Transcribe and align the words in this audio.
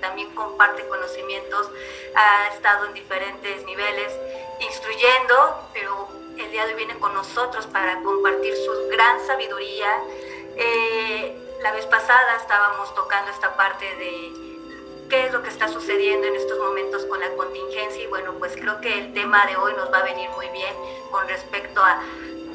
también 0.00 0.34
comparte 0.34 0.86
conocimientos, 0.88 1.70
ha 2.14 2.48
estado 2.54 2.86
en 2.86 2.94
diferentes 2.94 3.64
niveles 3.64 4.12
instruyendo, 4.60 5.68
pero 5.72 6.08
el 6.38 6.50
día 6.50 6.64
de 6.66 6.72
hoy 6.72 6.76
viene 6.76 6.98
con 6.98 7.14
nosotros 7.14 7.66
para 7.66 8.02
compartir 8.02 8.54
su 8.56 8.88
gran 8.88 9.24
sabiduría. 9.26 9.88
Eh, 10.56 11.36
la 11.62 11.72
vez 11.72 11.86
pasada 11.86 12.36
estábamos 12.36 12.94
tocando 12.94 13.30
esta 13.30 13.56
parte 13.56 13.84
de 13.96 14.50
qué 15.08 15.26
es 15.26 15.32
lo 15.32 15.42
que 15.42 15.48
está 15.48 15.68
sucediendo 15.68 16.26
en 16.26 16.36
estos 16.36 16.58
momentos 16.58 17.04
con 17.06 17.20
la 17.20 17.30
contingencia 17.32 18.02
y 18.02 18.06
bueno, 18.06 18.34
pues 18.38 18.52
creo 18.54 18.80
que 18.80 18.98
el 18.98 19.12
tema 19.12 19.44
de 19.46 19.56
hoy 19.56 19.74
nos 19.74 19.92
va 19.92 19.98
a 19.98 20.04
venir 20.04 20.30
muy 20.30 20.48
bien 20.50 20.74
con 21.10 21.26
respecto 21.28 21.82
a 21.82 22.00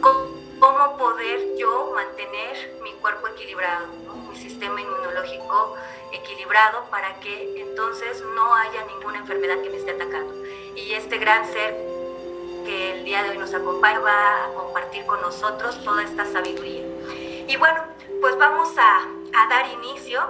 cómo 0.02 0.35
poder 0.60 1.58
yo 1.58 1.92
mantener 1.94 2.80
mi 2.84 2.92
cuerpo 2.94 3.28
equilibrado, 3.28 3.88
mi 4.30 4.36
sistema 4.38 4.82
inmunológico 4.82 5.76
equilibrado 6.12 6.86
para 6.90 7.20
que 7.20 7.62
entonces 7.62 8.24
no 8.36 8.56
haya 8.56 8.84
ninguna 8.86 9.20
enfermedad 9.20 9.62
que 9.62 9.70
me 9.70 9.78
esté 9.78 9.92
atacando. 9.92 10.34
Y 10.76 10.94
este 10.94 11.18
gran 11.18 11.46
ser 11.52 11.76
que 12.66 12.98
el 12.98 13.06
día 13.06 13.24
de 13.24 13.32
hoy 13.32 13.38
nos 13.38 13.54
acompaña 13.54 14.00
va 14.00 14.46
a 14.46 14.54
compartir 14.54 15.06
con 15.06 15.22
nosotros 15.22 15.84
toda 15.84 16.04
esta 16.04 16.26
sabiduría. 16.26 16.86
Y 17.48 17.56
bueno, 17.58 17.84
pues 18.22 18.38
vamos 18.38 18.76
a, 18.78 19.02
a 19.02 19.48
dar 19.50 19.68
inicio 19.68 20.22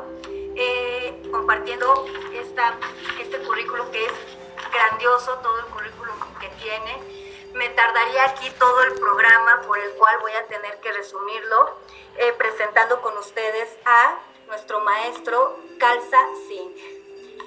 eh, 0.55 1.21
compartiendo 1.31 2.05
esta, 2.33 2.75
este 3.21 3.39
currículum 3.39 3.89
que 3.91 4.05
es 4.05 4.13
grandioso, 4.73 5.33
todo 5.41 5.59
el 5.59 5.65
currículum 5.65 6.15
que 6.39 6.49
tiene 6.61 7.24
me 7.55 7.69
tardaría 7.69 8.25
aquí 8.25 8.49
todo 8.59 8.83
el 8.83 8.93
programa 8.95 9.61
por 9.65 9.79
el 9.79 9.91
cual 9.93 10.19
voy 10.19 10.33
a 10.33 10.45
tener 10.47 10.77
que 10.81 10.91
resumirlo, 10.91 11.71
eh, 12.17 12.33
presentando 12.37 13.01
con 13.01 13.17
ustedes 13.17 13.69
a 13.85 14.19
nuestro 14.47 14.81
maestro 14.81 15.57
Kalsa 15.79 16.19
Singh. 16.47 16.77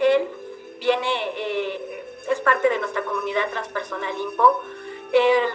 Él 0.00 0.28
viene, 0.80 1.32
eh, 1.36 2.04
es 2.30 2.41
parte 2.41 2.69
de 2.69 2.78
nuestra 2.78 3.04
comunidad 3.04 3.50
transpersonal 3.50 4.16
IMPO. 4.16 4.62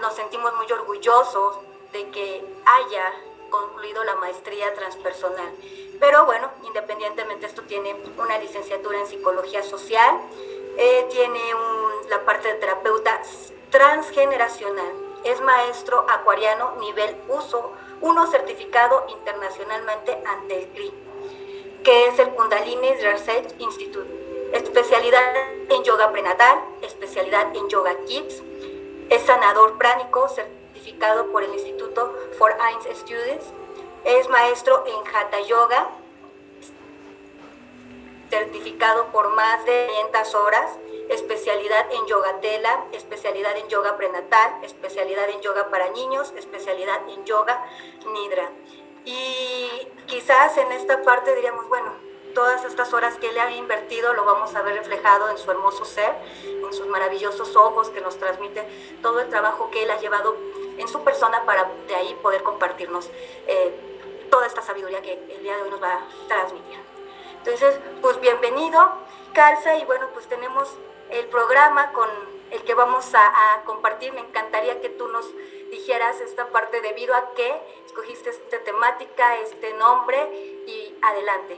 nos 0.01 0.15
sentimos 0.15 0.53
muy 0.55 0.69
orgullosos 0.71 1.57
de 1.91 2.09
que 2.09 2.43
haya 2.65 3.13
concluido 3.49 4.03
la 4.03 4.15
maestría 4.15 4.73
transpersonal. 4.73 5.51
Pero 5.99 6.25
bueno, 6.25 6.51
independientemente 6.63 7.45
esto 7.45 7.61
tiene 7.63 7.95
una 8.17 8.37
licenciatura 8.39 8.99
en 8.99 9.07
psicología 9.07 9.63
social, 9.63 10.19
eh, 10.77 11.07
tiene 11.11 11.39
la 12.09 12.25
parte 12.25 12.47
de 12.47 12.55
terapeuta 12.55 13.21
transgeneracional. 13.73 14.93
Es 15.23 15.41
maestro 15.41 16.05
acuariano 16.07 16.75
nivel 16.79 17.17
uso, 17.27 17.71
uno 18.01 18.27
certificado 18.27 19.03
internacionalmente 19.09 20.15
ante 20.27 20.59
el 20.59 20.67
CRI, 20.69 20.93
que 21.83 22.07
es 22.07 22.19
el 22.19 22.29
Kundalini 22.35 22.93
Research 23.01 23.55
Institute. 23.57 24.07
Especialidad 24.53 25.23
en 25.69 25.83
yoga 25.83 26.11
prenatal, 26.11 26.59
especialidad 26.83 27.47
en 27.55 27.67
yoga 27.67 27.95
kids. 28.05 28.43
Es 29.09 29.23
sanador 29.23 29.79
pránico 29.79 30.29
certificado 30.29 31.31
por 31.31 31.41
el 31.41 31.51
Instituto 31.53 32.13
for 32.37 32.55
Eins 32.69 32.99
Studies. 32.99 33.43
Es 34.05 34.29
maestro 34.29 34.83
en 34.85 35.15
Hatha 35.15 35.39
Yoga, 35.47 35.89
certificado 38.29 39.07
por 39.07 39.29
más 39.29 39.65
de 39.65 39.87
500 40.11 40.35
horas 40.35 40.69
especialidad 41.13 41.91
en 41.91 42.05
yoga 42.05 42.39
tela, 42.41 42.85
especialidad 42.91 43.55
en 43.57 43.67
yoga 43.67 43.97
prenatal, 43.97 44.63
especialidad 44.63 45.29
en 45.29 45.41
yoga 45.41 45.69
para 45.69 45.89
niños, 45.89 46.33
especialidad 46.37 47.07
en 47.09 47.23
yoga 47.25 47.65
nidra. 48.11 48.49
Y 49.05 49.87
quizás 50.07 50.57
en 50.57 50.71
esta 50.71 51.01
parte 51.01 51.35
diríamos, 51.35 51.67
bueno, 51.67 51.93
todas 52.33 52.63
estas 52.65 52.93
horas 52.93 53.17
que 53.17 53.29
él 53.29 53.39
ha 53.39 53.51
invertido 53.51 54.13
lo 54.13 54.25
vamos 54.25 54.55
a 54.55 54.61
ver 54.61 54.75
reflejado 54.75 55.29
en 55.29 55.37
su 55.37 55.51
hermoso 55.51 55.85
ser, 55.85 56.13
en 56.45 56.73
sus 56.73 56.87
maravillosos 56.87 57.55
ojos 57.55 57.89
que 57.89 58.01
nos 58.01 58.17
transmite 58.17 58.67
todo 59.01 59.19
el 59.19 59.29
trabajo 59.29 59.69
que 59.71 59.83
él 59.83 59.91
ha 59.91 59.99
llevado 59.99 60.35
en 60.77 60.87
su 60.87 61.03
persona 61.03 61.45
para 61.45 61.69
de 61.87 61.95
ahí 61.95 62.17
poder 62.21 62.43
compartirnos 62.43 63.09
eh, 63.47 63.73
toda 64.29 64.47
esta 64.47 64.61
sabiduría 64.61 65.01
que 65.01 65.13
el 65.13 65.43
día 65.43 65.55
de 65.57 65.63
hoy 65.63 65.69
nos 65.69 65.81
va 65.81 65.93
a 65.93 66.27
transmitir. 66.27 66.79
Entonces, 67.37 67.77
pues 68.01 68.19
bienvenido, 68.19 68.79
Calza, 69.33 69.75
y 69.75 69.85
bueno, 69.85 70.07
pues 70.13 70.27
tenemos 70.27 70.77
el 71.13 71.25
programa 71.27 71.91
con 71.91 72.09
el 72.51 72.61
que 72.63 72.73
vamos 72.73 73.13
a, 73.13 73.63
compartir. 73.65 74.13
Me 74.13 74.21
encantaría 74.21 74.81
que 74.81 74.89
tú 74.89 75.07
nos 75.07 75.25
dijeras 75.71 76.19
esta 76.21 76.47
parte 76.47 76.81
debido 76.81 77.15
a 77.15 77.33
que 77.35 77.49
escogiste 77.85 78.29
esta 78.29 78.59
temática, 78.63 79.37
este 79.43 79.73
nombre 79.77 80.17
y 80.67 80.93
adelante. 81.01 81.57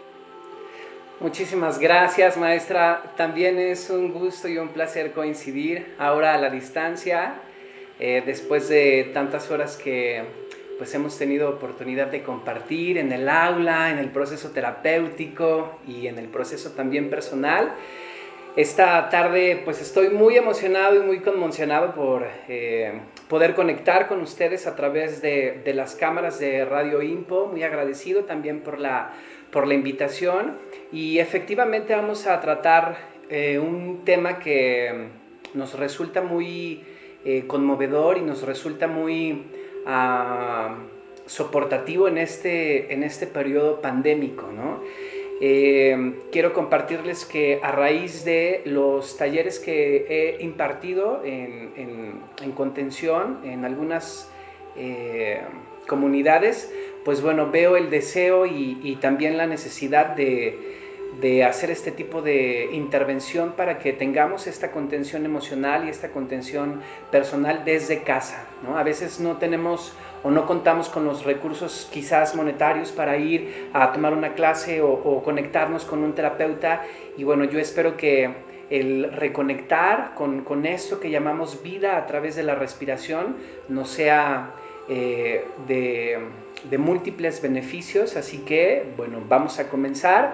Muchísimas 1.20 1.80
gracias, 1.80 2.38
maestra. 2.38 3.14
También 3.16 3.58
es 3.58 3.90
un 3.90 4.12
gusto 4.12 4.48
y 4.48 4.58
un 4.58 4.70
placer 4.70 5.14
coincidir 5.14 5.96
ahora 5.98 6.34
a 6.34 6.38
la 6.38 6.50
distancia, 6.50 7.36
eh, 8.00 8.22
después 8.26 8.68
de 8.68 9.12
tantas 9.14 9.50
horas 9.50 9.78
que 9.78 10.26
pues 10.78 10.94
hemos 10.94 11.18
tenido 11.18 11.50
oportunidad 11.50 12.08
de 12.08 12.22
compartir 12.22 12.98
en 12.98 13.14
el 13.14 13.30
aula, 13.30 13.92
en 13.92 13.98
el 13.98 14.10
proceso 14.10 14.52
terapéutico 14.52 15.80
y 15.88 16.08
en 16.08 16.20
el 16.20 16.28
proceso 16.28 16.72
también 16.72 17.10
personal. 17.10 17.74
Esta 18.56 19.10
tarde 19.10 19.62
pues 19.66 19.82
estoy 19.82 20.12
muy 20.12 20.38
emocionado 20.38 20.96
y 20.96 21.00
muy 21.06 21.20
conmocionado 21.20 21.94
por 21.94 22.26
eh, 22.48 23.02
poder 23.28 23.54
conectar 23.54 24.08
con 24.08 24.22
ustedes 24.22 24.66
a 24.66 24.78
través 24.78 25.22
de, 25.22 25.62
las 25.76 25.96
cámaras 25.96 26.40
de 26.40 26.64
Radio 26.64 27.02
Impo, 27.02 27.48
muy 27.48 27.64
agradecido 27.64 28.24
también 28.24 28.62
por 28.62 28.80
la, 28.80 29.12
por 29.52 29.68
la 29.68 29.74
invitación 29.74 30.58
y 30.94 31.20
efectivamente 31.20 31.94
vamos 31.96 32.28
a 32.28 32.40
tratar 32.40 32.96
eh, 33.30 33.60
un 33.60 34.06
tema 34.06 34.40
que 34.40 35.10
nos 35.54 35.78
resulta 35.78 36.22
muy 36.22 36.82
eh, 37.26 37.44
conmovedor 37.48 38.18
y 38.18 38.22
nos 38.22 38.44
resulta 38.44 38.88
muy 38.88 39.48
ah, 39.86 40.78
soportativo 41.26 42.08
en 42.08 42.20
este, 42.20 42.94
en 42.94 43.04
este 43.04 43.28
periodo 43.28 43.82
pandémico, 43.82 44.50
¿no? 44.50 44.82
Eh, 45.42 46.22
quiero 46.32 46.54
compartirles 46.54 47.26
que 47.26 47.60
a 47.62 47.72
raíz 47.72 48.24
de 48.24 48.62
los 48.66 49.18
talleres 49.18 49.60
que 49.60 50.06
he 50.10 50.44
impartido 50.44 51.22
en, 51.26 52.22
contención 52.56 53.40
en 53.44 53.66
algunas 53.66 54.32
eh, 54.78 55.42
comunidades, 55.88 56.74
pues 57.04 57.22
bueno, 57.22 57.52
veo 57.52 57.76
el 57.76 57.90
deseo 57.90 58.46
y, 58.46 58.98
también 59.02 59.38
la 59.38 59.46
necesidad 59.46 60.16
de, 60.16 60.85
hacer 61.46 61.72
este 61.72 61.92
tipo 61.92 62.22
de 62.22 62.70
intervención 62.74 63.54
para 63.54 63.80
que 63.80 63.94
tengamos 63.94 64.48
esta 64.48 64.72
contención 64.72 65.26
emocional 65.26 65.86
y 65.86 65.90
esta 65.90 66.10
contención 66.10 66.82
personal 67.12 67.64
desde 67.66 68.04
casa. 68.04 68.46
A 68.76 68.84
veces 68.84 69.20
no 69.20 69.38
tenemos 69.38 69.94
o 70.24 70.32
no 70.32 70.48
contamos 70.48 70.90
con 70.90 71.06
los 71.06 71.24
recursos 71.24 71.88
quizás 71.92 72.36
monetarios 72.36 72.92
para 72.92 73.16
ir 73.18 73.70
a 73.74 73.92
tomar 73.92 74.14
una 74.14 74.34
clase 74.34 74.82
o, 74.82 75.22
conectarnos 75.24 75.86
con 75.86 76.04
un 76.04 76.14
terapeuta. 76.14 76.82
Y 77.16 77.24
bueno, 77.24 77.46
yo 77.46 77.60
espero 77.60 77.96
que 77.96 78.34
el 78.72 79.12
reconectar 79.14 80.16
con, 80.16 80.42
con 80.42 80.66
esto 80.66 81.00
que 81.00 81.12
llamamos 81.12 81.62
vida 81.62 81.98
a 81.98 82.08
través 82.08 82.36
de 82.36 82.42
la 82.42 82.56
respiración 82.56 83.36
nos 83.70 83.90
sea 83.90 84.56
eh, 84.90 85.46
de, 85.68 86.18
de 86.70 86.78
múltiples 86.80 87.42
beneficios. 87.42 88.16
Así 88.16 88.40
que, 88.40 88.84
bueno, 88.98 89.22
vamos 89.30 89.60
a 89.60 89.70
comenzar. 89.70 90.34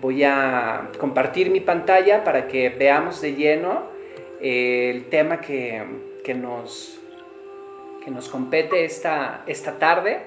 Voy 0.00 0.24
a 0.24 0.90
compartir 0.98 1.50
mi 1.50 1.60
pantalla 1.60 2.24
para 2.24 2.48
que 2.48 2.68
veamos 2.70 3.20
de 3.20 3.34
lleno 3.34 3.84
el 4.40 5.04
tema 5.06 5.40
que, 5.40 5.84
que 6.24 6.34
nos 6.34 7.02
que 8.04 8.10
nos 8.10 8.28
compete 8.28 8.84
esta, 8.84 9.42
esta 9.46 9.78
tarde, 9.78 10.20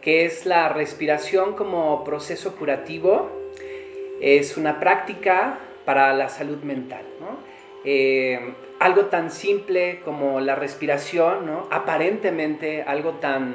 que 0.00 0.24
es 0.24 0.46
la 0.46 0.68
respiración 0.68 1.54
como 1.54 2.04
proceso 2.04 2.56
curativo. 2.56 3.30
Es 4.20 4.56
una 4.56 4.80
práctica 4.80 5.58
para 5.84 6.12
la 6.12 6.28
salud 6.28 6.58
mental. 6.62 7.04
Eh, 7.84 8.38
algo 8.78 9.06
tan 9.06 9.30
simple 9.30 10.00
como 10.04 10.40
la 10.40 10.54
respiración, 10.54 11.50
aparentemente 11.70 12.82
algo 12.82 13.12
tan, 13.14 13.54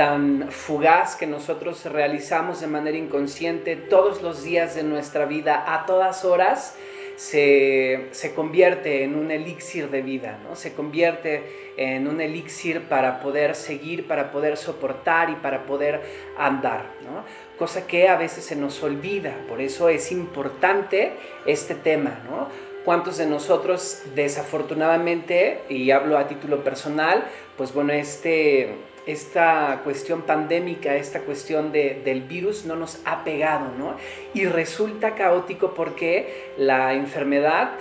tan 0.00 0.50
fugaz 0.50 1.14
que 1.14 1.26
nosotros 1.26 1.84
realizamos 1.84 2.62
de 2.62 2.66
manera 2.66 2.96
inconsciente 2.96 3.76
todos 3.76 4.22
los 4.22 4.42
días 4.42 4.74
de 4.74 4.82
nuestra 4.82 5.26
vida, 5.26 5.74
a 5.74 5.84
todas 5.84 6.24
horas, 6.24 6.74
se, 7.16 8.08
se, 8.12 8.34
convierte 8.34 9.04
en 9.04 9.14
un 9.14 9.30
elixir 9.30 9.90
de 9.90 10.00
vida, 10.00 10.38
¿no? 10.42 10.56
se 10.56 10.72
convierte 10.72 11.74
en 11.76 12.08
un 12.08 12.22
elixir 12.22 12.84
para 12.88 13.20
poder 13.20 13.54
seguir, 13.54 14.08
para 14.08 14.32
poder 14.32 14.56
soportar 14.56 15.28
y 15.28 15.34
para 15.34 15.66
poder 15.66 16.00
andar. 16.38 16.86
¿no? 17.02 17.22
Cosa 17.58 17.86
que 17.86 18.08
a 18.08 18.16
veces 18.16 18.42
se 18.42 18.56
nos 18.56 18.82
olvida, 18.82 19.36
por 19.48 19.60
eso 19.60 19.90
es 19.90 20.10
importante 20.12 21.12
este 21.44 21.74
tema. 21.74 22.20
¿no? 22.24 22.48
¿Cuántos 22.86 23.18
de 23.18 23.26
nosotros 23.26 24.02
desafortunadamente, 24.14 25.60
y 25.68 25.90
hablo 25.90 26.16
a 26.16 26.26
título 26.26 26.64
personal, 26.64 27.26
pues 27.58 27.74
bueno, 27.74 27.92
este, 27.92 28.74
esta 29.12 29.80
cuestión 29.84 30.22
pandémica, 30.22 30.96
esta 30.96 31.20
cuestión 31.20 31.72
del 31.72 32.22
virus 32.22 32.64
no 32.64 32.76
nos 32.76 33.00
ha 33.04 33.24
pegado, 33.24 33.66
¿no? 33.78 33.96
Y 34.34 34.46
resulta 34.46 35.14
caótico 35.14 35.74
porque 35.74 36.52
la 36.56 36.94
enfermedad 36.94 37.72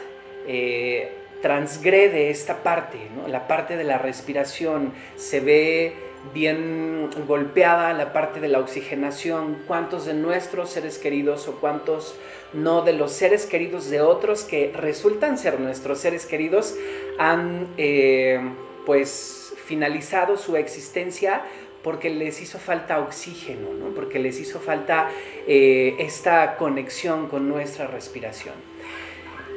eh, 0.47 1.11
transgrede 1.41 2.29
esta 2.29 2.63
parte, 2.63 2.97
¿no? 3.15 3.27
La 3.27 3.47
parte 3.47 3.77
de 3.77 3.83
la 3.83 3.97
respiración 3.97 4.93
se 5.15 5.39
ve 5.39 5.93
bien 6.33 7.09
golpeada, 7.27 7.93
la 7.93 8.11
parte 8.11 8.39
de 8.39 8.49
la 8.49 8.59
oxigenación, 8.59 9.59
cuántos 9.67 10.05
de 10.05 10.13
nuestros 10.13 10.69
seres 10.69 10.97
queridos 10.97 11.47
o 11.47 11.55
cuántos 11.59 12.15
no 12.51 12.81
de 12.81 12.93
los 12.93 13.11
seres 13.11 13.45
queridos 13.45 13.89
de 13.89 14.01
otros 14.01 14.43
que 14.43 14.73
resultan 14.75 15.37
ser 15.37 15.59
nuestros 15.59 15.99
seres 15.99 16.25
queridos 16.25 16.75
han 17.17 17.67
eh, 17.77 18.41
pues 18.85 19.38
finalizado 19.69 20.35
su 20.35 20.57
existencia 20.57 21.43
porque 21.83 22.09
les 22.09 22.41
hizo 22.41 22.57
falta 22.57 22.99
oxígeno, 22.99 23.67
porque 23.95 24.17
les 24.17 24.39
hizo 24.39 24.59
falta 24.59 25.09
eh, 25.47 25.95
esta 25.99 26.57
conexión 26.57 27.27
con 27.27 27.47
nuestra 27.47 27.85
respiración. 27.85 28.55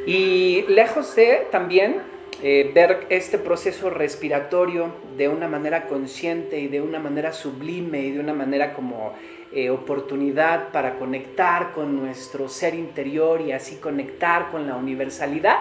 Y 0.06 0.66
lejos 0.68 1.16
de 1.16 1.46
también 1.50 2.02
eh, 2.42 2.70
ver 2.74 3.06
este 3.08 3.38
proceso 3.38 3.88
respiratorio 3.88 4.92
de 5.16 5.28
una 5.28 5.48
manera 5.48 5.86
consciente 5.86 6.60
y 6.60 6.68
de 6.68 6.82
una 6.82 6.98
manera 6.98 7.32
sublime 7.32 8.00
y 8.00 8.10
de 8.10 8.20
una 8.20 8.34
manera 8.34 8.74
como 8.74 9.14
eh, 9.52 9.70
oportunidad 9.70 10.68
para 10.72 10.98
conectar 10.98 11.72
con 11.72 11.96
nuestro 11.96 12.48
ser 12.48 12.74
interior 12.74 13.40
y 13.40 13.52
así 13.52 13.76
conectar 13.76 14.50
con 14.50 14.66
la 14.66 14.76
universalidad, 14.76 15.58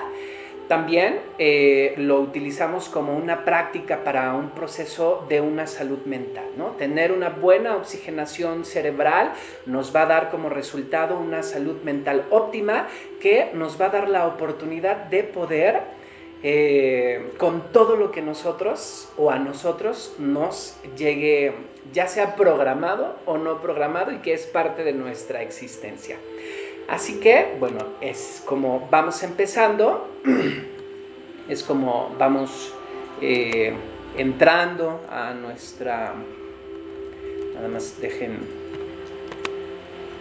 también 0.71 1.19
eh, 1.37 1.95
lo 1.97 2.21
utilizamos 2.21 2.87
como 2.87 3.17
una 3.17 3.43
práctica 3.43 4.05
para 4.05 4.33
un 4.35 4.51
proceso 4.51 5.25
de 5.27 5.41
una 5.41 5.67
salud 5.67 5.99
mental. 6.05 6.45
¿no? 6.55 6.67
Tener 6.77 7.11
una 7.11 7.27
buena 7.27 7.75
oxigenación 7.75 8.63
cerebral 8.63 9.33
nos 9.65 9.93
va 9.93 10.03
a 10.03 10.05
dar 10.05 10.31
como 10.31 10.47
resultado 10.47 11.19
una 11.19 11.43
salud 11.43 11.81
mental 11.83 12.23
óptima 12.29 12.87
que 13.19 13.49
nos 13.53 13.81
va 13.81 13.87
a 13.87 13.89
dar 13.89 14.07
la 14.07 14.25
oportunidad 14.25 14.95
de 14.95 15.25
poder 15.25 15.81
eh, 16.41 17.33
con 17.37 17.73
todo 17.73 17.97
lo 17.97 18.13
que 18.13 18.21
nosotros 18.21 19.09
o 19.17 19.29
a 19.29 19.39
nosotros 19.39 20.15
nos 20.19 20.77
llegue, 20.95 21.53
ya 21.91 22.07
sea 22.07 22.37
programado 22.37 23.17
o 23.25 23.37
no 23.37 23.61
programado 23.61 24.13
y 24.13 24.19
que 24.19 24.31
es 24.31 24.45
parte 24.45 24.85
de 24.85 24.93
nuestra 24.93 25.41
existencia. 25.41 26.15
Así 26.91 27.21
que, 27.21 27.55
bueno, 27.57 27.79
es 28.01 28.43
como 28.45 28.89
vamos 28.91 29.23
empezando, 29.23 30.09
es 31.47 31.63
como 31.63 32.13
vamos 32.19 32.73
eh, 33.21 33.73
entrando 34.17 34.99
a 35.09 35.33
nuestra... 35.33 36.13
Nada 37.55 37.69
más 37.69 38.01
dejen... 38.01 38.39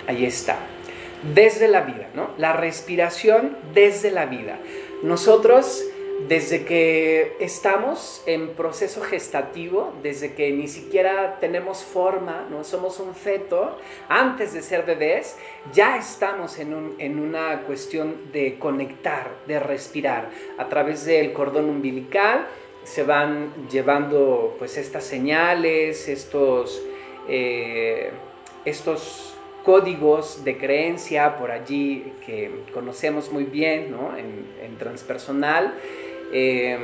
Ahí 0.07 0.25
está. 0.25 0.59
Desde 1.35 1.67
la 1.67 1.81
vida, 1.81 2.09
¿no? 2.15 2.31
La 2.39 2.53
respiración 2.53 3.57
desde 3.75 4.13
la 4.13 4.27
vida. 4.27 4.61
Nosotros 5.03 5.83
desde 6.29 6.65
que 6.65 7.37
estamos 7.41 8.23
en 8.27 8.51
proceso 8.51 9.01
gestativo, 9.01 9.93
desde 10.03 10.35
que 10.35 10.51
ni 10.53 10.69
siquiera 10.69 11.39
tenemos 11.41 11.83
forma, 11.83 12.47
no 12.51 12.65
somos 12.65 13.01
un 13.01 13.15
feto, 13.15 13.77
antes 14.09 14.53
de 14.53 14.63
ser 14.63 14.85
bebés, 14.85 15.37
ya 15.73 15.97
estamos 15.97 16.59
en, 16.59 16.95
en 16.99 17.19
una 17.19 17.63
cuestión 17.63 18.33
de 18.33 18.59
conectar, 18.59 19.31
de 19.47 19.61
respirar. 19.61 20.31
A 20.59 20.69
través 20.69 21.05
del 21.05 21.33
cordón 21.33 21.69
umbilical 21.69 22.47
se 22.85 23.03
van 23.03 23.53
llevando 23.71 24.57
pues 24.59 24.77
estas 24.77 25.05
señales, 25.05 26.09
estos, 26.09 26.83
eh, 27.29 28.11
estos 28.65 29.30
códigos 29.65 30.45
de 30.45 30.57
creencia 30.57 31.37
por 31.37 31.51
allí 31.51 32.13
que 32.25 32.51
conocemos 32.73 33.31
muy 33.33 33.45
bien 33.45 33.91
¿no? 33.91 34.17
en, 34.17 34.77
transpersonal. 34.79 35.75
Em, 36.33 36.79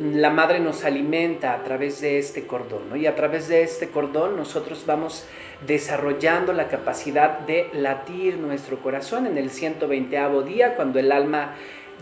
la 0.00 0.30
madre 0.30 0.60
nos 0.60 0.84
alimenta 0.84 1.52
a 1.52 1.62
través 1.64 2.00
de 2.00 2.18
este 2.18 2.46
cordón, 2.46 2.96
y 2.96 3.06
a 3.06 3.14
través 3.16 3.48
de 3.48 3.62
este 3.62 3.88
cordón 3.88 4.36
nosotros 4.36 4.84
vamos 4.86 5.26
desarrollando 5.66 6.52
la 6.52 6.68
capacidad 6.68 7.40
de 7.40 7.68
latir 7.72 8.38
nuestro 8.38 8.78
corazón 8.78 9.26
en 9.26 9.36
el 9.36 9.50
120 9.50 10.16
día, 10.46 10.76
cuando 10.76 11.00
el 11.00 11.10
alma 11.10 11.56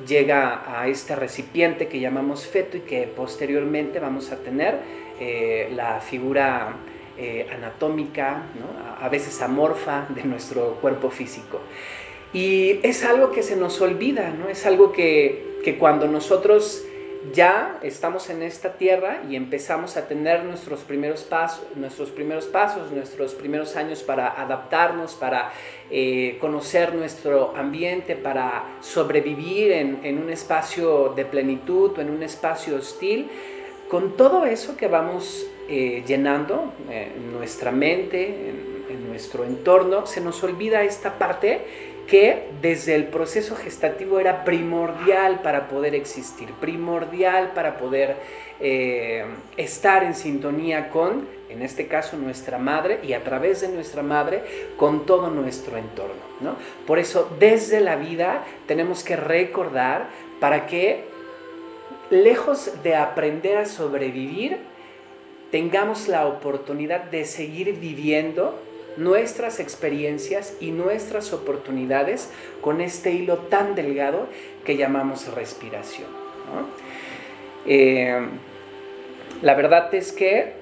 llega 0.06 0.62
a 0.66 0.86
este 0.88 1.16
recipiente 1.16 1.88
que 1.88 1.98
llamamos 2.00 2.46
feto 2.46 2.76
y 2.76 2.80
que 2.80 3.06
posteriormente 3.06 3.98
vamos 3.98 4.30
a 4.30 4.36
tener 4.36 4.76
eh, 5.20 5.70
la 5.74 6.00
figura 6.00 6.76
eh, 7.16 7.48
anatómica, 7.52 8.42
a 9.00 9.08
veces 9.08 9.40
amorfa 9.42 10.06
de 10.08 10.24
nuestro 10.24 10.76
cuerpo 10.80 11.10
físico. 11.10 11.60
Y 12.32 12.80
es 12.82 13.04
algo 13.04 13.30
que 13.30 13.42
se 13.42 13.56
nos 13.56 13.80
olvida, 13.80 14.30
¿no? 14.30 14.48
Es 14.48 14.64
algo 14.64 14.92
que, 14.92 15.58
que 15.64 15.76
cuando 15.76 16.08
nosotros 16.08 16.84
ya 17.32 17.78
estamos 17.82 18.28
en 18.30 18.42
esta 18.42 18.72
tierra 18.72 19.22
y 19.28 19.36
empezamos 19.36 19.96
a 19.96 20.08
tener 20.08 20.44
nuestros 20.44 20.80
primeros 20.80 21.22
pasos, 21.22 21.64
nuestros 21.76 22.10
primeros 22.10 22.46
pasos, 22.46 22.90
nuestros 22.90 23.34
primeros 23.34 23.76
años 23.76 24.02
para 24.02 24.28
adaptarnos, 24.28 25.14
para 25.14 25.52
eh, 25.90 26.36
conocer 26.40 26.94
nuestro 26.94 27.54
ambiente, 27.56 28.16
para 28.16 28.64
sobrevivir 28.80 29.72
en, 29.72 30.18
un 30.18 30.30
espacio 30.30 31.12
de 31.14 31.24
plenitud 31.24 31.92
o 31.96 32.00
en 32.00 32.10
un 32.10 32.22
espacio 32.22 32.76
hostil. 32.76 33.30
Con 33.88 34.16
todo 34.16 34.44
eso 34.44 34.76
que 34.76 34.88
vamos 34.88 35.46
eh, 35.74 36.04
llenando 36.06 36.74
eh, 36.90 37.12
nuestra 37.32 37.72
mente, 37.72 38.50
en 38.90 39.08
nuestro 39.08 39.42
entorno, 39.42 40.04
se 40.04 40.20
nos 40.20 40.44
olvida 40.44 40.82
esta 40.82 41.16
parte 41.16 41.62
que 42.06 42.48
desde 42.60 42.94
el 42.94 43.04
proceso 43.04 43.56
gestativo 43.56 44.20
era 44.20 44.44
primordial 44.44 45.40
para 45.40 45.68
poder 45.68 45.94
existir, 45.94 46.52
primordial 46.60 47.52
para 47.54 47.78
poder 47.78 48.16
eh, 48.60 49.24
estar 49.56 50.04
en 50.04 50.14
sintonía 50.14 50.90
con, 50.90 51.26
en 51.48 51.62
este 51.62 51.86
caso, 51.86 52.18
nuestra 52.18 52.58
madre 52.58 52.98
y 53.02 53.14
a 53.14 53.24
través 53.24 53.62
de 53.62 53.68
nuestra 53.68 54.02
madre 54.02 54.42
con 54.76 55.06
todo 55.06 55.30
nuestro 55.30 55.78
entorno. 55.78 56.20
Por 56.86 56.98
eso, 56.98 57.34
desde 57.38 57.80
la 57.80 57.96
vida 57.96 58.44
tenemos 58.66 59.04
que 59.04 59.16
recordar 59.16 60.08
para 60.38 60.66
que, 60.66 61.04
lejos 62.10 62.70
de 62.82 62.94
aprender 62.94 63.56
a 63.56 63.64
sobrevivir, 63.64 64.71
tengamos 65.52 66.08
la 66.08 66.26
oportunidad 66.26 67.04
de 67.04 67.24
seguir 67.26 67.78
viviendo 67.78 68.58
nuestras 68.96 69.60
experiencias 69.60 70.56
y 70.60 70.70
nuestras 70.70 71.32
oportunidades 71.32 72.30
con 72.60 72.80
este 72.80 73.12
hilo 73.12 73.36
tan 73.38 73.74
delgado 73.74 74.26
que 74.64 74.76
llamamos 74.76 75.32
respiración. 75.34 76.08
Eh, 77.66 78.26
la 79.42 79.54
verdad 79.54 79.94
es 79.94 80.12
que, 80.12 80.54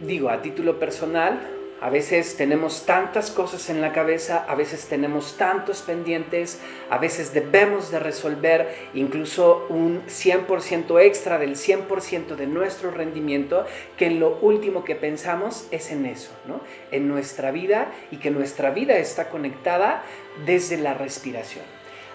digo, 0.00 0.28
a 0.28 0.42
título 0.42 0.78
personal, 0.78 1.40
a 1.82 1.90
veces 1.90 2.36
tenemos 2.36 2.86
tantas 2.86 3.32
cosas 3.32 3.68
en 3.68 3.80
la 3.80 3.92
cabeza, 3.92 4.46
a 4.48 4.54
veces 4.54 4.86
tenemos 4.86 5.36
tantos 5.36 5.82
pendientes, 5.82 6.60
a 6.88 6.98
veces 6.98 7.34
debemos 7.34 7.90
de 7.90 7.98
resolver 7.98 8.72
incluso 8.94 9.66
un 9.68 10.00
100% 10.06 11.02
extra 11.02 11.38
del 11.38 11.56
100% 11.56 12.36
de 12.36 12.46
nuestro 12.46 12.92
rendimiento, 12.92 13.66
que 13.96 14.06
en 14.06 14.20
lo 14.20 14.38
último 14.42 14.84
que 14.84 14.94
pensamos 14.94 15.66
es 15.72 15.90
en 15.90 16.06
eso, 16.06 16.30
¿no? 16.46 16.60
en 16.92 17.08
nuestra 17.08 17.50
vida 17.50 17.88
y 18.12 18.18
que 18.18 18.30
nuestra 18.30 18.70
vida 18.70 18.96
está 18.98 19.28
conectada 19.28 20.04
desde 20.46 20.76
la 20.76 20.94
respiración. 20.94 21.64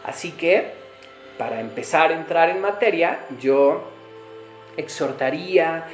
Así 0.06 0.32
que, 0.32 0.72
para 1.38 1.60
empezar 1.60 2.12
a 2.12 2.16
entrar 2.16 2.50
en 2.50 2.62
materia, 2.62 3.20
yo 3.42 3.84
exhortaría, 4.78 5.88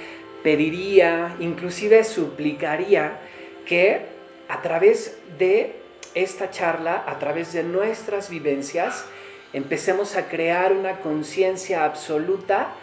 pediría, 0.44 1.36
inclusive 1.40 2.04
suplicaría, 2.04 3.18
que 3.66 4.02
a 4.48 4.62
través 4.62 5.18
de 5.38 5.76
esta 6.16 6.52
charla, 6.52 7.04
a 7.08 7.20
través 7.20 7.54
de 7.54 7.64
nuestras 7.64 8.30
vivencias, 8.30 9.06
empecemos 9.52 10.16
a 10.16 10.28
crear 10.28 10.74
una 10.74 11.00
conciencia 11.00 11.86
absoluta 11.86 12.74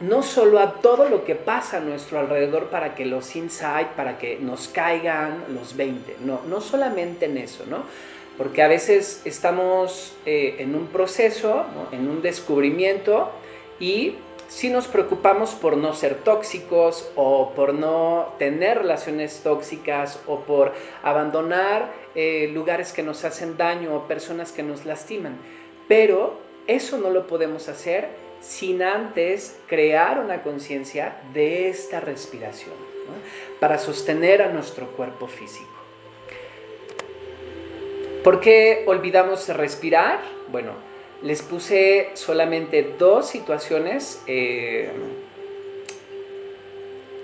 no 0.00 0.22
solo 0.22 0.60
a 0.60 0.74
todo 0.74 1.08
lo 1.08 1.24
que 1.24 1.34
pasa 1.34 1.78
a 1.78 1.80
nuestro 1.80 2.20
alrededor 2.20 2.68
para 2.68 2.94
que 2.94 3.04
los 3.04 3.34
insight, 3.34 3.88
para 3.88 4.18
que 4.18 4.38
nos 4.40 4.68
caigan 4.68 5.44
los 5.52 5.76
20, 5.76 6.18
no, 6.20 6.40
no 6.46 6.60
solamente 6.60 7.26
en 7.26 7.36
eso, 7.38 7.64
¿no? 7.68 7.82
Porque 8.36 8.62
a 8.62 8.68
veces 8.68 9.22
estamos 9.24 10.14
eh, 10.24 10.56
en 10.60 10.76
un 10.76 10.86
proceso, 10.86 11.64
en 11.90 12.08
un 12.08 12.22
descubrimiento 12.22 13.32
y 13.80 14.14
si 14.48 14.70
nos 14.70 14.88
preocupamos 14.88 15.50
por 15.50 15.76
no 15.76 15.92
ser 15.92 16.16
tóxicos 16.16 17.10
o 17.16 17.52
por 17.54 17.74
no 17.74 18.34
tener 18.38 18.78
relaciones 18.78 19.42
tóxicas 19.42 20.18
o 20.26 20.40
por 20.40 20.72
abandonar 21.02 21.92
eh, 22.14 22.50
lugares 22.52 22.92
que 22.92 23.02
nos 23.02 23.24
hacen 23.24 23.58
daño 23.58 23.94
o 23.94 24.08
personas 24.08 24.50
que 24.50 24.62
nos 24.62 24.86
lastiman. 24.86 25.36
Pero 25.86 26.38
eso 26.66 26.96
no 26.98 27.10
lo 27.10 27.26
podemos 27.26 27.68
hacer 27.68 28.08
sin 28.40 28.82
antes 28.82 29.60
crear 29.66 30.18
una 30.18 30.42
conciencia 30.42 31.20
de 31.34 31.68
esta 31.68 32.00
respiración 32.00 32.74
para 33.60 33.78
sostener 33.78 34.42
a 34.42 34.48
nuestro 34.48 34.86
cuerpo 34.92 35.26
físico. 35.26 35.68
¿Por 38.24 38.40
qué 38.40 38.84
olvidamos 38.86 39.48
respirar? 39.48 40.20
Bueno, 40.48 40.72
les 41.22 41.42
puse 41.42 42.10
solamente 42.14 42.94
dos 42.98 43.28
situaciones 43.28 44.22
eh, 44.26 44.90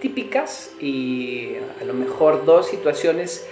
típicas 0.00 0.72
y 0.80 1.54
a 1.80 1.84
lo 1.84 1.94
mejor 1.94 2.44
dos 2.44 2.68
situaciones 2.68 3.46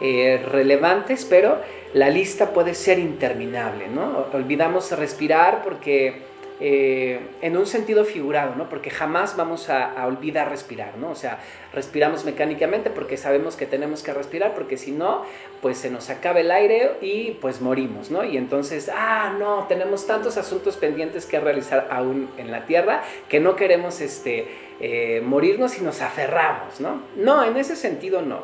eh, 0.00 0.44
relevantes, 0.50 1.24
pero 1.24 1.58
la 1.94 2.10
lista 2.10 2.52
puede 2.52 2.74
ser 2.74 2.98
interminable, 2.98 3.88
¿no? 3.88 4.26
Olvidamos 4.32 4.90
respirar 4.92 5.62
porque 5.62 6.22
eh, 6.60 7.20
en 7.40 7.56
un 7.56 7.66
sentido 7.66 8.04
figurado, 8.04 8.54
¿no? 8.56 8.68
Porque 8.68 8.90
jamás 8.90 9.36
vamos 9.36 9.70
a, 9.70 10.06
olvidar 10.06 10.50
respirar, 10.50 10.96
¿no? 10.98 11.10
O 11.10 11.14
sea, 11.14 11.38
respiramos 11.74 12.24
mecánicamente 12.24 12.90
porque 12.90 13.16
sabemos 13.16 13.56
que 13.56 13.66
tenemos 13.66 14.02
que 14.02 14.14
respirar, 14.14 14.54
porque 14.54 14.76
si 14.76 14.92
no, 14.92 15.24
pues 15.60 15.78
se 15.78 15.90
nos 15.90 16.10
acaba 16.10 16.40
el 16.40 16.50
aire 16.50 16.92
y 17.00 17.32
pues 17.40 17.60
morimos, 17.60 18.10
¿no? 18.10 18.24
Y 18.24 18.36
entonces, 18.36 18.90
ah, 18.94 19.34
no, 19.38 19.66
tenemos 19.68 20.06
tantos 20.06 20.36
asuntos 20.36 20.76
pendientes 20.76 21.26
que 21.26 21.40
realizar 21.40 21.88
aún 21.90 22.30
en 22.38 22.50
la 22.50 22.66
Tierra 22.66 23.02
que 23.28 23.40
no 23.40 23.56
queremos 23.56 24.00
este, 24.00 24.46
eh, 24.80 25.20
morirnos 25.24 25.78
y 25.78 25.82
nos 25.82 26.00
aferramos, 26.00 26.80
¿no? 26.80 27.02
No, 27.16 27.44
en 27.44 27.56
ese 27.56 27.76
sentido 27.76 28.22
no. 28.22 28.40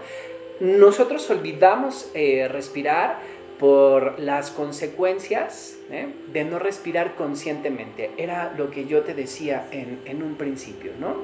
Nosotros 0.60 1.30
olvidamos 1.30 2.10
eh, 2.14 2.46
respirar 2.48 3.18
por 3.58 4.18
las 4.18 4.50
consecuencias 4.50 5.76
¿eh? 5.90 6.08
de 6.32 6.44
no 6.44 6.58
respirar 6.58 7.14
conscientemente. 7.14 8.10
Era 8.16 8.54
lo 8.56 8.70
que 8.70 8.86
yo 8.86 9.02
te 9.02 9.14
decía 9.14 9.68
en, 9.70 10.22
un 10.22 10.36
principio, 10.36 10.92
¿no? 10.98 11.16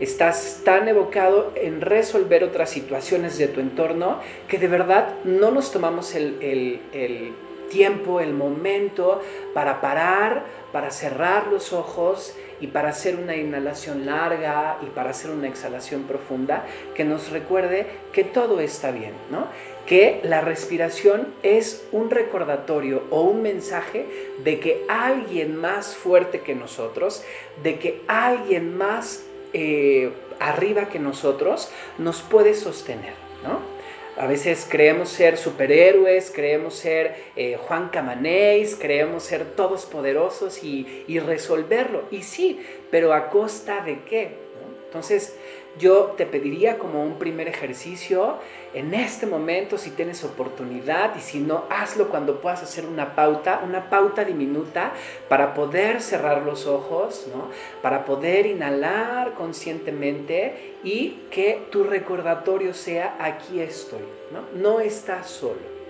Estás 0.00 0.62
tan 0.64 0.88
evocado 0.88 1.52
en 1.54 1.80
resolver 1.80 2.42
otras 2.42 2.70
situaciones 2.70 3.36
de 3.38 3.48
tu 3.48 3.60
entorno 3.60 4.18
que 4.48 4.58
de 4.58 4.66
verdad 4.66 5.14
no 5.24 5.50
nos 5.50 5.70
tomamos 5.70 6.14
el, 6.14 6.38
el 6.40 7.34
tiempo, 7.70 8.20
el 8.20 8.34
momento 8.34 9.22
para 9.54 9.80
parar, 9.80 10.44
para 10.72 10.90
cerrar 10.90 11.46
los 11.46 11.72
ojos 11.72 12.34
y 12.60 12.66
para 12.66 12.90
hacer 12.90 13.16
una 13.16 13.36
inhalación 13.36 14.04
larga 14.04 14.78
y 14.82 14.86
para 14.86 15.10
hacer 15.10 15.30
una 15.30 15.48
exhalación 15.48 16.02
profunda 16.02 16.66
que 16.94 17.04
nos 17.04 17.30
recuerde 17.30 17.86
que 18.12 18.24
todo 18.24 18.60
está 18.60 18.90
bien, 18.90 19.12
¿no? 19.30 19.46
que 19.86 20.20
la 20.22 20.40
respiración 20.40 21.28
es 21.42 21.84
un 21.90 22.10
recordatorio 22.10 23.02
o 23.10 23.22
un 23.22 23.42
mensaje 23.42 24.06
de 24.44 24.60
que 24.60 24.84
alguien 24.88 25.56
más 25.56 25.96
fuerte 25.96 26.42
que 26.42 26.54
nosotros, 26.54 27.24
de 27.62 27.78
que 27.78 28.02
alguien 28.06 28.76
más 28.76 29.24
eh, 29.52 30.12
arriba 30.38 30.88
que 30.88 30.98
nosotros 30.98 31.70
nos 31.98 32.22
puede 32.22 32.54
sostener, 32.54 33.14
¿no? 33.42 33.80
A 34.20 34.26
veces 34.26 34.66
creemos 34.68 35.08
ser 35.08 35.38
superhéroes, 35.38 36.30
creemos 36.30 36.74
ser 36.74 37.14
eh, 37.36 37.56
Juan 37.56 37.88
Camanés, 37.88 38.76
creemos 38.78 39.22
ser 39.22 39.44
todos 39.56 39.86
poderosos 39.86 40.62
y, 40.62 41.18
resolverlo. 41.20 42.04
Y 42.10 42.22
sí, 42.22 42.60
pero 42.90 43.14
¿a 43.14 43.30
costa 43.30 43.82
de 43.82 44.00
qué? 44.04 44.36
Entonces, 44.84 45.36
yo 45.78 46.14
te 46.18 46.26
pediría 46.26 46.76
como 46.76 47.02
un 47.02 47.18
primer 47.18 47.48
ejercicio 47.48 48.36
en 48.72 48.94
este 48.94 49.26
momento 49.26 49.78
si 49.78 49.90
tienes 49.90 50.22
oportunidad 50.24 51.16
y 51.16 51.20
si 51.20 51.38
no, 51.40 51.64
hazlo 51.70 52.08
cuando 52.08 52.40
puedas 52.40 52.62
hacer 52.62 52.86
una 52.86 53.14
pauta, 53.14 53.62
una 53.64 53.90
pauta 53.90 54.24
diminuta 54.24 54.92
para 55.28 55.54
poder 55.54 56.00
cerrar 56.00 56.42
los 56.42 56.66
ojos, 56.66 57.26
¿no? 57.34 57.50
para 57.82 58.04
poder 58.04 58.46
inhalar 58.46 59.34
conscientemente 59.34 60.76
y 60.84 61.18
que 61.30 61.66
tu 61.70 61.84
recordatorio 61.84 62.74
sea 62.74 63.16
aquí 63.18 63.60
estoy, 63.60 64.04
no, 64.32 64.42
no 64.60 64.80
estás 64.80 65.28
solo. 65.28 65.80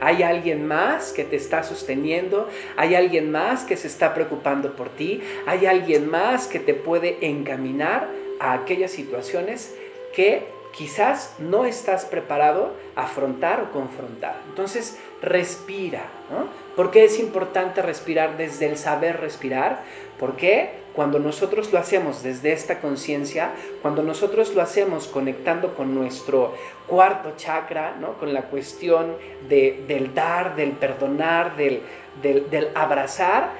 Hay 0.00 0.22
alguien 0.22 0.66
más 0.66 1.12
que 1.12 1.24
te 1.24 1.36
está 1.36 1.62
sosteniendo, 1.62 2.48
hay 2.76 2.94
alguien 2.94 3.30
más 3.30 3.64
que 3.64 3.76
se 3.76 3.86
está 3.86 4.14
preocupando 4.14 4.74
por 4.74 4.88
ti, 4.88 5.20
hay 5.46 5.66
alguien 5.66 6.08
más 6.08 6.46
que 6.46 6.58
te 6.58 6.74
puede 6.74 7.26
encaminar 7.26 8.08
a 8.40 8.52
aquellas 8.52 8.90
situaciones 8.90 9.74
que 10.14 10.44
quizás 10.72 11.34
no 11.38 11.64
estás 11.64 12.04
preparado 12.04 12.72
a 12.96 13.02
afrontar 13.02 13.60
o 13.60 13.70
confrontar. 13.72 14.40
Entonces, 14.48 14.98
respira. 15.20 16.04
¿no? 16.30 16.46
¿Por 16.74 16.90
qué 16.90 17.04
es 17.04 17.18
importante 17.18 17.82
respirar 17.82 18.36
desde 18.36 18.66
el 18.66 18.76
saber 18.76 19.20
respirar? 19.20 19.82
Porque 20.18 20.70
cuando 20.94 21.18
nosotros 21.18 21.72
lo 21.72 21.78
hacemos 21.78 22.22
desde 22.22 22.52
esta 22.52 22.80
conciencia, 22.80 23.52
cuando 23.82 24.02
nosotros 24.02 24.54
lo 24.54 24.62
hacemos 24.62 25.06
conectando 25.06 25.74
con 25.74 25.94
nuestro 25.94 26.54
cuarto 26.86 27.34
chakra, 27.36 27.96
¿no? 28.00 28.14
con 28.14 28.32
la 28.32 28.42
cuestión 28.42 29.16
del 29.48 30.14
dar, 30.14 30.56
del 30.56 30.72
perdonar, 30.72 31.56
del, 31.56 31.82
del 32.22 32.68
abrazar, 32.74 33.50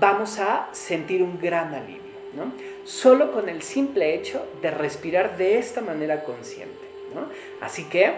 vamos 0.00 0.38
a 0.38 0.68
sentir 0.72 1.22
un 1.22 1.38
gran 1.40 1.74
alivio. 1.74 2.08
¿no? 2.34 2.52
Solo 2.88 3.32
con 3.32 3.50
el 3.50 3.60
simple 3.60 4.14
hecho 4.14 4.42
de 4.62 4.70
respirar 4.70 5.36
de 5.36 5.58
esta 5.58 5.82
manera 5.82 6.24
consciente. 6.24 6.88
Así 7.60 7.84
que 7.84 8.14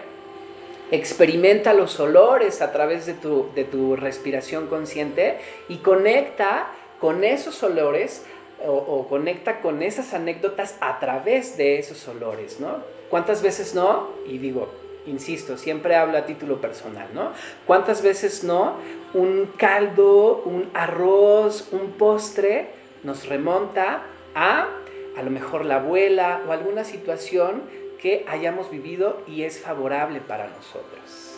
experimenta 0.92 1.74
los 1.74 1.98
olores 1.98 2.62
a 2.62 2.70
través 2.70 3.04
de 3.04 3.14
tu, 3.14 3.48
de 3.56 3.64
tu 3.64 3.96
respiración 3.96 4.68
consciente 4.68 5.38
y 5.68 5.78
conecta 5.78 6.70
con 7.00 7.24
esos 7.24 7.60
olores 7.64 8.24
o, 8.64 9.08
conecta 9.08 9.60
con 9.60 9.82
esas 9.82 10.14
anécdotas 10.14 10.76
a 10.80 11.00
través 11.00 11.56
de 11.56 11.78
esos 11.78 12.06
olores, 12.06 12.60
¿no? 12.60 12.76
¿Cuántas 13.08 13.42
veces 13.42 13.74
no? 13.74 14.10
Y 14.26 14.38
digo, 14.38 14.68
insisto, 15.06 15.56
siempre 15.56 15.96
hablo 15.96 16.16
a 16.16 16.26
título 16.26 16.60
personal, 16.60 17.08
¿no? 17.12 17.32
¿Cuántas 17.66 18.02
veces 18.02 18.44
no? 18.44 18.76
Un 19.14 19.50
caldo, 19.56 20.42
un 20.44 20.70
arroz, 20.74 21.68
un 21.72 21.92
postre 21.92 22.78
nos 23.02 23.26
remonta 23.26 24.02
a 24.34 24.68
a 25.16 25.22
lo 25.22 25.30
mejor 25.30 25.64
la 25.64 25.76
abuela 25.76 26.42
o 26.48 26.52
alguna 26.52 26.84
situación 26.84 27.68
que 28.00 28.24
hayamos 28.28 28.70
vivido 28.70 29.18
y 29.26 29.44
es 29.44 29.62
favorable 29.62 30.20
para 30.20 30.46
nosotros. 30.46 31.36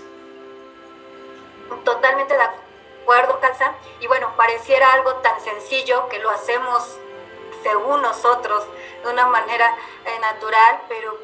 Totalmente 1.84 2.34
de 2.34 2.42
acuerdo, 3.02 3.40
Calza. 3.40 3.74
Y 4.00 4.06
bueno, 4.06 4.32
pareciera 4.36 4.92
algo 4.92 5.14
tan 5.16 5.40
sencillo 5.40 6.08
que 6.08 6.18
lo 6.20 6.30
hacemos 6.30 6.98
según 7.62 8.02
nosotros, 8.02 8.66
de 9.04 9.10
una 9.10 9.26
manera 9.26 9.74
eh, 10.04 10.18
natural, 10.20 10.82
pero 10.88 11.16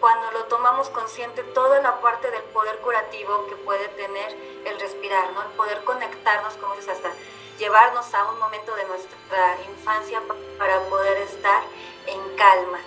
cuando 0.00 0.30
lo 0.32 0.44
tomamos 0.44 0.88
consciente, 0.90 1.42
toda 1.54 1.80
la 1.80 2.00
parte 2.00 2.30
del 2.30 2.42
poder 2.44 2.76
curativo 2.78 3.46
que 3.46 3.56
puede 3.56 3.88
tener 3.88 4.36
el 4.64 4.80
respirar, 4.80 5.32
¿no? 5.32 5.42
el 5.42 5.48
poder 5.50 5.84
conectarnos, 5.84 6.54
como 6.54 6.74
dices, 6.74 6.90
hasta 6.96 7.12
llevarnos 7.58 8.12
a 8.14 8.30
un 8.30 8.38
momento 8.38 8.74
de 8.74 8.84
nuestra 8.84 9.56
infancia 9.68 10.20
para 10.58 10.80
poder 10.84 11.18
estar 11.18 11.62
en 12.06 12.36
calma. 12.36 12.78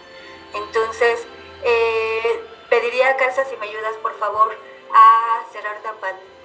Entonces, 0.53 1.27
eh, 1.63 2.48
pediría 2.69 3.10
a 3.10 3.17
Calza 3.17 3.45
si 3.45 3.55
me 3.57 3.67
ayudas 3.67 3.95
por 4.01 4.13
favor 4.17 4.57
a 4.93 5.43
cerrar, 5.51 5.77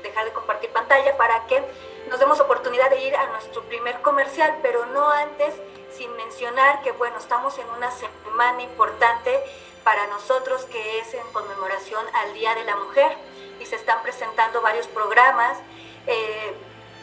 dejar 0.02 0.24
de 0.24 0.32
compartir 0.32 0.70
pantalla 0.70 1.16
para 1.16 1.46
que 1.46 1.62
nos 2.08 2.18
demos 2.18 2.40
oportunidad 2.40 2.90
de 2.90 3.04
ir 3.04 3.14
a 3.16 3.26
nuestro 3.26 3.62
primer 3.64 4.00
comercial, 4.02 4.58
pero 4.62 4.86
no 4.86 5.08
antes 5.10 5.54
sin 5.92 6.14
mencionar 6.16 6.82
que 6.82 6.92
bueno, 6.92 7.18
estamos 7.18 7.58
en 7.58 7.68
una 7.70 7.90
semana 7.90 8.62
importante 8.62 9.42
para 9.84 10.06
nosotros 10.08 10.64
que 10.66 10.98
es 10.98 11.14
en 11.14 11.26
conmemoración 11.32 12.04
al 12.14 12.34
Día 12.34 12.54
de 12.54 12.64
la 12.64 12.76
Mujer 12.76 13.16
y 13.60 13.66
se 13.66 13.76
están 13.76 14.02
presentando 14.02 14.60
varios 14.60 14.86
programas. 14.88 15.58
Eh, 16.06 16.54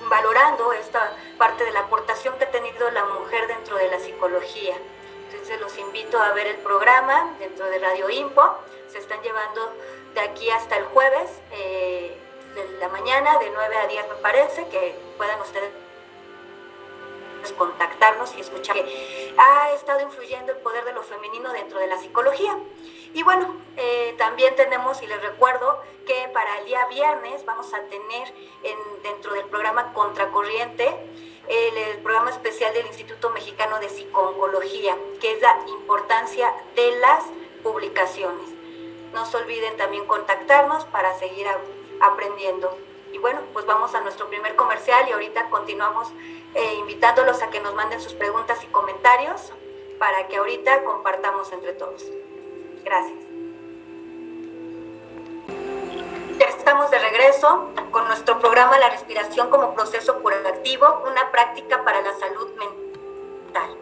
valorando 0.04 0.74
esta 0.74 1.16
parte 1.38 1.64
de 1.64 1.72
la 1.72 1.82
aportación 1.82 2.38
que 2.38 2.46
ha 2.46 2.52
tenido 2.52 2.90
la 2.92 3.06
mujer 3.06 3.48
dentro 3.48 3.78
de 3.78 3.90
la 3.90 4.00
psicología. 4.00 4.76
Entonces 5.32 5.60
los 5.60 5.78
invito 5.78 6.20
a 6.22 6.34
ver 6.34 6.48
el 6.48 6.58
programa 6.58 7.36
dentro 7.40 7.66
de 7.66 7.80
Radio 7.80 8.10
Impo. 8.10 8.44
Se 8.90 9.00
están 9.00 9.22
llevando 9.22 9.74
de 10.14 10.22
aquí 10.22 10.50
hasta 10.50 10.78
el 10.78 10.86
jueves 10.86 11.30
eh, 11.52 12.18
de 12.56 12.80
la 12.80 12.90
mañana, 12.90 13.38
de 13.40 13.50
9 13.50 13.78
a 13.78 13.88
10 13.88 14.08
me 14.08 14.16
parece, 14.16 14.68
que 14.70 14.98
puedan 15.18 15.40
ustedes 15.42 15.72
contactarnos 17.58 18.36
y 18.36 18.42
escuchar 18.42 18.76
que 18.76 19.34
ha 19.38 19.72
estado 19.72 20.02
influyendo 20.02 20.52
el 20.52 20.58
poder 20.60 20.84
de 20.86 20.94
lo 20.94 21.04
femenino 21.04 21.52
dentro 21.54 21.80
de 21.80 21.88
la 21.88 21.98
psicología. 21.98 22.58
Y 23.14 23.24
bueno, 23.24 23.56
eh, 23.78 24.16
también 24.18 24.56
tenemos, 24.56 25.02
y 25.02 25.08
les 25.08 25.22
recuerdo, 25.22 25.82
que 26.06 26.30
para 26.34 26.60
el 26.60 26.66
día 26.66 26.86
viernes 26.88 27.46
vamos 27.46 27.74
a 27.74 27.82
tener 27.84 28.34
en, 28.64 29.04
dentro 29.04 29.34
del 29.34 29.46
programa 29.46 29.94
Contracorriente 29.94 30.96
el, 31.48 31.98
programa 32.00 32.30
especial 32.30 32.74
del 32.74 32.86
Instituto 32.88 33.30
Mexicano 33.30 33.80
de 33.80 33.90
Psicología, 33.90 34.98
que 35.20 35.34
es 35.34 35.42
la 35.42 35.58
importancia 35.68 36.54
de 36.76 36.92
las 37.00 37.24
publicaciones. 37.64 38.50
No 39.14 39.26
se 39.26 39.38
olviden 39.38 39.78
también 39.78 40.06
contactarnos 40.06 40.86
para 40.86 41.18
seguir 41.18 41.48
aprendiendo. 42.02 42.78
Y 43.12 43.18
bueno, 43.20 43.42
pues 43.54 43.66
vamos 43.66 43.96
a 43.96 44.02
nuestro 44.02 44.28
primer 44.30 44.56
comercial 44.56 45.08
y 45.08 45.14
ahorita 45.14 45.50
continuamos 45.50 46.10
eh, 46.54 46.76
invitándolos 46.76 47.42
a 47.42 47.50
que 47.50 47.60
nos 47.60 47.74
manden 47.74 48.02
sus 48.02 48.14
preguntas 48.14 48.64
y 48.64 48.68
comentarios 48.68 49.54
para 49.98 50.28
que 50.28 50.38
ahorita 50.38 50.84
compartamos 50.84 51.52
entre 51.52 51.74
todos. 51.74 52.04
Gracias. 52.84 53.18
Estamos 56.40 56.92
de 56.92 57.00
regreso 57.00 57.70
con 57.92 58.08
nuestro 58.08 58.40
programa 58.40 58.78
La 58.78 58.90
respiración 58.90 59.50
como 59.50 59.74
proceso 59.74 60.22
curativo, 60.22 61.04
una 61.10 61.32
práctica 61.32 61.84
para 61.84 62.02
la 62.02 62.14
salud 62.14 62.50
mental. 62.56 63.78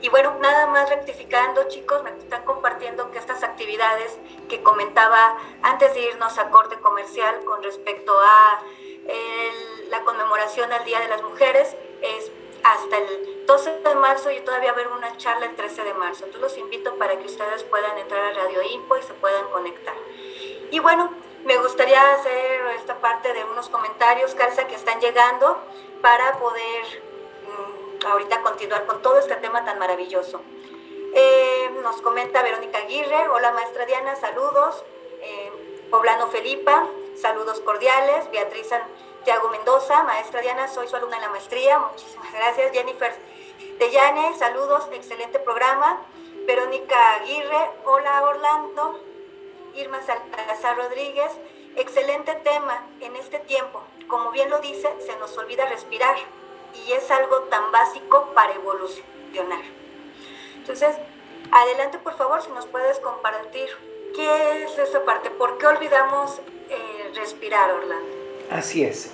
Y 0.00 0.08
bueno, 0.10 0.36
nada 0.40 0.66
más 0.68 0.88
rectificando, 0.90 1.66
chicos, 1.68 2.02
me 2.04 2.10
están 2.10 2.44
compartiendo 2.44 3.10
que 3.10 3.18
estas 3.18 3.42
actividades 3.42 4.16
que 4.48 4.62
comentaba 4.62 5.36
antes 5.62 5.92
de 5.94 6.02
irnos 6.02 6.38
a 6.38 6.50
corte 6.50 6.78
comercial 6.78 7.44
con 7.44 7.62
respecto 7.62 8.12
a 8.20 8.62
la 9.90 10.04
conmemoración 10.04 10.70
al 10.72 10.84
Día 10.84 11.00
de 11.00 11.08
las 11.08 11.22
Mujeres 11.22 11.74
es 12.02 12.30
hasta 12.62 12.96
el 12.96 13.46
12 13.46 13.80
de 13.80 13.94
marzo 13.94 14.30
y 14.30 14.40
todavía 14.40 14.70
haber 14.70 14.88
una 14.88 15.16
charla 15.16 15.46
el 15.46 15.54
13 15.56 15.84
de 15.84 15.94
marzo. 15.94 16.24
Entonces 16.24 16.40
los 16.40 16.58
invito 16.58 16.94
para 16.96 17.18
que 17.18 17.26
ustedes 17.26 17.64
puedan 17.64 17.96
entrar 17.98 18.24
a 18.24 18.32
Radio 18.32 18.62
Info 18.62 18.96
y 18.96 19.02
se 19.02 19.14
puedan 19.14 19.48
conectar. 19.50 19.94
Y 20.70 20.78
bueno, 20.80 21.12
me 21.44 21.56
gustaría 21.58 22.00
hacer 22.14 22.66
esta 22.76 22.96
parte 23.00 23.32
de 23.32 23.44
unos 23.44 23.68
comentarios, 23.68 24.34
Calza, 24.34 24.66
que 24.66 24.74
están 24.74 25.00
llegando 25.00 25.58
para 26.02 26.38
poder 26.38 27.08
ahorita 28.06 28.42
continuar 28.42 28.86
con 28.86 29.02
todo 29.02 29.18
este 29.18 29.36
tema 29.36 29.64
tan 29.64 29.78
maravilloso. 29.78 30.40
Eh, 31.14 31.70
nos 31.82 32.00
comenta 32.02 32.42
Verónica 32.42 32.78
Aguirre, 32.78 33.28
hola 33.28 33.52
maestra 33.52 33.86
Diana, 33.86 34.14
saludos. 34.16 34.84
Eh, 35.20 35.86
Poblano 35.90 36.28
Felipa, 36.28 36.86
saludos 37.20 37.60
cordiales. 37.60 38.30
Beatriz 38.30 38.68
Santiago 39.28 39.50
Mendoza, 39.50 40.02
maestra 40.04 40.40
Diana, 40.40 40.68
soy 40.68 40.88
su 40.88 40.96
alumna 40.96 41.16
en 41.16 41.22
la 41.22 41.28
maestría, 41.28 41.78
muchísimas 41.78 42.32
gracias. 42.32 42.72
Jennifer 42.72 43.14
Deyane, 43.78 44.34
saludos, 44.38 44.88
excelente 44.90 45.38
programa. 45.38 46.00
Verónica 46.46 46.96
Aguirre, 47.16 47.70
hola 47.84 48.22
Orlando. 48.22 49.04
Irma 49.74 50.00
Salazar 50.00 50.78
Rodríguez, 50.78 51.30
excelente 51.76 52.36
tema 52.36 52.86
en 53.00 53.16
este 53.16 53.38
tiempo. 53.40 53.82
Como 54.06 54.30
bien 54.30 54.48
lo 54.48 54.60
dice, 54.60 54.88
se 55.04 55.14
nos 55.18 55.36
olvida 55.36 55.66
respirar 55.66 56.16
y 56.86 56.92
es 56.92 57.10
algo 57.10 57.40
tan 57.50 57.70
básico 57.70 58.30
para 58.34 58.54
evolucionar. 58.54 59.60
Entonces, 60.56 60.96
adelante 61.52 61.98
por 61.98 62.16
favor 62.16 62.40
si 62.40 62.50
nos 62.52 62.64
puedes 62.64 62.98
compartir 63.00 63.68
qué 64.16 64.64
es 64.64 64.78
esa 64.78 65.04
parte, 65.04 65.28
por 65.28 65.58
qué 65.58 65.66
olvidamos 65.66 66.40
eh, 66.70 67.12
respirar, 67.14 67.70
Orlando. 67.72 68.16
Así 68.50 68.82
es. 68.82 69.12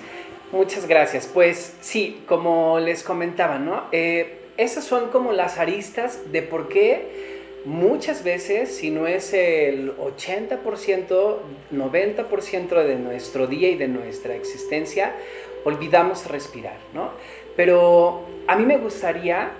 Muchas 0.54 0.86
gracias. 0.86 1.26
Pues 1.26 1.74
sí, 1.80 2.22
como 2.28 2.78
les 2.78 3.02
comentaba, 3.02 3.58
¿no? 3.58 3.86
Eh, 3.90 4.38
esas 4.56 4.84
son 4.84 5.08
como 5.10 5.32
las 5.32 5.58
aristas 5.58 6.30
de 6.30 6.42
por 6.42 6.68
qué 6.68 7.58
muchas 7.64 8.22
veces, 8.22 8.76
si 8.76 8.92
no 8.92 9.08
es 9.08 9.34
el 9.34 9.96
80%, 9.96 11.38
90% 11.72 12.84
de 12.84 12.94
nuestro 12.94 13.48
día 13.48 13.68
y 13.68 13.74
de 13.74 13.88
nuestra 13.88 14.36
existencia, 14.36 15.16
olvidamos 15.64 16.28
respirar, 16.28 16.76
¿no? 16.92 17.10
Pero 17.56 18.24
a 18.46 18.54
mí 18.54 18.64
me 18.64 18.76
gustaría, 18.76 19.50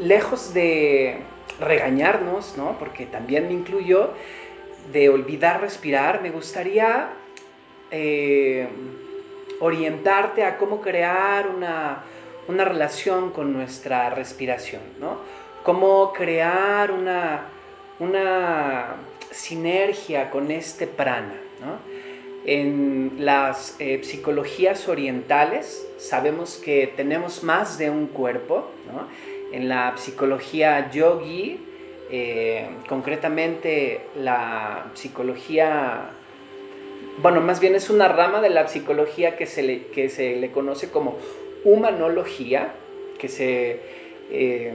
lejos 0.00 0.54
de 0.54 1.16
regañarnos, 1.58 2.56
¿no? 2.56 2.78
Porque 2.78 3.06
también 3.06 3.48
me 3.48 3.54
incluyo, 3.54 4.10
de 4.92 5.08
olvidar 5.08 5.60
respirar, 5.60 6.22
me 6.22 6.30
gustaría 6.30 7.08
eh, 7.90 8.68
orientarte 9.62 10.44
a 10.44 10.58
cómo 10.58 10.80
crear 10.80 11.48
una, 11.48 12.04
relación 12.48 13.30
con 13.30 13.52
nuestra 13.52 14.10
respiración, 14.10 14.82
¿no? 15.00 15.18
Cómo 15.62 16.12
crear 16.12 16.90
una, 16.90 17.46
una 18.00 18.96
sinergia 19.30 20.30
con 20.30 20.50
este 20.50 20.86
prana, 20.86 21.34
¿no? 21.60 21.78
En 22.44 23.18
las 23.18 23.76
eh, 23.78 24.00
psicologías 24.02 24.88
orientales 24.88 25.86
sabemos 25.98 26.56
que 26.56 26.92
tenemos 26.96 27.44
más 27.44 27.78
de 27.78 27.88
un 27.88 28.08
cuerpo. 28.08 28.68
En 29.52 29.68
la 29.68 29.96
psicología 29.96 30.90
yogi, 30.90 31.60
eh, 32.10 32.68
concretamente 32.88 34.06
la 34.16 34.86
psicología, 34.94 36.10
bueno, 37.18 37.40
más 37.40 37.60
bien 37.60 37.74
es 37.74 37.90
una 37.90 38.08
rama 38.08 38.40
de 38.40 38.50
la 38.50 38.68
psicología 38.68 39.36
que 39.36 39.46
se 39.46 39.62
le, 39.62 39.86
que 39.88 40.08
se 40.08 40.36
le 40.36 40.50
conoce 40.50 40.90
como 40.90 41.18
humanología, 41.64 42.72
que 43.18 43.28
se, 43.28 43.80
eh, 44.30 44.72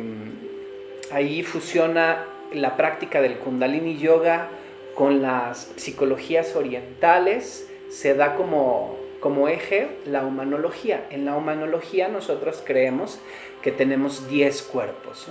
ahí 1.11 1.43
fusiona 1.43 2.25
la 2.53 2.77
práctica 2.77 3.21
del 3.21 3.37
kundalini 3.37 3.97
yoga 3.97 4.49
con 4.95 5.21
las 5.21 5.71
psicologías 5.75 6.55
orientales 6.55 7.69
se 7.89 8.13
da 8.13 8.35
como, 8.35 8.97
como 9.19 9.47
eje 9.47 9.89
la 10.05 10.25
humanología. 10.25 11.05
En 11.09 11.25
la 11.25 11.35
humanología 11.35 12.07
nosotros 12.07 12.61
creemos 12.65 13.19
que 13.61 13.71
tenemos 13.71 14.27
10 14.29 14.61
cuerpos. 14.63 15.27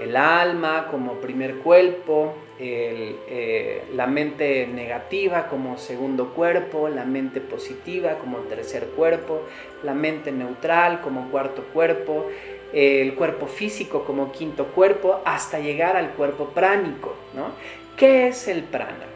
El 0.00 0.16
alma 0.16 0.88
como 0.90 1.14
primer 1.14 1.56
cuerpo, 1.56 2.34
eh, 2.60 3.84
la 3.94 4.06
mente 4.06 4.66
negativa 4.66 5.48
como 5.48 5.76
segundo 5.78 6.34
cuerpo, 6.34 6.88
la 6.88 7.04
mente 7.04 7.40
positiva 7.40 8.14
como 8.18 8.38
tercer 8.38 8.84
cuerpo, 8.96 9.42
la 9.82 9.94
mente 9.94 10.32
neutral 10.32 11.00
como 11.00 11.30
cuarto 11.30 11.64
cuerpo, 11.72 12.26
el 12.72 13.14
cuerpo 13.14 13.46
físico 13.46 14.04
como 14.04 14.30
quinto 14.32 14.66
cuerpo, 14.66 15.20
hasta 15.24 15.58
llegar 15.58 15.96
al 15.96 16.10
cuerpo 16.10 16.46
pránico. 16.46 17.14
¿no? 17.34 17.52
¿Qué 17.96 18.28
es 18.28 18.46
el 18.46 18.62
prana? 18.62 19.06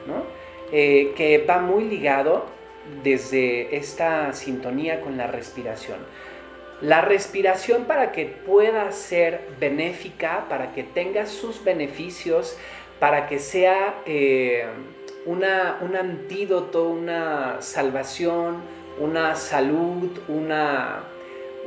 Eh, 0.73 1.13
que 1.17 1.39
va 1.39 1.59
muy 1.59 1.85
ligado 1.85 2.47
desde 3.05 3.77
esta 3.77 4.33
sintonía 4.33 5.01
con 5.01 5.17
la 5.17 5.27
respiración. 5.27 5.99
La 6.83 7.01
respiración 7.01 7.85
para 7.85 8.11
que 8.11 8.27
pueda 8.27 8.91
ser 8.91 9.41
benéfica, 9.61 10.47
para 10.49 10.73
que 10.73 10.83
tenga 10.83 11.27
sus 11.27 11.63
beneficios, 11.63 12.59
para 12.99 13.29
que 13.29 13.39
sea 13.39 13.95
eh, 14.05 14.67
una, 15.25 15.79
un 15.81 15.95
antídoto, 15.95 16.89
una 16.89 17.63
salvación, 17.63 18.63
una 18.99 19.37
salud, 19.37 20.11
una, 20.27 21.05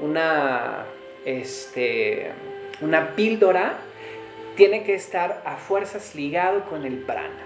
una, 0.02 0.84
este, 1.24 2.32
una 2.82 3.16
píldora, 3.16 3.78
tiene 4.58 4.84
que 4.84 4.96
estar 4.96 5.42
a 5.46 5.56
fuerzas 5.56 6.14
ligado 6.14 6.66
con 6.66 6.86
el 6.86 6.98
prana. 6.98 7.46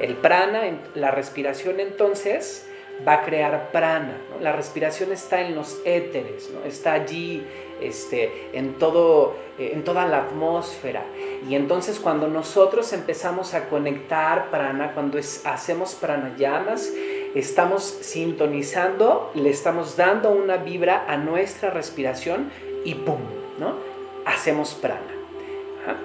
El 0.00 0.14
prana, 0.14 0.62
la 0.96 1.12
respiración 1.12 1.78
entonces 1.78 2.68
va 3.06 3.14
a 3.14 3.22
crear 3.22 3.70
prana. 3.72 4.16
La 4.40 4.52
respiración 4.52 5.12
está 5.12 5.40
en 5.40 5.54
los 5.54 5.80
éteres, 5.84 6.50
¿no? 6.50 6.64
está 6.64 6.92
allí 6.92 7.44
este, 7.80 8.50
en, 8.52 8.74
todo, 8.74 9.34
eh, 9.58 9.72
en 9.74 9.84
toda 9.84 10.06
la 10.06 10.18
atmósfera. 10.18 11.04
Y 11.48 11.54
entonces 11.54 11.98
cuando 11.98 12.28
nosotros 12.28 12.92
empezamos 12.92 13.54
a 13.54 13.68
conectar 13.68 14.50
prana, 14.50 14.92
cuando 14.94 15.18
hacemos 15.18 15.94
pranayamas, 15.94 16.92
estamos 17.34 17.82
sintonizando, 17.82 19.30
le 19.34 19.50
estamos 19.50 19.96
dando 19.96 20.30
una 20.30 20.58
vibra 20.58 21.04
a 21.08 21.16
nuestra 21.16 21.70
respiración 21.70 22.50
y 22.84 22.94
¡pum! 22.94 23.20
¿no? 23.58 23.76
Hacemos 24.24 24.74
prana. 24.74 25.22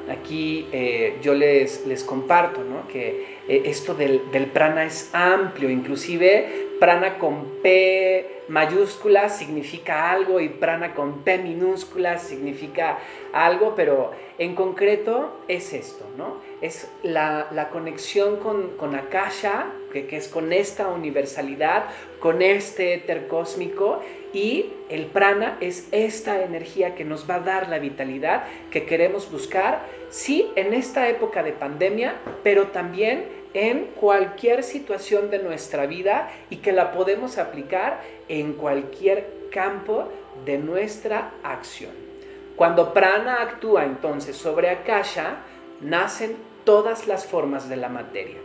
Aquí 0.09 0.67
eh, 0.71 1.19
yo 1.21 1.35
les, 1.35 1.85
les 1.85 2.03
comparto 2.03 2.61
que 2.91 3.37
eh, 3.47 3.63
esto 3.65 3.93
del, 3.93 4.21
prana 4.51 4.85
es 4.85 5.09
amplio, 5.13 5.69
inclusive 5.69 6.66
prana 6.79 7.17
con 7.17 7.45
P, 7.61 8.43
mayúscula 8.47 9.29
significa 9.29 10.11
algo 10.11 10.39
y 10.39 10.49
prana 10.49 10.93
con 10.93 11.23
P 11.23 11.37
minúscula 11.39 12.17
significa 12.17 12.99
algo, 13.33 13.73
pero 13.75 14.11
en 14.37 14.55
concreto 14.55 15.39
es 15.47 15.73
esto, 15.73 16.05
¿no? 16.17 16.37
Es 16.61 16.89
la, 17.03 17.69
conexión 17.71 18.37
con, 18.37 18.95
Akasha, 18.95 19.67
que, 19.91 20.07
que, 20.07 20.17
es 20.17 20.27
con 20.27 20.53
esta 20.53 20.87
universalidad, 20.87 21.85
con 22.19 22.41
este 22.41 22.93
éter 22.93 23.27
cósmico, 23.27 24.01
y 24.33 24.73
el 24.89 25.05
prana 25.05 25.57
es 25.61 25.87
esta 25.91 26.43
energía 26.43 26.95
que 26.95 27.05
nos 27.05 27.29
va 27.29 27.35
a 27.35 27.39
dar 27.39 27.69
la 27.69 27.79
vitalidad 27.79 28.43
que 28.71 28.85
queremos 28.85 29.31
buscar, 29.31 29.81
sí, 30.09 30.51
en 30.55 30.73
esta 30.73 31.09
época 31.09 31.43
de 31.43 31.53
pandemia, 31.53 32.15
pero 32.43 32.67
también 32.67 33.25
en 33.53 33.85
cualquier 33.99 34.63
situación 34.63 35.29
de 35.29 35.39
nuestra 35.39 35.85
vida 35.85 36.29
y 36.49 36.57
que 36.57 36.71
la 36.71 36.91
podemos 36.91 37.37
aplicar 37.37 38.01
en 38.27 38.53
cualquier 38.53 39.49
campo 39.51 40.09
de 40.45 40.57
nuestra 40.57 41.31
acción. 41.43 41.91
Cuando 42.55 42.93
prana 42.93 43.41
actúa 43.41 43.85
entonces 43.85 44.35
sobre 44.35 44.69
Akasha, 44.69 45.37
nacen 45.81 46.35
todas 46.63 47.07
las 47.07 47.25
formas 47.25 47.69
de 47.69 47.77
la 47.77 47.89
materia. 47.89 48.37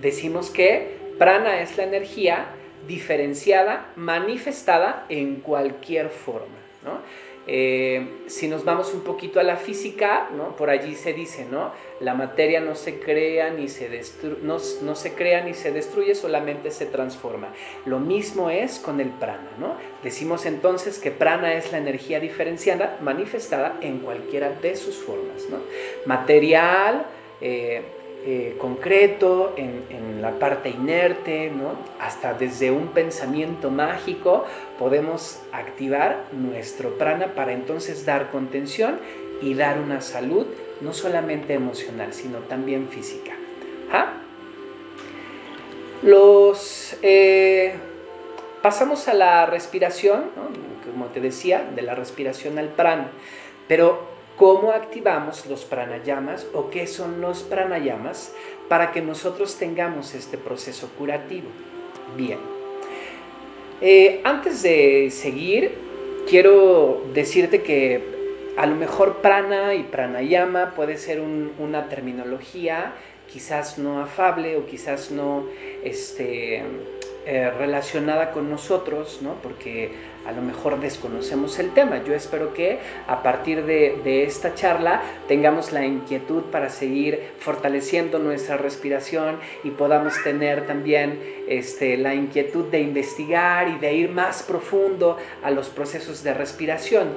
Decimos 0.00 0.50
que 0.50 0.98
prana 1.18 1.60
es 1.60 1.76
la 1.76 1.84
energía 1.84 2.46
diferenciada, 2.86 3.92
manifestada 3.96 5.06
en 5.08 5.36
cualquier 5.36 6.08
forma. 6.10 6.58
Eh, 7.52 8.22
si 8.28 8.46
nos 8.46 8.64
vamos 8.64 8.94
un 8.94 9.00
poquito 9.00 9.40
a 9.40 9.42
la 9.42 9.56
física, 9.56 10.28
por 10.56 10.70
allí 10.70 10.94
se 10.94 11.12
dice, 11.12 11.46
¿no? 11.50 11.72
la 11.98 12.14
materia 12.14 12.60
no 12.60 12.76
se 12.76 13.00
crea 13.00 13.50
ni 13.50 13.68
se 13.68 13.90
no, 14.42 14.58
no, 14.82 14.94
se 14.94 15.14
crea 15.14 15.42
ni 15.42 15.54
se 15.54 15.72
destruye, 15.72 16.14
solamente 16.14 16.70
se 16.70 16.86
transforma. 16.86 17.52
Lo 17.86 17.98
mismo 17.98 18.50
es 18.50 18.78
con 18.78 19.00
el 19.00 19.08
prana. 19.08 19.50
¿no? 19.58 19.74
Decimos 20.04 20.46
entonces 20.46 21.00
que 21.00 21.10
prana 21.10 21.54
es 21.54 21.72
la 21.72 21.78
energía 21.78 22.20
diferenciada 22.20 22.98
manifestada 23.00 23.78
en 23.80 23.98
cualquiera 23.98 24.50
de 24.50 24.76
sus 24.76 24.94
formas. 24.94 25.48
¿no? 25.50 25.58
Material, 26.06 27.04
eh, 27.40 27.82
eh, 28.26 28.56
concreto, 28.58 29.54
en, 29.56 29.80
la 30.20 30.38
parte 30.38 30.68
inerte, 30.68 31.50
hasta 31.98 32.34
desde 32.34 32.70
un 32.70 32.88
pensamiento 32.88 33.70
mágico 33.70 34.44
podemos 34.78 35.40
activar 35.50 36.26
nuestro 36.32 36.98
prana 36.98 37.28
para 37.34 37.52
entonces 37.52 38.04
dar 38.04 38.30
contención 38.30 39.00
y 39.40 39.54
dar 39.54 39.78
una 39.78 40.02
salud 40.02 40.46
no 40.82 40.92
solamente 40.92 41.54
emocional, 41.54 42.12
sino 42.12 42.40
también 42.40 42.88
física. 42.88 43.32
¿Ah? 43.90 44.12
Los, 46.02 46.96
eh, 47.00 47.74
pasamos 48.60 49.08
a 49.08 49.14
la 49.14 49.46
respiración, 49.46 50.24
como 50.90 51.06
te 51.06 51.20
decía, 51.20 51.66
de 51.74 51.80
la 51.80 51.94
respiración 51.94 52.58
al 52.58 52.68
prana, 52.68 53.08
pero 53.66 54.09
cómo 54.40 54.72
activamos 54.72 55.44
los 55.44 55.66
pranayamas 55.66 56.46
o 56.54 56.70
qué 56.70 56.86
son 56.86 57.20
los 57.20 57.42
pranayamas 57.42 58.34
para 58.70 58.90
que 58.90 59.02
nosotros 59.02 59.58
tengamos 59.58 60.14
este 60.14 60.38
proceso 60.38 60.88
curativo. 60.96 61.48
Bien, 62.16 62.38
eh, 63.82 64.22
antes 64.24 64.62
de 64.62 65.10
seguir, 65.10 65.74
quiero 66.26 67.02
decirte 67.12 67.60
que 67.60 68.02
a 68.56 68.64
lo 68.64 68.76
mejor 68.76 69.18
prana 69.18 69.74
y 69.74 69.82
pranayama 69.82 70.74
puede 70.74 70.96
ser 70.96 71.20
una 71.20 71.90
terminología 71.90 72.94
quizás 73.30 73.76
no 73.76 74.00
afable 74.00 74.56
o 74.56 74.64
quizás 74.64 75.10
no 75.10 75.44
este, 75.84 76.62
eh, 77.32 77.48
relacionada 77.48 78.32
con 78.32 78.50
nosotros, 78.50 79.20
¿no? 79.22 79.34
porque 79.40 79.92
a 80.26 80.32
lo 80.32 80.42
mejor 80.42 80.80
desconocemos 80.80 81.60
el 81.60 81.70
tema. 81.70 82.02
Yo 82.02 82.12
espero 82.12 82.52
que 82.54 82.80
a 83.06 83.22
partir 83.22 83.64
de, 83.66 84.24
esta 84.24 84.56
charla 84.56 85.00
tengamos 85.28 85.70
la 85.70 85.86
inquietud 85.86 86.42
para 86.50 86.70
seguir 86.70 87.20
fortaleciendo 87.38 88.18
nuestra 88.18 88.56
respiración 88.56 89.38
y 89.62 89.70
podamos 89.70 90.20
tener 90.24 90.66
también 90.66 91.20
este, 91.46 91.96
la 91.96 92.16
inquietud 92.16 92.64
de 92.64 92.80
investigar 92.80 93.68
y 93.68 93.78
de 93.78 93.94
ir 93.94 94.10
más 94.10 94.42
profundo 94.42 95.16
a 95.44 95.52
los 95.52 95.68
procesos 95.68 96.24
de 96.24 96.34
respiración. 96.34 97.10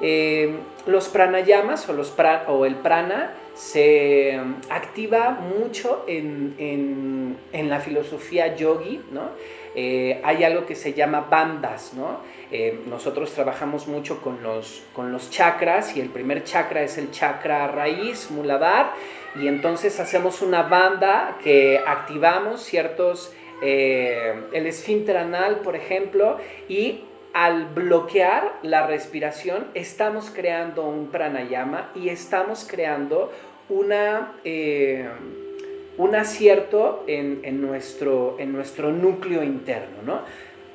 Eh, 0.00 0.56
los 0.86 1.08
pranayamas 1.08 1.86
o, 1.88 2.64
el 2.64 2.76
prana 2.76 3.34
se 3.54 4.40
activa 4.70 5.30
mucho 5.30 6.04
en, 6.06 7.36
la 7.52 7.80
filosofía 7.80 8.56
yogi, 8.56 9.02
¿no? 9.12 9.30
Eh, 9.80 10.20
hay 10.24 10.42
algo 10.42 10.66
que 10.66 10.74
se 10.74 10.92
llama 10.92 11.28
bandas, 11.30 11.94
¿no? 11.94 12.18
Eh, 12.50 12.80
nosotros 12.86 13.32
trabajamos 13.32 13.86
mucho 13.86 14.20
con 14.20 14.42
los, 14.42 14.82
con 14.92 15.12
los 15.12 15.30
chakras 15.30 15.96
y 15.96 16.00
el 16.00 16.08
primer 16.08 16.42
chakra 16.42 16.82
es 16.82 16.98
el 16.98 17.12
chakra 17.12 17.68
raíz, 17.68 18.28
muladar, 18.32 18.90
y 19.36 19.46
entonces 19.46 20.00
hacemos 20.00 20.42
una 20.42 20.62
banda 20.62 21.38
que 21.44 21.80
activamos 21.86 22.60
ciertos, 22.64 23.32
eh, 23.62 24.42
el 24.52 24.66
esfínter 24.66 25.16
anal, 25.16 25.60
por 25.60 25.76
ejemplo, 25.76 26.38
y 26.68 27.04
al 27.32 27.66
bloquear 27.66 28.58
la 28.62 28.84
respiración 28.84 29.68
estamos 29.74 30.32
creando 30.34 30.88
un 30.88 31.06
pranayama 31.12 31.92
y 31.94 32.08
estamos 32.08 32.66
creando 32.68 33.30
una, 33.68 34.32
un 35.98 36.14
acierto 36.14 37.04
en, 37.06 37.60
nuestro, 37.60 38.36
en 38.38 38.52
nuestro 38.52 38.90
núcleo 38.92 39.42
interno. 39.42 39.98
¿no? 40.04 40.20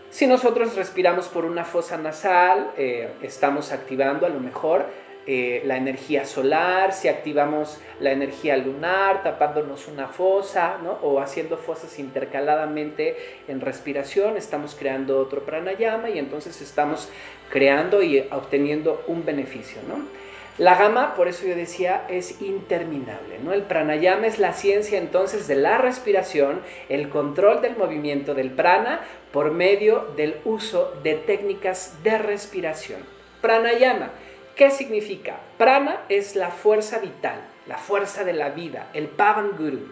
Si 0.09 0.27
nosotros 0.27 0.75
respiramos 0.75 1.27
por 1.29 1.45
una 1.45 1.65
fosa 1.65 1.97
nasal, 1.97 2.71
eh, 2.77 3.09
estamos 3.23 3.71
activando 3.71 4.25
a 4.25 4.29
lo 4.29 4.39
mejor 4.39 4.85
eh, 5.25 5.63
la 5.65 5.77
energía 5.77 6.25
solar, 6.25 6.91
si 6.91 7.07
activamos 7.07 7.79
la 8.01 8.11
energía 8.11 8.57
lunar, 8.57 9.23
tapándonos 9.23 9.87
una 9.87 10.09
fosa, 10.09 10.77
¿no? 10.83 10.99
o 11.01 11.21
haciendo 11.21 11.55
fosas 11.55 11.97
intercaladamente 11.97 13.15
en 13.47 13.61
respiración, 13.61 14.35
estamos 14.35 14.75
creando 14.75 15.17
otro 15.17 15.45
pranayama 15.45 16.09
y 16.09 16.19
entonces 16.19 16.61
estamos 16.61 17.07
creando 17.49 18.03
y 18.03 18.19
obteniendo 18.19 19.01
un 19.07 19.23
beneficio. 19.23 19.81
¿no? 19.87 20.22
La 20.59 20.75
gama, 20.75 21.15
por 21.15 21.27
eso 21.27 21.47
yo 21.47 21.55
decía, 21.55 22.05
es 22.09 22.41
interminable. 22.41 23.39
¿no? 23.43 23.53
El 23.53 23.63
pranayama 23.63 24.27
es 24.27 24.37
la 24.37 24.53
ciencia 24.53 24.99
entonces 24.99 25.47
de 25.47 25.55
la 25.55 25.79
respiración, 25.79 26.61
el 26.89 27.09
control 27.09 27.61
del 27.61 27.75
movimiento 27.75 28.35
del 28.35 28.51
prana 28.51 29.01
por 29.31 29.51
medio 29.51 30.11
del 30.15 30.35
uso 30.45 30.93
de 31.01 31.15
técnicas 31.15 32.03
de 32.03 32.19
respiración. 32.19 33.01
Pranayama, 33.41 34.11
¿qué 34.55 34.69
significa? 34.69 35.39
Prana 35.57 36.01
es 36.07 36.35
la 36.35 36.51
fuerza 36.51 36.99
vital, 36.99 37.41
la 37.67 37.77
fuerza 37.77 38.23
de 38.23 38.33
la 38.33 38.49
vida, 38.49 38.89
el 38.93 39.07
Pavan 39.07 39.57
Guru. 39.57 39.91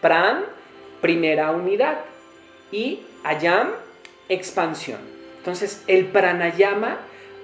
Pran, 0.00 0.44
primera 1.02 1.50
unidad, 1.50 1.98
y 2.72 3.00
Ayam, 3.22 3.68
expansión. 4.30 5.00
Entonces, 5.38 5.84
el 5.86 6.06
pranayama 6.06 7.00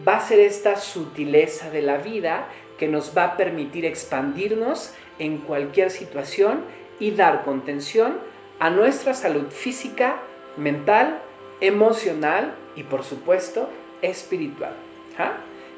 va 0.06 0.16
a 0.16 0.20
ser 0.20 0.40
esta 0.40 0.76
sutileza 0.76 1.70
de 1.70 1.82
la 1.82 1.96
vida 1.98 2.48
que 2.78 2.88
nos 2.88 3.16
va 3.16 3.24
a 3.24 3.36
permitir 3.36 3.84
expandirnos 3.84 4.92
en 5.18 5.38
cualquier 5.38 5.90
situación 5.90 6.64
y 6.98 7.12
dar 7.12 7.44
contención 7.44 8.18
a 8.58 8.70
nuestra 8.70 9.14
salud 9.14 9.50
física, 9.50 10.20
mental, 10.56 11.20
emocional 11.60 12.54
y 12.74 12.82
por 12.82 13.04
supuesto 13.04 13.68
espiritual. 14.02 14.72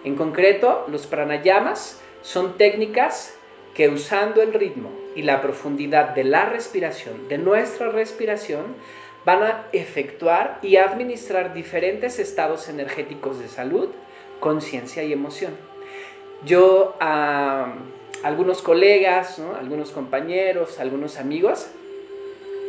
En 0.05 0.17
concreto, 0.17 0.87
los 0.89 1.07
pranayamas 1.07 2.01
son 2.23 2.57
técnicas 2.57 3.35
que 3.75 3.89
usando 3.89 4.43
el 4.43 4.53
ritmo 4.53 4.91
y 5.15 5.23
la 5.23 5.41
profundidad 5.41 6.11
de 6.11 6.25
la 6.25 6.47
respiración, 6.47 7.29
de 7.29 7.39
nuestra 7.39 7.91
respiración, 7.91 8.75
van 9.25 9.43
a 9.43 9.67
efectuar 9.73 10.59
y 10.63 10.77
administrar 10.77 11.53
diferentes 11.53 12.19
estados 12.19 12.69
energéticos 12.69 13.39
de 13.39 13.49
salud, 13.49 13.91
conciencia 14.41 15.03
y 15.05 15.13
emoción. 15.13 15.53
Yo 16.45 16.95
a 17.01 17.75
algunos 18.23 18.63
colegas, 18.63 19.41
algunos 19.59 19.91
compañeros, 19.91 20.79
algunos 20.79 21.19
amigos, 21.19 21.69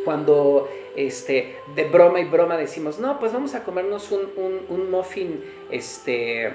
cuando 0.05 0.69
este, 0.95 1.57
de 1.75 1.85
broma 1.85 2.19
y 2.19 2.25
broma 2.25 2.57
decimos, 2.57 2.99
no, 2.99 3.19
pues 3.19 3.33
vamos 3.33 3.55
a 3.55 3.63
comernos 3.63 4.11
un, 4.11 4.91
muffin 4.91 5.43
este, 5.69 6.47
e, 6.47 6.53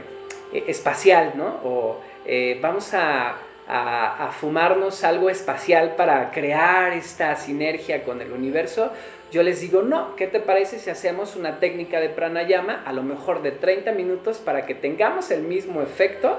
espacial, 0.67 1.33
¿no? 1.37 1.61
O 1.65 2.01
eh, 2.27 2.59
vamos 2.61 2.95
a, 2.95 3.37
a, 3.67 4.31
fumarnos 4.39 5.05
algo 5.05 5.31
espacial 5.31 5.95
para 5.97 6.31
crear 6.31 6.93
esta 6.93 7.35
sinergia 7.37 8.05
con 8.05 8.21
el 8.21 8.33
universo, 8.33 8.91
yo 9.33 9.43
les 9.43 9.61
digo, 9.61 9.83
no, 9.83 10.15
¿qué 10.17 10.27
te 10.27 10.41
parece 10.41 10.79
si 10.79 10.91
hacemos 10.91 11.37
una 11.37 11.59
técnica 11.59 12.01
de 12.01 12.09
pranayama 12.09 12.83
a 12.85 12.93
lo 12.93 13.03
mejor 13.03 13.43
de 13.43 13.51
30 13.51 13.93
minutos 13.93 14.39
para 14.39 14.67
que 14.67 14.75
tengamos 14.75 15.31
el 15.31 15.43
mismo 15.43 15.83
efecto 15.83 16.39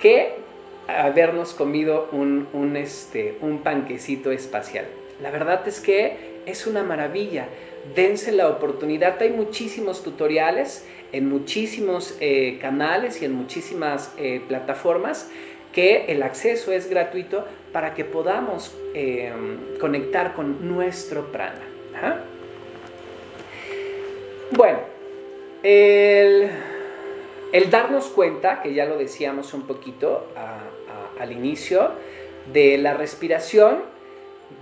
que 0.00 0.34
habernos 0.86 1.54
comido 1.54 2.08
un, 2.12 2.48
un, 2.52 2.76
este, 2.76 3.36
un 3.40 3.58
panquecito 3.58 4.30
espacial? 4.30 4.84
La 5.20 5.30
verdad 5.30 5.66
es 5.66 5.80
que 5.80 6.36
es 6.46 6.66
una 6.66 6.82
maravilla. 6.82 7.48
Dense 7.94 8.32
la 8.32 8.48
oportunidad. 8.48 9.20
Hay 9.20 9.30
muchísimos 9.30 10.02
tutoriales 10.02 10.86
en 11.12 11.28
muchísimos 11.28 12.16
eh, 12.20 12.58
canales 12.60 13.22
y 13.22 13.24
en 13.24 13.32
muchísimas 13.32 14.12
eh, 14.18 14.42
plataformas 14.46 15.30
que 15.72 16.06
el 16.06 16.22
acceso 16.22 16.72
es 16.72 16.88
gratuito 16.88 17.44
para 17.72 17.94
que 17.94 18.04
podamos 18.04 18.74
em, 18.94 19.78
conectar 19.78 20.34
con 20.34 20.66
nuestro 20.66 21.30
prana. 21.32 21.75
Bueno, 24.52 24.78
el, 25.62 26.50
darnos 27.70 28.06
cuenta, 28.06 28.62
que 28.62 28.72
ya 28.72 28.86
lo 28.86 28.96
decíamos 28.96 29.52
un 29.54 29.66
poquito 29.66 30.28
al 31.18 31.32
inicio, 31.32 31.90
de 32.52 32.78
la 32.78 32.94
respiración 32.94 33.82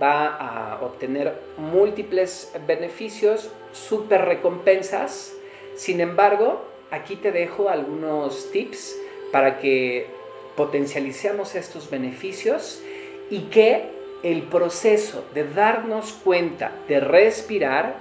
va 0.01 0.35
a 0.35 0.81
obtener 0.81 1.39
múltiples 1.57 2.51
beneficios, 2.65 3.51
super 3.71 4.25
recompensas. 4.25 5.33
Sin 5.75 6.01
embargo, 6.01 6.65
aquí 6.91 7.15
te 7.15 7.31
dejo 7.31 7.69
algunos 7.69 8.51
tips 8.51 8.97
para 9.31 9.59
que 9.59 10.07
potencialicemos 10.55 11.55
estos 11.55 11.89
beneficios 11.89 12.81
y 13.29 13.41
que 13.43 13.94
el 14.25 14.41
proceso 14.41 15.23
de 15.35 15.43
darnos 15.47 16.13
cuenta 16.13 16.71
de 16.87 16.99
respirar 16.99 17.97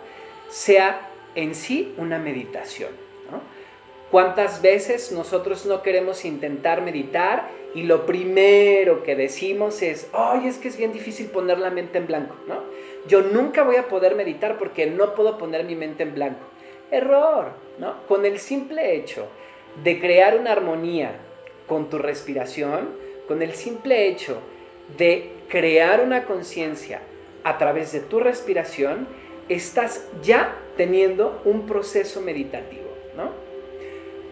sea 0.48 1.10
en 1.34 1.54
sí 1.54 1.94
una 1.98 2.18
meditación. 2.18 2.90
¿Cuántas 4.10 4.62
veces 4.62 5.12
nosotros 5.12 5.66
no 5.66 5.82
queremos 5.82 6.24
intentar 6.24 6.80
meditar 6.80 7.48
y 7.74 7.82
lo 7.82 8.06
primero 8.06 9.02
que 9.02 9.16
decimos 9.16 9.82
es, 9.82 10.08
ay, 10.14 10.46
es 10.46 10.56
que 10.56 10.68
es 10.68 10.78
bien 10.78 10.94
difícil 10.94 11.26
poner 11.26 11.58
la 11.58 11.70
mente 11.70 11.98
en 11.98 12.06
blanco. 12.06 12.36
Yo 13.06 13.20
nunca 13.20 13.62
voy 13.62 13.76
a 13.76 13.88
poder 13.88 14.14
meditar 14.14 14.56
porque 14.56 14.86
no 14.86 15.14
puedo 15.14 15.36
poner 15.36 15.64
mi 15.64 15.74
mente 15.74 16.04
en 16.04 16.14
blanco. 16.14 16.46
Error. 16.90 17.52
Con 18.08 18.24
el 18.24 18.38
simple 18.38 18.96
hecho 18.96 19.26
de 19.82 20.00
crear 20.00 20.38
una 20.38 20.52
armonía 20.52 21.16
con 21.66 21.90
tu 21.90 21.98
respiración, 21.98 22.90
con 23.26 23.42
el 23.42 23.52
simple 23.54 24.06
hecho 24.06 24.38
de 24.96 25.33
crear 25.48 26.00
una 26.00 26.24
conciencia 26.24 27.00
a 27.42 27.58
través 27.58 27.92
de 27.92 28.00
tu 28.00 28.20
respiración, 28.20 29.06
estás 29.48 30.06
ya 30.22 30.56
teniendo 30.76 31.40
un 31.44 31.66
proceso 31.66 32.20
meditativo, 32.20 32.88
¿no? 33.16 33.30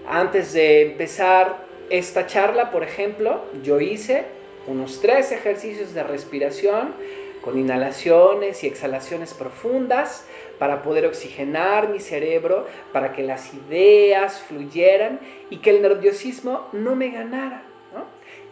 Antes 0.08 0.52
de 0.52 0.82
empezar 0.82 1.64
esta 1.90 2.26
charla, 2.26 2.70
por 2.70 2.82
ejemplo, 2.82 3.42
yo 3.62 3.80
hice 3.80 4.24
unos 4.66 5.00
tres 5.00 5.32
ejercicios 5.32 5.92
de 5.94 6.02
respiración 6.02 6.94
con 7.42 7.58
inhalaciones 7.58 8.62
y 8.64 8.68
exhalaciones 8.68 9.34
profundas 9.34 10.24
para 10.58 10.82
poder 10.82 11.06
oxigenar 11.06 11.88
mi 11.88 11.98
cerebro, 11.98 12.66
para 12.92 13.12
que 13.12 13.22
las 13.24 13.52
ideas 13.52 14.40
fluyeran 14.40 15.20
y 15.50 15.58
que 15.58 15.70
el 15.70 15.82
nerviosismo 15.82 16.68
no 16.72 16.94
me 16.94 17.10
ganara. 17.10 17.64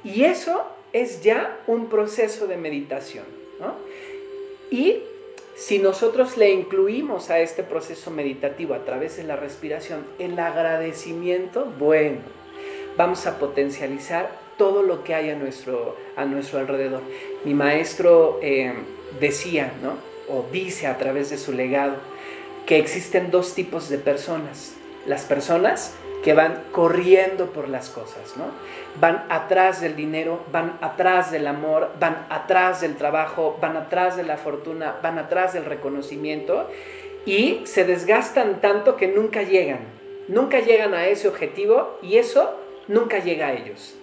Y 0.02 0.24
eso 0.24 0.66
es 0.92 1.22
ya 1.22 1.60
un 1.66 1.88
proceso 1.88 2.46
de 2.46 2.56
meditación. 2.56 3.24
Y 4.70 5.02
si 5.54 5.78
nosotros 5.78 6.36
le 6.36 6.50
incluimos 6.50 7.30
a 7.30 7.40
este 7.40 7.62
proceso 7.62 8.10
meditativo 8.10 8.74
a 8.74 8.84
través 8.84 9.16
de 9.16 9.24
la 9.24 9.36
respiración 9.36 10.04
el 10.18 10.38
agradecimiento, 10.38 11.66
bueno, 11.78 12.20
vamos 12.96 13.26
a 13.26 13.38
potencializar 13.38 14.30
todo 14.56 14.82
lo 14.82 15.04
que 15.04 15.14
hay 15.14 15.30
a 15.30 15.36
nuestro, 15.36 15.96
a 16.16 16.24
nuestro 16.24 16.58
alrededor. 16.58 17.02
Mi 17.44 17.54
maestro 17.54 18.38
eh, 18.42 18.74
decía, 19.20 19.72
¿no? 19.82 19.94
o 20.28 20.46
dice 20.52 20.86
a 20.86 20.96
través 20.98 21.30
de 21.30 21.38
su 21.38 21.52
legado, 21.52 21.96
que 22.66 22.78
existen 22.78 23.30
dos 23.30 23.54
tipos 23.54 23.88
de 23.88 23.98
personas. 23.98 24.74
Las 25.06 25.24
personas 25.24 25.94
que 26.22 26.34
van 26.34 26.64
corriendo 26.72 27.46
por 27.46 27.68
las 27.68 27.88
cosas, 27.88 28.36
¿no? 28.36 28.44
Van 29.00 29.24
atrás 29.30 29.80
del 29.80 29.96
dinero, 29.96 30.40
van 30.52 30.78
atrás 30.82 31.30
del 31.30 31.46
amor, 31.46 31.90
van 31.98 32.26
atrás 32.28 32.80
del 32.80 32.96
trabajo, 32.96 33.58
van 33.60 33.76
atrás 33.76 34.16
de 34.16 34.24
la 34.24 34.36
fortuna, 34.36 34.96
van 35.02 35.18
atrás 35.18 35.54
del 35.54 35.64
reconocimiento 35.64 36.68
y 37.24 37.62
se 37.64 37.84
desgastan 37.84 38.60
tanto 38.60 38.96
que 38.96 39.08
nunca 39.08 39.42
llegan, 39.42 39.80
nunca 40.28 40.60
llegan 40.60 40.94
a 40.94 41.06
ese 41.06 41.28
objetivo 41.28 41.98
y 42.02 42.18
eso 42.18 42.54
nunca 42.88 43.18
llega 43.18 43.48
a 43.48 43.52
ellos. 43.54 43.96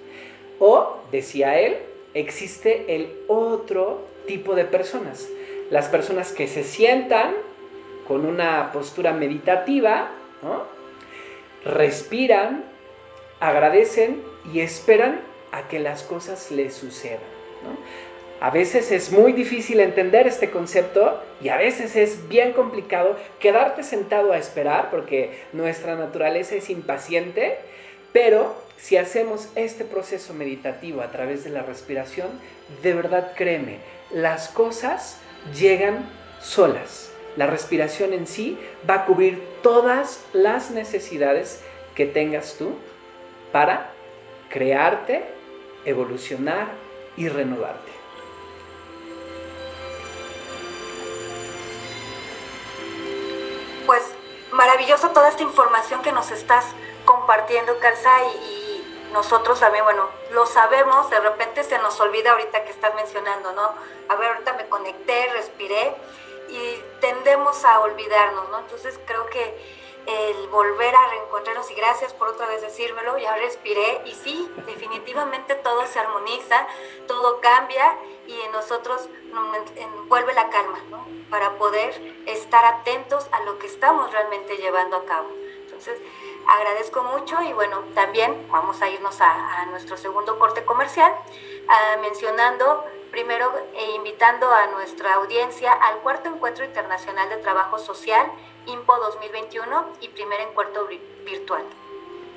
O, 0.60 0.98
decía 1.12 1.60
él, 1.60 1.78
existe 2.14 2.96
el 2.96 3.14
otro 3.28 4.08
tipo 4.26 4.56
de 4.56 4.66
personas, 4.66 5.28
las 5.70 5.88
personas 5.88 6.32
que 6.32 6.48
se 6.48 6.64
sientan 6.64 7.34
con 8.08 8.26
una 8.26 8.72
postura 8.72 9.12
meditativa, 9.12 10.10
respiran, 11.66 12.64
agradecen 13.40 14.24
y 14.54 14.62
esperan 14.62 15.22
a 15.52 15.68
que 15.68 15.80
las 15.80 16.04
cosas 16.04 16.52
les 16.52 16.74
sucedan. 16.74 17.20
A 18.40 18.52
veces 18.52 18.92
es 18.92 19.12
muy 19.12 19.34
difícil 19.34 19.80
entender 19.80 20.28
este 20.28 20.52
concepto 20.52 21.20
y 21.42 21.50
a 21.50 21.58
veces 21.58 21.96
es 21.96 22.28
bien 22.30 22.54
complicado 22.54 23.18
quedarte 23.40 23.82
sentado 23.82 24.32
a 24.32 24.38
esperar 24.38 24.92
porque 24.92 25.42
nuestra 25.54 25.96
naturaleza 25.96 26.56
es 26.56 26.70
impaciente, 26.70 27.58
pero 28.14 28.56
si 28.78 28.96
hacemos 28.98 29.50
este 29.56 29.86
proceso 29.86 30.36
meditativo 30.36 31.02
a 31.02 31.12
través 31.12 31.44
de 31.44 31.50
la 31.50 31.64
respiración, 31.64 32.28
de 32.84 32.94
verdad 32.94 33.34
créeme, 33.36 33.80
las 34.12 34.50
cosas 34.50 35.18
llegan 35.58 36.08
solas. 36.40 37.07
La 37.38 37.46
respiración 37.46 38.14
en 38.14 38.26
sí 38.26 38.60
va 38.90 38.96
a 38.96 39.06
cubrir 39.06 39.60
todas 39.62 40.26
las 40.34 40.72
necesidades 40.72 41.62
que 41.94 42.08
tengas 42.08 42.56
tú 42.58 42.76
para 43.52 43.92
crearte, 44.50 45.24
evolucionar 45.86 46.68
y 47.16 47.30
renovarte. 47.30 47.92
Pues 53.86 54.02
maravilloso 54.52 55.10
toda 55.12 55.30
esta 55.30 55.44
información 55.44 56.02
que 56.02 56.12
nos 56.12 56.32
estás 56.32 56.66
compartiendo, 57.06 57.78
Calza, 57.80 58.10
y, 58.44 58.68
nosotros 59.14 59.60
también, 59.60 59.86
bueno, 59.86 60.10
lo 60.32 60.46
sabemos, 60.46 61.10
de 61.10 61.20
repente 61.20 61.64
se 61.64 61.78
nos 61.80 62.00
olvida 62.02 62.32
ahorita 62.32 62.64
que 62.66 62.72
estás 62.72 62.94
mencionando, 62.96 63.54
¿no? 63.54 63.72
A 64.10 64.16
ver, 64.16 64.32
ahorita 64.32 64.54
me 64.54 64.68
conecté, 64.68 65.30
respiré 65.34 65.94
y 66.50 66.84
tendemos 67.00 67.64
a 67.66 67.80
olvidarnos, 67.80 68.50
¿no? 68.50 68.60
Entonces 68.60 69.00
creo 69.06 69.26
que 69.28 69.88
el 70.08 70.48
volver 70.48 70.96
a 70.96 71.08
reencontrarnos 71.10 71.70
y 71.70 71.76
gracias 71.76 72.14
por 72.14 72.30
otra 72.30 72.48
vez 72.48 72.62
decírmelo, 72.62 73.18
ya 73.18 73.36
respiré 73.36 74.02
y 74.06 74.14
sí, 74.14 74.50
definitivamente 74.66 75.56
todo 75.56 75.86
se 75.86 76.00
armoniza, 76.00 76.66
todo 77.08 77.42
cambia 77.42 77.98
y 78.26 78.40
en 78.40 78.52
nosotros 78.54 79.10
vuelve 80.08 80.34
la 80.34 80.50
calma, 80.50 80.80
¿no? 80.90 81.06
Para 81.30 81.58
poder 81.58 81.94
estar 82.26 82.64
atentos 82.66 83.28
a 83.32 83.42
lo 83.42 83.60
que 83.60 83.68
estamos 83.68 84.12
realmente 84.12 84.56
llevando 84.56 84.96
a 84.96 85.06
cabo. 85.06 85.28
Entonces, 85.66 86.00
agradezco 86.48 87.04
mucho 87.04 87.42
y 87.42 87.52
bueno, 87.52 87.84
también 87.94 88.48
vamos 88.50 88.82
a 88.82 88.90
irnos 88.90 89.20
a, 89.20 89.66
nuestro 89.66 89.98
segundo 89.98 90.40
corte 90.40 90.64
comercial, 90.64 91.14
ah, 91.68 91.98
mencionando 92.02 92.86
primero 93.18 93.52
e 93.74 93.96
invitando 93.96 94.48
a 94.48 94.68
nuestra 94.68 95.16
audiencia 95.16 95.74
al 95.74 95.98
cuarto 96.02 96.30
encuentro 96.30 96.64
internacional 96.64 97.28
de 97.30 97.38
trabajo 97.38 97.80
social, 97.80 98.32
IMPO 98.68 98.96
2021 98.96 99.88
y 100.02 100.10
primer 100.10 100.40
encuentro 100.42 100.88
virtual. 101.26 101.64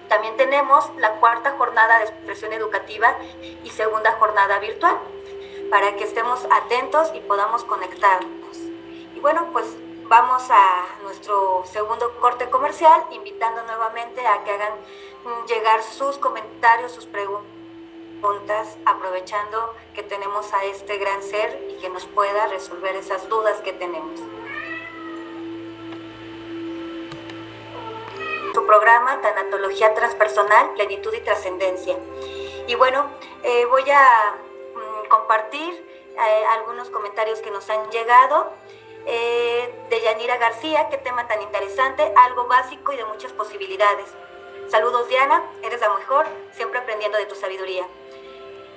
También 0.08 0.38
tenemos 0.38 0.90
la 0.96 1.16
cuarta 1.20 1.54
jornada 1.58 1.98
de 1.98 2.04
expresión 2.06 2.54
educativa 2.54 3.14
y 3.62 3.68
segunda 3.68 4.12
jornada 4.12 4.58
virtual, 4.58 4.98
para 5.70 5.96
que 5.96 6.04
estemos 6.04 6.46
atentos 6.50 7.12
y 7.14 7.20
podamos 7.20 7.62
conectarnos. 7.64 8.56
Y 9.14 9.20
bueno, 9.20 9.50
pues 9.52 9.66
vamos 10.08 10.44
a 10.48 10.86
nuestro 11.02 11.62
segundo 11.66 12.18
corte 12.20 12.48
comercial, 12.48 13.04
invitando 13.10 13.62
nuevamente 13.64 14.26
a 14.26 14.44
que 14.44 14.52
hagan 14.52 14.72
llegar 15.46 15.82
sus 15.82 16.16
comentarios, 16.16 16.92
sus 16.92 17.04
preguntas, 17.04 17.59
aprovechando 18.84 19.74
que 19.94 20.02
tenemos 20.02 20.52
a 20.52 20.64
este 20.64 20.98
gran 20.98 21.22
ser 21.22 21.66
y 21.68 21.80
que 21.80 21.88
nos 21.88 22.06
pueda 22.06 22.46
resolver 22.48 22.94
esas 22.96 23.28
dudas 23.28 23.60
que 23.60 23.72
tenemos. 23.72 24.20
Su 28.54 28.66
programa 28.66 29.20
Tanatología 29.20 29.94
Transpersonal, 29.94 30.74
Plenitud 30.74 31.12
y 31.14 31.20
Trascendencia. 31.20 31.96
Y 32.66 32.74
bueno, 32.74 33.10
eh, 33.42 33.64
voy 33.66 33.88
a 33.90 34.34
mm, 34.74 35.08
compartir 35.08 35.72
eh, 36.14 36.44
algunos 36.58 36.90
comentarios 36.90 37.40
que 37.40 37.50
nos 37.50 37.68
han 37.70 37.90
llegado. 37.90 38.52
Eh, 39.06 39.74
de 39.88 40.00
Yanira 40.02 40.36
García, 40.36 40.88
qué 40.90 40.98
tema 40.98 41.26
tan 41.26 41.40
interesante, 41.40 42.12
algo 42.16 42.46
básico 42.46 42.92
y 42.92 42.96
de 42.96 43.04
muchas 43.06 43.32
posibilidades. 43.32 44.10
Saludos 44.68 45.08
Diana, 45.08 45.42
eres 45.62 45.80
la 45.80 45.88
mejor, 45.94 46.26
siempre 46.52 46.78
aprendiendo 46.78 47.16
de 47.16 47.24
tu 47.24 47.34
sabiduría. 47.34 47.86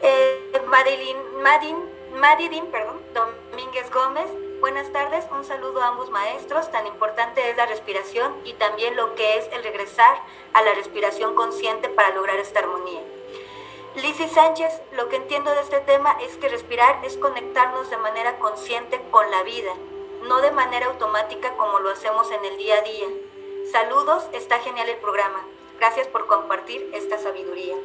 Eh, 0.03 0.61
Madeline, 0.67 1.41
Madin, 1.41 1.77
Madidin, 2.13 2.65
perdón, 2.67 3.01
Domínguez 3.13 3.89
Gómez, 3.91 4.29
Buenas 4.63 4.93
tardes, 4.93 5.25
un 5.29 5.43
saludo 5.43 5.81
a 5.81 5.89
ambos 5.89 6.09
maestros. 6.09 6.71
Tan 6.71 6.87
importante 6.87 7.49
es 7.49 7.57
la 7.57 7.65
respiración 7.65 8.33
y 8.45 8.53
también 8.53 8.95
lo 8.95 9.13
que 9.13 9.37
es 9.37 9.49
el 9.51 9.61
regresar 9.61 10.15
a 10.53 10.61
la 10.61 10.73
respiración 10.73 11.35
consciente 11.35 11.89
para 11.89 12.15
lograr 12.15 12.37
esta 12.37 12.61
armonía. 12.61 13.01
Lizzie 13.95 14.29
Sánchez, 14.29 14.71
lo 14.93 15.09
que 15.09 15.17
entiendo 15.17 15.51
de 15.51 15.59
este 15.59 15.81
tema 15.81 16.15
es 16.21 16.37
que 16.37 16.47
respirar 16.47 17.03
es 17.03 17.17
conectarnos 17.17 17.89
de 17.89 17.97
manera 17.97 18.39
consciente 18.39 19.01
con 19.11 19.29
la 19.31 19.43
vida, 19.43 19.73
no 20.29 20.39
de 20.39 20.51
manera 20.51 20.85
automática 20.85 21.57
como 21.57 21.79
lo 21.79 21.89
hacemos 21.89 22.31
en 22.31 22.45
el 22.45 22.55
día 22.55 22.77
a 22.77 22.81
día. 22.83 23.07
Saludos, 23.69 24.29
está 24.31 24.59
genial 24.59 24.87
el 24.87 24.97
programa. 24.97 25.45
Gracias 25.77 26.07
por 26.07 26.25
compartir 26.25 26.89
esta 26.93 27.17
sabiduría. 27.17 27.75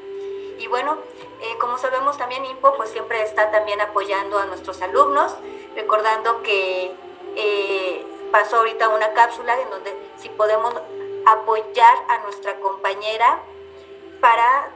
Y 0.59 0.69
bueno, 0.69 0.99
eh, 1.41 1.57
como 1.59 1.79
sabemos 1.79 2.19
también 2.19 2.45
IMPO 2.45 2.77
pues 2.77 2.91
siempre 2.91 3.23
está 3.23 3.51
también 3.51 3.81
apoyando 3.81 4.39
a 4.39 4.47
nuestros 4.47 4.83
alumnos, 4.83 5.37
recordando 5.75 6.43
que 6.43 6.93
eh, 7.37 8.07
pasó 8.33 8.57
ahorita 8.57 8.89
una 8.89 9.13
cápsula 9.13 9.61
en 9.61 9.71
donde 9.71 9.97
si 10.17 10.29
podemos 10.31 10.75
apoyar 11.27 11.97
a 12.09 12.19
nuestra 12.19 12.59
compañera 12.61 13.41
para 14.21 14.71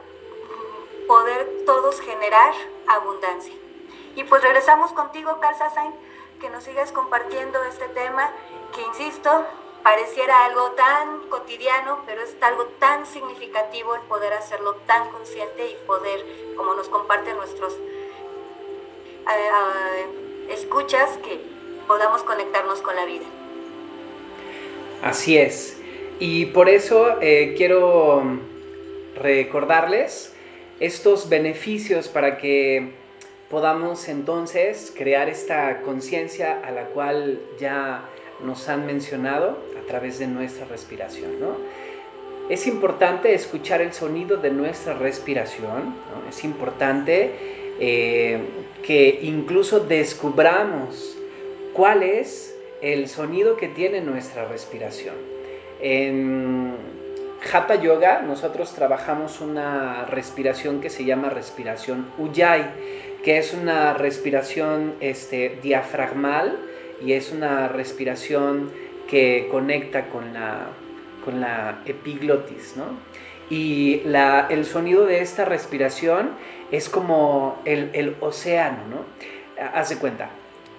poder 1.07 1.65
todos 1.65 1.99
generar 1.99 2.53
abundancia. 2.87 3.53
Y 4.15 4.23
pues 4.23 4.41
regresamos 4.41 4.91
contigo, 4.93 5.39
Carl 5.41 5.55
Sassain, 5.55 5.93
que 6.39 6.49
nos 6.49 6.63
sigas 6.63 6.91
compartiendo 6.91 7.63
este 7.63 7.87
tema 7.89 8.31
que, 8.73 8.81
insisto, 8.81 9.45
pareciera 9.83 10.45
algo 10.45 10.71
tan 10.71 11.27
cotidiano, 11.29 11.99
pero 12.05 12.21
es 12.21 12.35
algo 12.41 12.65
tan 12.79 13.05
significativo 13.05 13.95
el 13.95 14.01
poder 14.01 14.33
hacerlo 14.33 14.75
tan 14.87 15.09
consciente 15.09 15.69
y 15.69 15.75
poder, 15.85 16.25
como 16.55 16.73
nos 16.73 16.87
comparten 16.87 17.35
nuestros 17.35 17.73
eh, 17.73 17.77
eh, 19.27 20.53
escuchas, 20.53 21.17
que 21.17 21.41
podamos 21.87 22.23
conectarnos 22.23 22.81
con 22.81 22.95
la 22.95 23.05
vida. 23.05 23.25
Así 25.03 25.37
es. 25.37 25.77
Y 26.19 26.45
por 26.47 26.69
eso 26.69 27.17
eh, 27.21 27.53
quiero 27.57 28.23
recordarles 29.15 30.33
estos 30.79 31.27
beneficios 31.27 32.07
para 32.07 32.37
que 32.37 32.93
podamos 33.49 34.07
entonces 34.07 34.93
crear 34.97 35.27
esta 35.27 35.81
conciencia 35.81 36.61
a 36.63 36.71
la 36.71 36.85
cual 36.85 37.39
ya 37.59 38.09
nos 38.43 38.69
han 38.69 38.85
mencionado 38.85 39.57
a 39.81 39.87
través 39.87 40.19
de 40.19 40.27
nuestra 40.27 40.65
respiración. 40.65 41.31
Es 42.49 42.67
importante 42.67 43.33
escuchar 43.33 43.81
el 43.81 43.93
sonido 43.93 44.37
de 44.37 44.51
nuestra 44.51 44.93
respiración, 44.93 45.95
es 46.29 46.43
importante 46.43 47.31
eh, 47.79 48.39
que 48.85 49.19
incluso 49.23 49.79
descubramos 49.79 51.17
cuál 51.73 52.03
es 52.03 52.53
el 52.81 53.07
sonido 53.07 53.55
que 53.55 53.69
tiene 53.69 54.01
nuestra 54.01 54.45
respiración. 54.45 55.15
En, 55.81 56.73
Hatha 57.51 57.75
Yoga 57.75 58.21
nosotros 58.21 58.73
trabajamos 58.73 59.41
una 59.41 60.05
respiración 60.05 60.79
que 60.81 60.89
se 60.89 61.03
llama 61.05 61.29
respiración 61.29 62.07
Ujjayi, 62.17 62.65
que 63.23 63.37
es 63.37 63.53
una 63.53 63.93
respiración 63.93 64.95
este, 64.99 65.59
diafragmal 65.61 66.57
y 67.05 67.13
es 67.13 67.31
una 67.31 67.67
respiración 67.67 68.71
que 69.07 69.47
conecta 69.51 70.09
con 70.09 70.33
la, 70.33 70.67
con 71.23 71.41
la 71.41 71.81
epiglotis, 71.85 72.75
¿no? 72.77 72.85
Y 73.49 74.01
la, 74.05 74.47
el 74.49 74.65
sonido 74.65 75.05
de 75.05 75.21
esta 75.21 75.45
respiración 75.45 76.31
es 76.71 76.89
como 76.89 77.59
el, 77.65 77.89
el 77.93 78.15
océano, 78.21 78.79
¿no? 78.89 79.63
Haz 79.73 79.89
de 79.89 79.97
cuenta, 79.97 80.29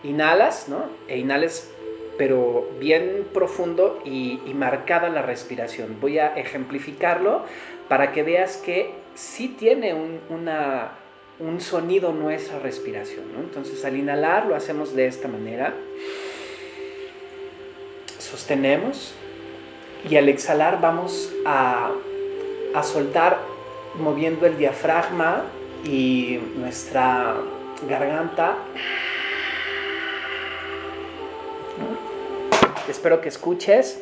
inhalas, 0.03 0.69
¿no? 0.69 0.87
E 1.09 1.19
inhalas 1.19 1.71
pero 2.17 2.69
bien 2.79 3.27
profundo 3.33 4.01
y, 4.05 4.39
marcada 4.55 5.09
la 5.09 5.23
respiración. 5.23 5.99
Voy 6.01 6.19
a 6.19 6.35
ejemplificarlo 6.37 7.45
para 7.89 8.13
que 8.13 8.23
veas 8.23 8.57
que 8.57 8.93
sí 9.15 9.49
tiene 9.49 9.95
un, 9.95 10.49
un 11.39 11.61
sonido 11.61 12.13
nuestra 12.13 12.59
respiración. 12.59 13.25
Entonces 13.39 13.85
al 13.85 13.97
inhalar 13.97 14.47
lo 14.47 14.55
hacemos 14.55 14.95
de 14.95 15.07
esta 15.07 15.29
manera. 15.29 15.75
Sostenemos 18.19 19.15
y 20.09 20.17
al 20.17 20.29
exhalar 20.29 20.81
vamos 20.81 21.33
a, 21.47 21.93
a 22.75 22.83
soltar 22.83 23.39
moviendo 23.95 24.47
el 24.47 24.57
diafragma 24.57 25.45
y 25.85 26.41
nuestra 26.57 27.37
garganta 27.89 28.57
Espero 32.89 33.23
que 33.23 33.31
escuches. 33.31 33.99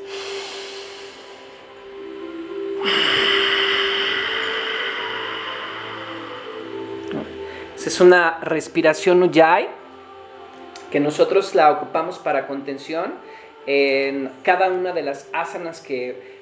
Es 7.93 8.01
una 8.01 8.39
respiración 8.41 9.23
Ujjayi 9.23 9.67
que 10.91 10.99
nosotros 10.99 11.55
la 11.55 11.71
ocupamos 11.71 12.19
para 12.19 12.47
contención 12.47 13.13
en 13.67 14.31
cada 14.43 14.71
una 14.71 14.93
de 14.93 15.03
las 15.03 15.29
asanas 15.35 15.83
que, 15.83 16.33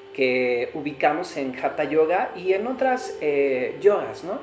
ubicamos 0.75 1.37
en 1.37 1.59
Hatha 1.61 1.85
Yoga 1.85 2.31
y 2.37 2.53
en 2.53 2.69
otras 2.69 3.17
eh, 3.21 3.79
yogas, 3.81 4.23
¿no? 4.23 4.39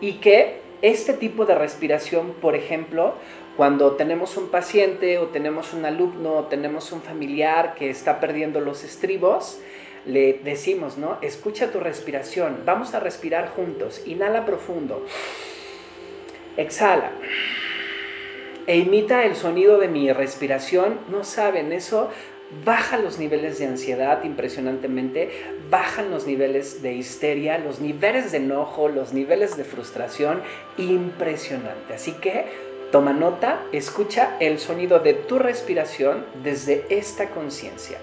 Y 0.00 0.14
que 0.14 0.56
este 0.82 1.14
tipo 1.14 1.46
de 1.46 1.54
respiración, 1.54 2.34
por 2.34 2.54
ejemplo, 2.56 3.14
cuando 3.56 3.92
tenemos 3.92 4.36
un 4.36 4.48
paciente 4.48 5.18
o 5.18 5.28
tenemos 5.28 5.72
un 5.72 5.86
alumno 5.86 6.34
o 6.34 6.44
tenemos 6.48 6.90
un 6.90 7.00
familiar 7.00 7.74
que 7.76 7.88
está 7.88 8.20
perdiendo 8.20 8.60
los 8.60 8.82
estribos, 8.82 9.60
le 10.04 10.40
decimos, 10.44 10.98
¿no? 10.98 11.16
Escucha 11.22 11.70
tu 11.70 11.80
respiración, 11.80 12.62
vamos 12.66 12.92
a 12.92 13.00
respirar 13.00 13.48
juntos, 13.50 14.02
inhala 14.04 14.44
profundo, 14.44 15.06
exhala 16.56 17.10
e 18.66 18.76
imita 18.76 19.24
el 19.24 19.34
sonido 19.34 19.78
de 19.78 19.88
mi 19.88 20.12
respiración, 20.12 21.00
no 21.10 21.24
saben, 21.24 21.72
eso 21.72 22.10
baja 22.64 22.96
los 22.96 23.18
niveles 23.18 23.58
de 23.58 23.66
ansiedad 23.66 24.22
impresionantemente, 24.24 25.30
bajan 25.70 26.10
los 26.10 26.26
niveles 26.26 26.82
de 26.82 26.92
histeria, 26.92 27.58
los 27.58 27.80
niveles 27.80 28.30
de 28.30 28.38
enojo, 28.38 28.88
los 28.88 29.12
niveles 29.12 29.56
de 29.56 29.64
frustración, 29.64 30.42
impresionante. 30.76 31.94
Así 31.94 32.12
que 32.12 32.72
Toma 32.92 33.14
nota, 33.14 33.62
escucha 33.72 34.36
el 34.38 34.58
sonido 34.58 34.98
de 34.98 35.14
tu 35.14 35.38
respiración 35.38 36.26
desde 36.44 36.84
esta 36.90 37.30
conciencia. 37.30 37.96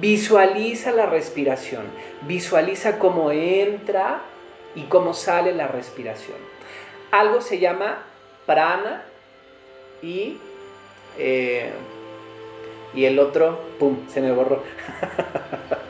Visualiza 0.00 0.90
la 0.90 1.06
respiración, 1.06 1.84
visualiza 2.26 2.98
cómo 2.98 3.30
entra 3.30 4.20
y 4.74 4.82
cómo 4.86 5.14
sale 5.14 5.54
la 5.54 5.68
respiración. 5.68 6.51
Algo 7.12 7.40
se 7.42 7.58
llama 7.58 8.02
prana 8.46 9.04
y, 10.02 10.38
eh, 11.18 11.70
y 12.94 13.04
el 13.04 13.18
otro, 13.18 13.60
¡pum!, 13.78 14.08
se 14.08 14.22
me 14.22 14.32
borró. 14.32 14.62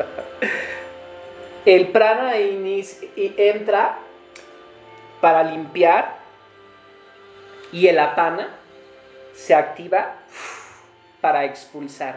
el 1.64 1.88
prana 1.88 2.36
entra 2.36 3.98
para 5.20 5.44
limpiar 5.44 6.18
y 7.70 7.86
el 7.86 8.00
apana 8.00 8.48
se 9.32 9.54
activa 9.54 10.16
para 11.20 11.44
expulsar. 11.44 12.16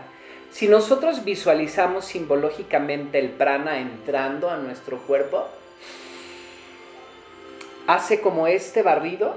Si 0.49 0.67
nosotros 0.67 1.23
visualizamos 1.23 2.05
simbológicamente 2.05 3.19
el 3.19 3.29
prana 3.29 3.77
entrando 3.79 4.49
a 4.49 4.57
nuestro 4.57 4.97
cuerpo, 4.99 5.47
hace 7.87 8.21
como 8.21 8.47
este 8.47 8.81
barrido 8.81 9.35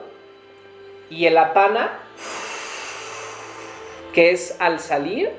y 1.11 1.27
el 1.27 1.39
apana, 1.39 1.99
que 4.13 4.31
es 4.31 4.57
al 4.59 4.81
salir, 4.81 5.31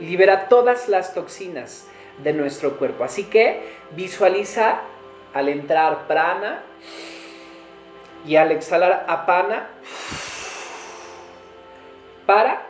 libera 0.00 0.48
todas 0.48 0.88
las 0.88 1.14
toxinas 1.14 1.86
de 2.22 2.32
nuestro 2.32 2.78
cuerpo. 2.78 3.04
Así 3.04 3.24
que 3.24 3.76
visualiza 3.92 4.80
al 5.34 5.48
entrar 5.48 6.06
prana, 6.06 6.62
y 8.26 8.36
al 8.36 8.50
exhalar 8.50 9.06
apana 9.08 9.68
para 12.26 12.65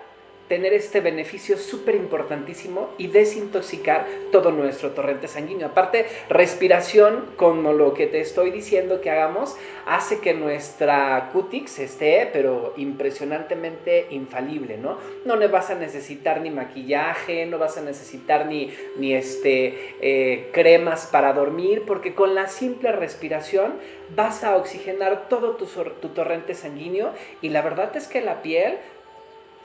tener 0.48 0.72
este 0.74 1.00
beneficio 1.00 1.56
súper 1.56 1.94
importantísimo 1.94 2.90
y 2.98 3.08
desintoxicar 3.08 4.06
todo 4.30 4.52
nuestro 4.52 4.90
torrente 4.90 5.28
sanguíneo. 5.28 5.68
Aparte, 5.68 6.06
respiración, 6.28 7.24
como 7.36 7.72
lo 7.72 7.94
que 7.94 8.06
te 8.06 8.20
estoy 8.20 8.50
diciendo 8.50 9.00
que 9.00 9.10
hagamos, 9.10 9.56
hace 9.86 10.20
que 10.20 10.34
nuestra 10.34 11.30
cutix 11.32 11.78
esté, 11.78 12.28
pero 12.32 12.74
impresionantemente 12.76 14.08
infalible, 14.10 14.76
¿no? 14.76 14.98
No 15.24 15.36
vas 15.48 15.70
a 15.70 15.74
necesitar 15.74 16.40
ni 16.40 16.50
maquillaje, 16.50 17.46
no 17.46 17.58
vas 17.58 17.78
a 17.78 17.82
necesitar 17.82 18.46
ni, 18.46 18.72
ni 18.96 19.14
este, 19.14 19.94
eh, 20.00 20.50
cremas 20.52 21.06
para 21.06 21.32
dormir, 21.32 21.84
porque 21.86 22.14
con 22.14 22.34
la 22.34 22.48
simple 22.48 22.92
respiración 22.92 23.74
vas 24.14 24.44
a 24.44 24.56
oxigenar 24.56 25.28
todo 25.28 25.56
tu 25.56 26.08
torrente 26.08 26.54
sanguíneo 26.54 27.12
y 27.42 27.48
la 27.48 27.62
verdad 27.62 27.96
es 27.96 28.06
que 28.06 28.20
la 28.20 28.42
piel 28.42 28.78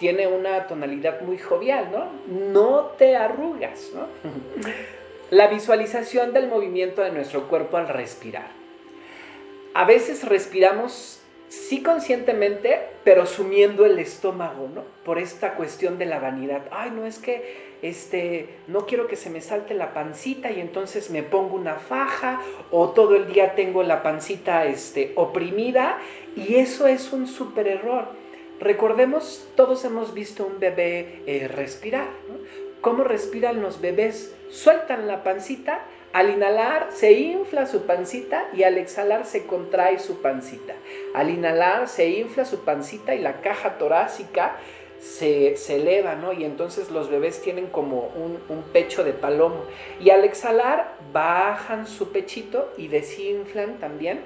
tiene 0.01 0.25
una 0.25 0.65
tonalidad 0.65 1.21
muy 1.21 1.37
jovial, 1.37 1.89
¿no? 1.91 2.07
No 2.27 2.85
te 2.97 3.15
arrugas, 3.15 3.91
¿no? 3.93 4.07
La 5.29 5.45
visualización 5.45 6.33
del 6.33 6.47
movimiento 6.47 7.03
de 7.03 7.11
nuestro 7.11 7.47
cuerpo 7.47 7.77
al 7.77 7.87
respirar. 7.87 8.47
A 9.75 9.85
veces 9.85 10.27
respiramos 10.27 11.21
sí 11.49 11.83
conscientemente, 11.83 12.79
pero 13.03 13.27
sumiendo 13.27 13.85
el 13.85 13.99
estómago, 13.99 14.69
¿no? 14.73 14.83
Por 15.05 15.19
esta 15.19 15.53
cuestión 15.53 15.99
de 15.99 16.07
la 16.07 16.17
vanidad. 16.17 16.63
Ay, 16.71 16.89
no 16.89 17.05
es 17.05 17.19
que 17.19 17.77
este, 17.83 18.49
no 18.67 18.87
quiero 18.87 19.07
que 19.07 19.15
se 19.15 19.29
me 19.29 19.39
salte 19.39 19.75
la 19.75 19.93
pancita 19.93 20.51
y 20.51 20.59
entonces 20.59 21.11
me 21.11 21.21
pongo 21.21 21.55
una 21.55 21.75
faja 21.75 22.41
o 22.71 22.89
todo 22.89 23.15
el 23.15 23.31
día 23.31 23.53
tengo 23.53 23.83
la 23.83 24.01
pancita 24.01 24.65
este, 24.65 25.13
oprimida 25.15 25.99
y 26.35 26.55
eso 26.55 26.87
es 26.87 27.13
un 27.13 27.27
súper 27.27 27.67
error. 27.67 28.20
Recordemos, 28.61 29.47
todos 29.55 29.83
hemos 29.85 30.13
visto 30.13 30.45
un 30.45 30.59
bebé 30.59 31.23
eh, 31.25 31.47
respirar. 31.47 32.07
¿Cómo 32.79 33.03
respiran 33.03 33.59
los 33.61 33.81
bebés? 33.81 34.35
Sueltan 34.49 35.07
la 35.07 35.23
pancita, 35.23 35.83
al 36.13 36.29
inhalar 36.29 36.89
se 36.91 37.13
infla 37.13 37.65
su 37.65 37.87
pancita 37.87 38.49
y 38.53 38.61
al 38.61 38.77
exhalar 38.77 39.25
se 39.25 39.47
contrae 39.47 39.97
su 39.97 40.21
pancita. 40.21 40.75
Al 41.15 41.31
inhalar 41.31 41.87
se 41.87 42.09
infla 42.09 42.45
su 42.45 42.59
pancita 42.59 43.15
y 43.15 43.19
la 43.19 43.41
caja 43.41 43.79
torácica 43.79 44.57
se, 44.99 45.55
eleva, 45.73 46.13
¿no? 46.13 46.31
Y 46.31 46.43
entonces 46.43 46.91
los 46.91 47.09
bebés 47.09 47.41
tienen 47.41 47.65
como 47.65 48.11
un, 48.15 48.61
pecho 48.73 49.03
de 49.03 49.13
palomo. 49.13 49.63
Y 49.99 50.11
al 50.11 50.23
exhalar 50.23 50.97
bajan 51.11 51.87
su 51.87 52.11
pechito 52.11 52.71
y 52.77 52.89
desinflan 52.89 53.79
también 53.79 54.21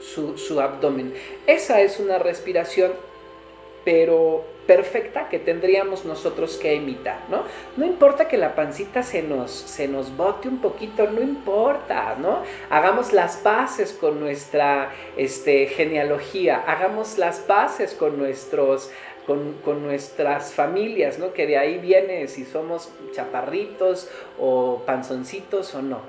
su, 0.00 0.38
su 0.38 0.60
abdomen. 0.60 1.12
Esa 1.48 1.80
es 1.80 1.98
una 1.98 2.18
respiración, 2.18 2.92
pero 3.84 4.44
perfecta 4.66 5.28
que 5.28 5.38
tendríamos 5.38 6.04
nosotros 6.04 6.56
que 6.56 6.74
imitar, 6.74 7.18
¿no? 7.28 7.42
No 7.76 7.84
importa 7.84 8.28
que 8.28 8.38
la 8.38 8.54
pancita 8.54 9.02
se 9.02 9.22
nos, 9.22 9.50
se 9.50 9.88
nos 9.88 10.16
bote 10.16 10.48
un 10.48 10.60
poquito, 10.60 11.10
no 11.10 11.20
importa, 11.20 12.16
¿no? 12.18 12.42
Hagamos 12.70 13.12
las 13.12 13.36
paces 13.38 13.92
con 13.92 14.20
nuestra 14.20 14.90
este, 15.16 15.66
genealogía, 15.66 16.62
hagamos 16.66 17.18
las 17.18 17.40
paces 17.40 17.94
con 17.94 18.18
nuestros 18.18 18.90
con, 19.26 19.54
con, 19.64 19.84
nuestras 19.84 20.52
familias, 20.52 21.20
¿no? 21.20 21.32
Que 21.32 21.46
de 21.46 21.56
ahí 21.56 21.78
viene 21.78 22.26
si 22.26 22.44
somos 22.44 22.90
chaparritos 23.12 24.08
o 24.38 24.82
panzoncitos 24.84 25.74
o 25.76 25.82
no. 25.82 26.00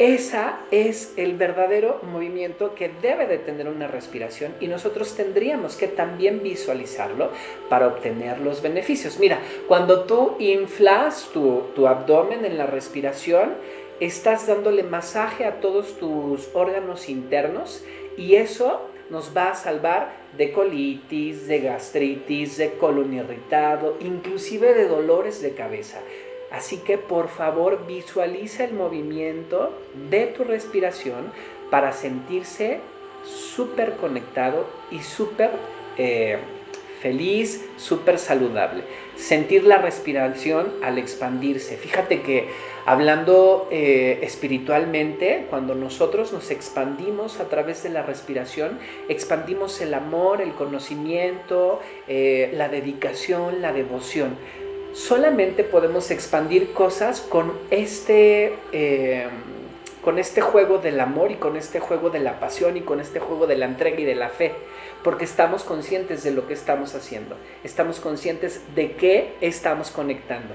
Esa 0.00 0.60
es 0.70 1.12
el 1.18 1.36
verdadero 1.36 2.00
movimiento 2.02 2.74
que 2.74 2.90
debe 3.02 3.26
de 3.26 3.36
tener 3.36 3.68
una 3.68 3.86
respiración 3.86 4.54
y 4.58 4.66
nosotros 4.66 5.14
tendríamos 5.14 5.76
que 5.76 5.88
también 5.88 6.42
visualizarlo 6.42 7.28
para 7.68 7.88
obtener 7.88 8.40
los 8.40 8.62
beneficios. 8.62 9.18
Mira, 9.18 9.40
cuando 9.68 10.04
tú 10.04 10.36
inflas 10.38 11.28
tu, 11.34 11.64
tu 11.74 11.86
abdomen 11.86 12.46
en 12.46 12.56
la 12.56 12.64
respiración, 12.64 13.56
estás 14.00 14.46
dándole 14.46 14.84
masaje 14.84 15.44
a 15.44 15.60
todos 15.60 15.98
tus 15.98 16.48
órganos 16.54 17.10
internos 17.10 17.84
y 18.16 18.36
eso 18.36 18.80
nos 19.10 19.36
va 19.36 19.50
a 19.50 19.54
salvar 19.54 20.16
de 20.34 20.50
colitis, 20.50 21.46
de 21.46 21.60
gastritis, 21.60 22.56
de 22.56 22.72
colon 22.72 23.12
irritado, 23.12 23.98
inclusive 24.00 24.72
de 24.72 24.88
dolores 24.88 25.42
de 25.42 25.52
cabeza. 25.52 26.00
Así 26.50 26.78
que 26.78 26.98
por 26.98 27.28
favor 27.28 27.86
visualiza 27.86 28.64
el 28.64 28.74
movimiento 28.74 29.72
de 30.10 30.26
tu 30.26 30.44
respiración 30.44 31.32
para 31.70 31.92
sentirse 31.92 32.80
súper 33.24 33.96
conectado 33.96 34.66
y 34.90 35.00
súper 35.00 35.50
eh, 35.96 36.38
feliz, 37.00 37.64
súper 37.76 38.18
saludable. 38.18 38.82
Sentir 39.16 39.64
la 39.64 39.78
respiración 39.78 40.72
al 40.82 40.98
expandirse. 40.98 41.76
Fíjate 41.76 42.22
que 42.22 42.48
hablando 42.84 43.68
eh, 43.70 44.18
espiritualmente, 44.22 45.46
cuando 45.50 45.74
nosotros 45.74 46.32
nos 46.32 46.50
expandimos 46.50 47.40
a 47.40 47.48
través 47.48 47.82
de 47.82 47.90
la 47.90 48.02
respiración, 48.02 48.78
expandimos 49.08 49.80
el 49.80 49.94
amor, 49.94 50.42
el 50.42 50.52
conocimiento, 50.52 51.80
eh, 52.08 52.50
la 52.54 52.68
dedicación, 52.68 53.62
la 53.62 53.72
devoción 53.72 54.36
solamente 54.92 55.64
podemos 55.64 56.10
expandir 56.10 56.72
cosas 56.72 57.20
con 57.20 57.52
este, 57.70 58.54
eh, 58.72 59.28
con 60.02 60.18
este 60.18 60.40
juego 60.40 60.78
del 60.78 61.00
amor 61.00 61.30
y 61.30 61.36
con 61.36 61.56
este 61.56 61.80
juego 61.80 62.10
de 62.10 62.20
la 62.20 62.40
pasión 62.40 62.76
y 62.76 62.80
con 62.80 63.00
este 63.00 63.20
juego 63.20 63.46
de 63.46 63.56
la 63.56 63.66
entrega 63.66 64.00
y 64.00 64.04
de 64.04 64.14
la 64.14 64.28
fe, 64.28 64.52
porque 65.04 65.24
estamos 65.24 65.62
conscientes 65.62 66.22
de 66.24 66.32
lo 66.32 66.46
que 66.46 66.54
estamos 66.54 66.94
haciendo, 66.94 67.36
estamos 67.64 68.00
conscientes 68.00 68.62
de 68.74 68.92
qué 68.92 69.34
estamos 69.40 69.90
conectando. 69.90 70.54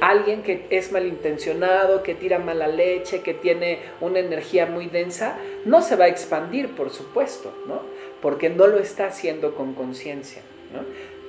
Alguien 0.00 0.42
que 0.42 0.66
es 0.70 0.90
malintencionado, 0.90 2.02
que 2.02 2.14
tira 2.14 2.40
mala 2.40 2.66
leche, 2.66 3.22
que 3.22 3.34
tiene 3.34 3.78
una 4.00 4.18
energía 4.18 4.66
muy 4.66 4.86
densa, 4.86 5.38
no 5.64 5.80
se 5.80 5.94
va 5.94 6.06
a 6.06 6.08
expandir, 6.08 6.74
por 6.74 6.90
supuesto, 6.90 7.54
¿no? 7.68 7.82
Porque 8.20 8.50
no 8.50 8.66
lo 8.66 8.78
está 8.78 9.06
haciendo 9.06 9.54
con 9.54 9.74
conciencia. 9.74 10.42
¿no? 10.72 10.80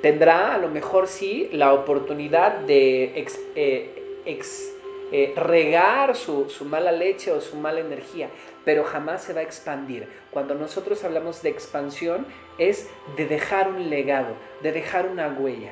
Tendrá 0.03 0.53
a 0.53 0.57
lo 0.57 0.67
mejor 0.67 1.07
sí 1.07 1.49
la 1.53 1.73
oportunidad 1.73 2.57
de 2.57 3.25
eh, 3.55 3.89
eh, 4.25 5.33
regar 5.37 6.17
su, 6.17 6.49
su, 6.49 6.65
mala 6.65 6.91
leche 6.91 7.31
o 7.31 7.39
su 7.39 7.55
mala 7.55 7.79
energía, 7.79 8.27
pero 8.65 8.83
jamás 8.83 9.23
se 9.23 9.31
va 9.31 9.39
a 9.39 9.43
expandir. 9.43 10.09
Cuando 10.29 10.55
nosotros 10.55 11.05
hablamos 11.05 11.41
de 11.41 11.51
expansión 11.51 12.27
es 12.57 12.89
de 13.15 13.27
dejar 13.27 13.69
un 13.69 13.89
legado, 13.89 14.35
de 14.61 14.73
dejar 14.73 15.07
una 15.07 15.29
huella. 15.29 15.71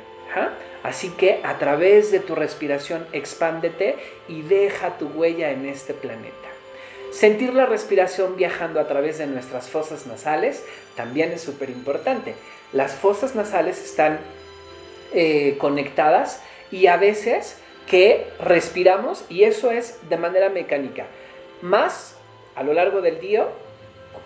Así 0.82 1.10
que 1.10 1.42
a 1.44 1.58
través 1.58 2.10
de 2.14 2.22
tu 2.22 2.34
respiración 2.34 3.06
expándete 3.12 3.98
y 4.30 4.44
deja 4.44 4.98
tu 4.98 5.08
huella 5.08 5.52
en 5.52 5.66
este 5.66 5.94
planeta. 5.94 6.36
Sentir 7.12 7.54
la 7.54 7.66
respiración 7.66 8.38
viajando 8.38 8.80
a 8.80 8.88
través 8.88 9.18
de 9.18 9.28
nuestras 9.28 9.70
fosas 9.70 10.08
nasales 10.08 10.64
también 10.96 11.34
es 11.34 11.42
súper 11.42 11.70
importante. 11.70 12.34
Las 12.74 12.94
fosas 12.94 13.36
nasales 13.36 13.84
están 13.84 14.20
eh, 15.14 15.58
conectadas 15.60 16.42
y 16.72 16.88
a 16.88 16.98
veces 16.98 17.58
que 17.86 18.28
respiramos 18.40 19.26
y 19.30 19.44
eso 19.44 19.72
es 19.72 19.98
de 20.10 20.18
manera 20.18 20.50
mecánica. 20.50 21.08
Más 21.62 22.16
a 22.56 22.64
lo 22.64 22.74
largo 22.74 23.02
del 23.02 23.20
día 23.20 23.48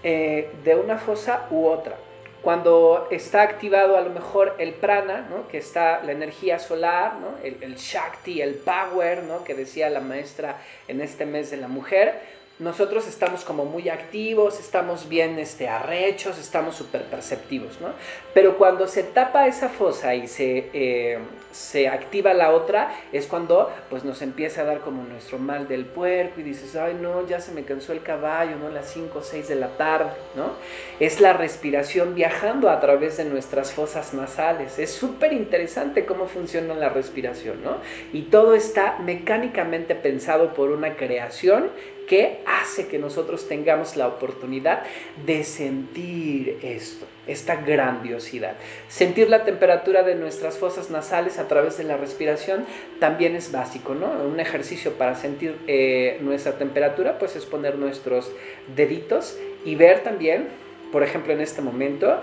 eh, 0.03 0.51
de 0.63 0.75
una 0.75 0.97
fosa 0.97 1.47
u 1.49 1.65
otra. 1.65 1.97
Cuando 2.43 3.07
está 3.09 3.41
activado 3.41 3.97
a 3.97 4.01
lo 4.01 4.11
mejor 4.11 4.53
el 4.59 4.75
prana, 4.75 5.27
que 5.49 5.57
está 5.57 6.03
la 6.03 6.11
energía 6.11 6.59
solar, 6.59 7.13
el, 7.43 7.57
el, 7.61 7.75
shakti, 7.75 8.39
el 8.39 8.53
power, 8.53 9.23
¿no? 9.23 9.43
que 9.43 9.55
decía 9.55 9.89
la 9.89 10.01
maestra 10.01 10.61
en 10.87 11.01
este 11.01 11.25
mes 11.25 11.49
de 11.49 11.57
la 11.57 11.67
mujer, 11.67 12.21
nosotros 12.59 13.05
estamos 13.07 13.43
como 13.43 13.65
muy 13.65 13.89
activos, 13.89 14.59
estamos 14.59 15.09
bien 15.09 15.37
este, 15.39 15.67
arrechos, 15.67 16.37
estamos 16.37 16.75
súper 16.75 17.03
perceptivos, 17.03 17.81
¿no? 17.81 17.89
Pero 18.33 18.57
cuando 18.57 18.87
se 18.87 19.03
tapa 19.03 19.47
esa 19.47 19.67
fosa 19.67 20.15
y 20.15 20.27
se, 20.27 20.69
eh, 20.73 21.19
se 21.55 21.87
activa 21.87 22.33
la 22.33 22.51
otra, 22.51 22.93
es 23.13 23.27
cuando 23.27 23.71
pues 23.89 24.03
nos 24.03 24.21
empieza 24.21 24.61
a 24.61 24.65
dar 24.65 24.81
como 24.81 25.03
nuestro 25.03 25.39
mal 25.39 25.69
del 25.69 25.85
puerco 25.85 26.41
y 26.41 26.43
dices, 26.43 26.75
ay 26.75 26.97
no, 27.01 27.25
ya 27.25 27.39
se 27.39 27.53
me 27.53 27.63
cansó 27.63 27.93
el 27.93 28.01
caballo, 28.01 28.57
¿no? 28.57 28.69
Las 28.69 28.91
5 28.91 29.19
o 29.19 29.21
6 29.21 29.47
de 29.47 29.55
la 29.55 29.69
tarde, 29.77 30.11
¿no? 30.35 30.51
Es 30.99 31.21
la 31.21 31.31
respiración 31.31 32.13
viajando 32.13 32.69
a 32.69 32.81
través 32.81 33.15
de 33.15 33.23
nuestras 33.23 33.71
fosas 33.71 34.13
nasales. 34.13 34.77
Es 34.79 34.91
súper 34.91 35.31
interesante 35.31 36.05
cómo 36.05 36.27
funciona 36.27 36.73
la 36.73 36.89
respiración, 36.89 37.63
¿no? 37.63 37.77
Y 38.11 38.23
todo 38.23 38.53
está 38.53 38.97
mecánicamente 38.99 39.95
pensado 39.95 40.53
por 40.53 40.71
una 40.71 40.97
creación 40.97 41.69
que 42.07 42.41
hace 42.45 42.87
que 42.87 42.99
nosotros 42.99 43.47
tengamos 43.47 43.95
la 43.95 44.07
oportunidad 44.07 44.83
de 45.25 45.43
sentir 45.43 46.59
esto, 46.61 47.05
esta 47.27 47.55
grandiosidad. 47.55 48.53
Sentir 48.87 49.29
la 49.29 49.43
temperatura 49.43 50.03
de 50.03 50.15
nuestras 50.15 50.57
fosas 50.57 50.89
nasales 50.89 51.39
a 51.39 51.47
través 51.47 51.77
de 51.77 51.83
la 51.83 51.97
respiración 51.97 52.65
también 52.99 53.35
es 53.35 53.51
básico, 53.51 53.95
¿no? 53.95 54.07
Un 54.23 54.39
ejercicio 54.39 54.93
para 54.93 55.15
sentir 55.15 55.57
eh, 55.67 56.17
nuestra 56.21 56.53
temperatura, 56.57 57.17
pues 57.19 57.35
es 57.35 57.45
poner 57.45 57.77
nuestros 57.77 58.31
deditos 58.75 59.37
y 59.63 59.75
ver 59.75 60.03
también, 60.03 60.47
por 60.91 61.03
ejemplo, 61.03 61.33
en 61.33 61.41
este 61.41 61.61
momento, 61.61 62.21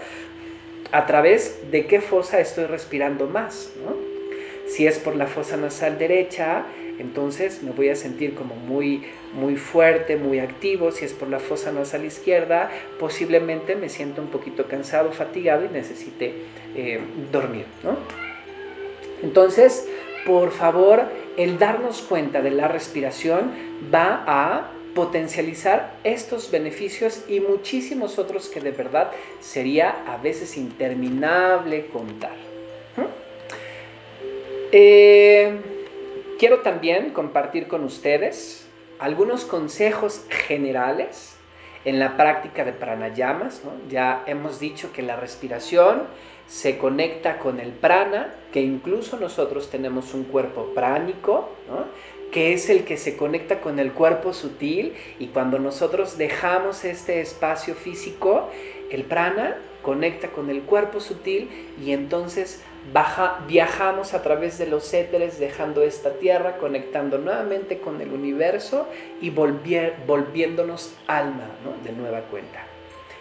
a 0.92 1.06
través 1.06 1.70
de 1.70 1.86
qué 1.86 2.00
fosa 2.00 2.40
estoy 2.40 2.66
respirando 2.66 3.26
más, 3.26 3.72
¿no? 3.84 3.96
Si 4.68 4.86
es 4.86 4.98
por 4.98 5.16
la 5.16 5.26
fosa 5.26 5.56
nasal 5.56 5.98
derecha, 5.98 6.64
entonces 6.98 7.62
me 7.62 7.70
voy 7.72 7.88
a 7.88 7.96
sentir 7.96 8.34
como 8.34 8.54
muy, 8.54 9.04
muy 9.34 9.56
fuerte, 9.56 10.16
muy 10.16 10.38
activo. 10.38 10.92
Si 10.92 11.04
es 11.04 11.12
por 11.12 11.28
la 11.28 11.40
fosa 11.40 11.72
nasal 11.72 12.04
izquierda, 12.04 12.70
posiblemente 12.98 13.76
me 13.76 13.88
siento 13.88 14.22
un 14.22 14.28
poquito 14.28 14.66
cansado, 14.66 15.12
fatigado 15.12 15.64
y 15.64 15.68
necesite 15.68 16.34
eh, 16.76 17.00
dormir. 17.30 17.64
Entonces, 19.22 19.88
por 20.26 20.50
favor, 20.50 21.02
el 21.36 21.58
darnos 21.58 22.02
cuenta 22.02 22.42
de 22.42 22.50
la 22.50 22.68
respiración 22.68 23.52
va 23.92 24.24
a 24.26 24.70
potencializar 24.94 25.94
estos 26.04 26.50
beneficios 26.50 27.24
y 27.28 27.40
muchísimos 27.40 28.18
otros 28.18 28.48
que 28.48 28.60
de 28.60 28.72
verdad 28.72 29.10
sería 29.40 30.04
a 30.06 30.18
veces 30.18 30.56
interminable 30.56 31.86
contar. 31.86 32.36
Eh, 34.70 35.71
quiero 36.42 36.58
también 36.58 37.10
compartir 37.10 37.68
con 37.68 37.84
ustedes 37.84 38.66
algunos 38.98 39.44
consejos 39.44 40.24
generales 40.28 41.36
en 41.84 42.00
la 42.00 42.16
práctica 42.16 42.64
de 42.64 42.72
pranayamas. 42.72 43.62
Ya 43.88 44.24
hemos 44.26 44.58
dicho 44.58 44.92
que 44.92 45.02
la 45.02 45.14
respiración 45.14 46.02
se 46.48 46.78
conecta 46.78 47.38
con 47.38 47.60
el 47.60 47.70
prana, 47.70 48.34
que 48.52 48.60
incluso 48.60 49.20
nosotros 49.20 49.70
tenemos 49.70 50.14
un 50.14 50.24
cuerpo 50.24 50.72
pránico, 50.74 51.48
que 52.32 52.54
es 52.54 52.68
el 52.70 52.82
que 52.82 52.96
se 52.96 53.16
conecta 53.16 53.60
con 53.60 53.78
el 53.78 53.92
cuerpo 53.92 54.32
sutil 54.32 54.94
y 55.20 55.28
cuando 55.28 55.60
nosotros 55.60 56.18
dejamos 56.18 56.84
este 56.84 57.20
espacio 57.20 57.76
físico, 57.76 58.50
el 58.90 59.04
prana 59.04 59.58
conecta 59.82 60.26
con 60.32 60.50
el 60.50 60.62
cuerpo 60.62 60.98
sutil 60.98 61.48
y 61.80 61.92
entonces 61.92 62.64
viajamos 63.46 64.14
a 64.14 64.22
través 64.22 64.58
de 64.58 64.66
los 64.66 64.92
éteres 64.92 65.38
dejando 65.38 65.82
esta 65.82 66.14
tierra, 66.14 66.58
conectando 66.58 67.18
nuevamente 67.18 67.78
con 67.78 68.00
el 68.00 68.12
universo 68.12 68.88
y 69.20 69.30
volviéndonos 69.30 70.94
alma 71.06 71.46
de 71.84 71.92
nueva 71.92 72.20
cuenta. 72.22 72.66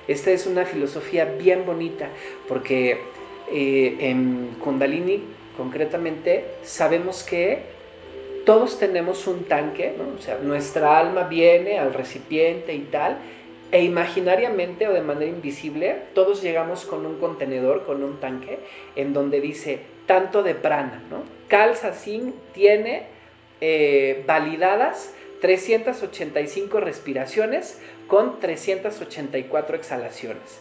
Esta 0.07 0.31
es 0.31 0.47
una 0.47 0.65
filosofía 0.65 1.25
bien 1.25 1.65
bonita 1.65 2.09
porque 2.47 3.01
eh, 3.51 3.97
en 3.99 4.55
Kundalini 4.63 5.23
concretamente 5.55 6.45
sabemos 6.63 7.23
que 7.23 7.81
todos 8.45 8.79
tenemos 8.79 9.27
un 9.27 9.43
tanque, 9.43 9.93
o 10.17 10.21
sea, 10.21 10.39
nuestra 10.39 10.97
alma 10.97 11.23
viene 11.23 11.77
al 11.77 11.93
recipiente 11.93 12.73
y 12.73 12.79
tal, 12.79 13.17
e 13.71 13.83
imaginariamente 13.83 14.87
o 14.87 14.93
de 14.93 15.01
manera 15.01 15.31
invisible, 15.31 16.03
todos 16.13 16.41
llegamos 16.41 16.85
con 16.85 17.05
un 17.05 17.19
contenedor, 17.19 17.85
con 17.85 18.03
un 18.03 18.19
tanque, 18.19 18.59
en 18.95 19.13
donde 19.13 19.39
dice 19.39 19.79
tanto 20.05 20.43
de 20.43 20.55
prana, 20.55 21.01
¿no? 21.09 21.23
Calza 21.47 21.93
Sin 21.93 22.33
tiene 22.53 23.03
eh, 23.61 24.23
validadas 24.27 25.13
385 25.39 26.79
respiraciones 26.79 27.79
con 28.07 28.39
384 28.39 29.75
exhalaciones. 29.75 30.59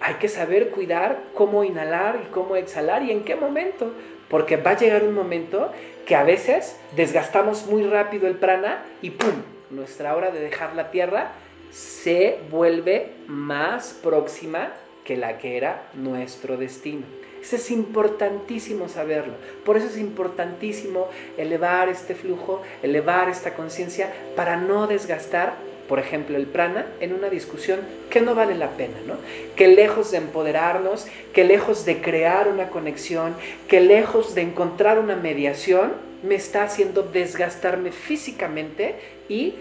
Hay 0.00 0.14
que 0.14 0.28
saber 0.28 0.70
cuidar 0.70 1.20
cómo 1.34 1.64
inhalar 1.64 2.20
y 2.26 2.30
cómo 2.30 2.56
exhalar 2.56 3.02
y 3.02 3.10
en 3.10 3.24
qué 3.24 3.36
momento, 3.36 3.92
porque 4.28 4.56
va 4.56 4.72
a 4.72 4.78
llegar 4.78 5.04
un 5.04 5.14
momento 5.14 5.72
que 6.06 6.14
a 6.14 6.24
veces 6.24 6.76
desgastamos 6.96 7.66
muy 7.66 7.84
rápido 7.84 8.26
el 8.26 8.36
prana 8.36 8.84
y 9.02 9.10
¡pum! 9.10 9.42
Nuestra 9.70 10.16
hora 10.16 10.30
de 10.30 10.40
dejar 10.40 10.74
la 10.74 10.90
tierra 10.90 11.32
se 11.70 12.38
vuelve 12.50 13.12
más 13.26 13.92
próxima 14.02 14.72
que 15.04 15.16
la 15.16 15.38
que 15.38 15.56
era 15.56 15.88
nuestro 15.94 16.56
destino. 16.56 17.06
Eso 17.40 17.56
es 17.56 17.70
importantísimo 17.70 18.88
saberlo. 18.88 19.34
Por 19.64 19.76
eso 19.76 19.86
es 19.86 19.96
importantísimo 19.96 21.08
elevar 21.36 21.88
este 21.88 22.14
flujo, 22.14 22.62
elevar 22.82 23.28
esta 23.28 23.54
conciencia 23.54 24.12
para 24.34 24.56
no 24.56 24.86
desgastar 24.86 25.54
por 25.88 25.98
ejemplo, 25.98 26.36
el 26.36 26.46
prana, 26.46 26.86
en 27.00 27.14
una 27.14 27.30
discusión 27.30 27.80
que 28.10 28.20
no 28.20 28.34
vale 28.34 28.54
la 28.54 28.76
pena, 28.76 28.98
¿no? 29.06 29.14
Que 29.56 29.68
lejos 29.68 30.10
de 30.10 30.18
empoderarnos, 30.18 31.06
que 31.32 31.44
lejos 31.44 31.86
de 31.86 32.02
crear 32.02 32.48
una 32.48 32.68
conexión, 32.68 33.34
que 33.68 33.80
lejos 33.80 34.34
de 34.34 34.42
encontrar 34.42 34.98
una 34.98 35.16
mediación, 35.16 35.92
me 36.22 36.34
está 36.34 36.64
haciendo 36.64 37.02
desgastarme 37.02 37.90
físicamente 37.90 38.96
y 39.28 39.54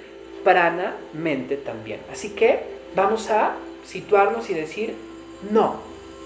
prana-mente 0.44 1.58
también. 1.58 2.00
Así 2.12 2.32
que 2.32 2.62
vamos 2.96 3.30
a 3.30 3.56
situarnos 3.86 4.50
y 4.50 4.54
decir, 4.54 4.96
no, 5.52 5.82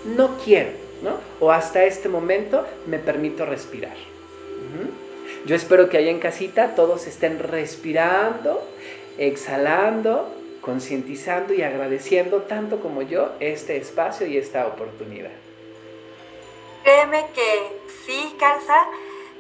no 0.06 0.38
quiero, 0.44 0.72
¿no? 1.02 1.18
O 1.40 1.52
hasta 1.52 1.84
este 1.86 2.10
momento 2.10 2.66
me 2.88 3.00
permito 3.00 3.46
respirar. 3.46 3.96
Yo 5.46 5.56
espero 5.56 5.90
que 5.90 5.98
allá 5.98 6.12
en 6.12 6.20
casita 6.20 6.76
todos 6.76 7.08
estén 7.08 7.40
respirando 7.40 8.62
exhalando, 9.18 10.34
concientizando 10.62 11.54
y 11.54 11.64
agradeciendo 11.64 12.44
tanto 12.44 12.80
como 12.82 13.02
yo 13.02 13.32
este 13.40 13.78
espacio 13.78 14.28
y 14.28 14.38
esta 14.38 14.68
oportunidad. 14.68 15.32
Créeme 16.84 17.28
que 17.34 17.80
sí, 18.06 18.36
Calza, 18.40 18.88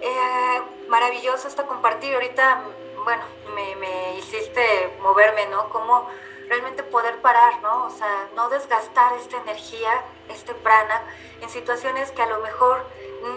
eh, 0.01 0.61
maravilloso 0.87 1.47
esto 1.47 1.65
compartir. 1.65 2.13
Ahorita, 2.13 2.61
bueno, 3.03 3.23
me, 3.53 3.75
me, 3.75 4.17
hiciste 4.17 4.97
moverme, 5.01 5.47
¿no? 5.47 5.69
Cómo 5.69 6.07
realmente 6.47 6.83
poder 6.83 7.21
parar, 7.21 7.61
¿no? 7.61 7.85
O 7.85 7.89
sea, 7.89 8.29
no 8.35 8.49
desgastar 8.49 9.13
esta 9.13 9.37
energía, 9.37 10.03
este 10.29 10.53
prana, 10.53 11.01
en 11.41 11.49
situaciones 11.49 12.11
que 12.11 12.21
a 12.21 12.27
lo 12.27 12.39
mejor 12.39 12.85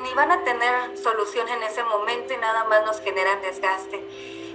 ni 0.03 0.15
van 0.15 0.33
a 0.33 0.43
tener 0.45 0.97
solución 0.99 1.49
en 1.49 1.63
ese 1.63 1.85
momento 1.85 2.35
y 2.35 2.37
nada 2.39 2.65
más 2.65 2.85
nos 2.85 3.01
generan 3.01 3.41
desgaste. 3.43 3.97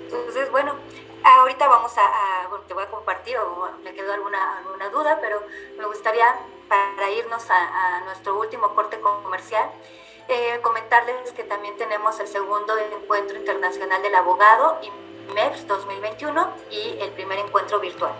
Entonces, 0.03 0.49
bueno, 0.51 0.75
Ahorita 1.23 1.67
vamos 1.67 1.91
a, 1.97 2.47
bueno, 2.47 2.63
te 2.65 2.73
voy 2.73 2.83
a 2.83 2.89
compartir 2.89 3.37
o 3.37 3.69
me 3.83 3.93
quedó 3.93 4.13
alguna, 4.13 4.59
alguna 4.59 4.89
duda, 4.89 5.19
pero 5.21 5.43
me 5.77 5.85
gustaría 5.85 6.25
para 6.67 7.09
irnos 7.11 7.45
a, 7.49 8.01
nuestro 8.05 8.39
último 8.39 8.73
corte 8.73 8.99
comercial, 9.01 9.69
eh, 10.29 10.59
comentarles 10.61 11.31
que 11.33 11.43
también 11.43 11.75
tenemos 11.77 12.19
el 12.19 12.27
segundo 12.27 12.77
encuentro 12.77 13.35
internacional 13.35 14.01
del 14.01 14.13
abogado, 14.13 14.79
MEPS 15.33 15.67
2021, 15.67 16.53
y 16.69 16.97
el 16.99 17.11
primer 17.11 17.39
encuentro 17.39 17.79
virtual. 17.79 18.13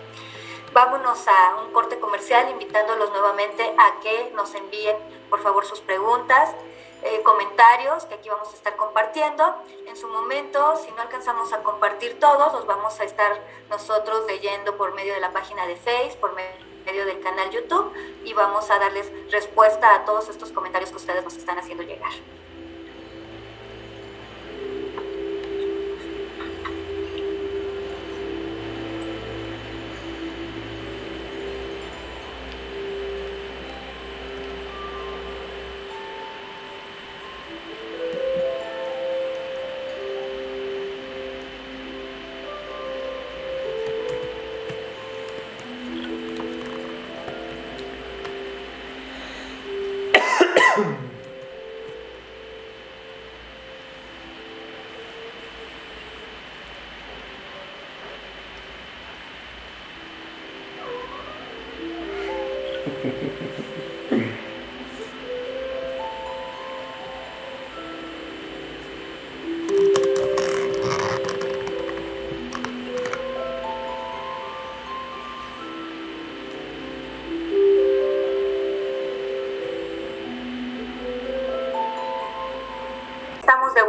Vámonos 0.73 1.27
a 1.27 1.55
un 1.63 1.71
corte 1.71 1.99
comercial 1.99 2.49
invitándolos 2.49 3.11
nuevamente 3.11 3.63
a 3.77 3.99
que 4.01 4.31
nos 4.35 4.53
envíen 4.55 4.97
por 5.29 5.41
favor 5.41 5.65
sus 5.65 5.81
preguntas, 5.81 6.55
eh, 7.03 7.21
comentarios 7.23 8.05
que 8.05 8.15
aquí 8.15 8.29
vamos 8.29 8.51
a 8.51 8.55
estar 8.55 8.75
compartiendo. 8.75 9.55
En 9.87 9.95
su 9.95 10.07
momento, 10.07 10.75
si 10.77 10.91
no 10.91 11.01
alcanzamos 11.01 11.53
a 11.53 11.63
compartir 11.63 12.19
todos, 12.19 12.53
los 12.53 12.65
vamos 12.65 12.99
a 12.99 13.03
estar 13.03 13.39
nosotros 13.69 14.25
leyendo 14.27 14.77
por 14.77 14.93
medio 14.93 15.13
de 15.13 15.19
la 15.19 15.31
página 15.31 15.65
de 15.65 15.75
Facebook, 15.75 16.19
por 16.19 16.33
medio 16.33 16.68
del 16.97 17.19
canal 17.19 17.51
YouTube 17.51 17.93
y 18.25 18.33
vamos 18.33 18.69
a 18.71 18.79
darles 18.79 19.11
respuesta 19.31 19.93
a 19.93 20.05
todos 20.05 20.27
estos 20.27 20.51
comentarios 20.51 20.89
que 20.89 20.97
ustedes 20.97 21.23
nos 21.23 21.37
están 21.37 21.57
haciendo 21.59 21.83
llegar. 21.83 22.11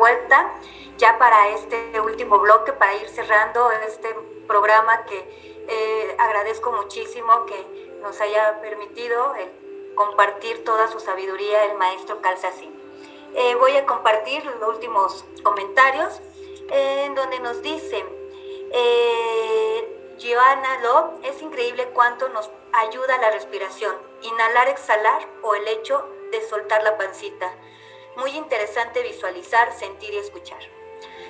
Vuelta 0.01 0.51
ya 0.97 1.19
para 1.19 1.49
este 1.51 2.01
último 2.01 2.39
bloque, 2.39 2.73
para 2.73 2.95
ir 2.97 3.09
cerrando 3.09 3.71
este 3.87 4.09
programa 4.49 5.05
que 5.05 5.19
eh, 5.69 6.17
agradezco 6.19 6.73
muchísimo 6.73 7.47
que 7.47 7.99
nos 8.03 8.21
haya 8.21 8.61
permitido 8.61 9.35
compartir 9.95 10.65
toda 10.65 10.89
su 10.89 10.99
sabiduría 11.01 11.67
el 11.67 11.77
maestro 11.77 12.21
Calzasín. 12.23 12.73
Eh, 13.35 13.55
voy 13.57 13.77
a 13.77 13.87
compartir 13.87 14.45
los 14.45 14.69
últimos 14.69 15.25
comentarios 15.43 16.21
en 16.71 17.15
donde 17.15 17.39
nos 17.41 17.63
dice, 17.63 18.05
eh, 18.73 20.17
Joana 20.21 20.81
Lo, 20.83 21.13
es 21.23 21.41
increíble 21.43 21.89
cuánto 21.93 22.29
nos 22.31 22.51
ayuda 22.73 23.19
la 23.19 23.31
respiración, 23.31 23.95
inhalar, 24.23 24.69
exhalar 24.69 25.29
o 25.43 25.55
el 25.55 25.69
hecho 25.69 26.07
de 26.33 26.41
soltar 26.49 26.83
la 26.83 26.97
pancita. 26.97 27.53
Muy 28.21 28.33
interesante 28.33 29.03
visualizar, 29.03 29.73
sentir 29.73 30.13
y 30.13 30.19
escuchar. 30.19 30.59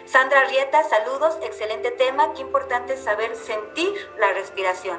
Sandra 0.07 0.43
Rieta, 0.47 0.83
saludos, 0.83 1.39
excelente 1.41 1.93
tema, 1.93 2.35
qué 2.35 2.41
importante 2.41 2.97
saber 2.97 3.37
sentir 3.37 3.95
la 4.19 4.33
respiración. 4.33 4.99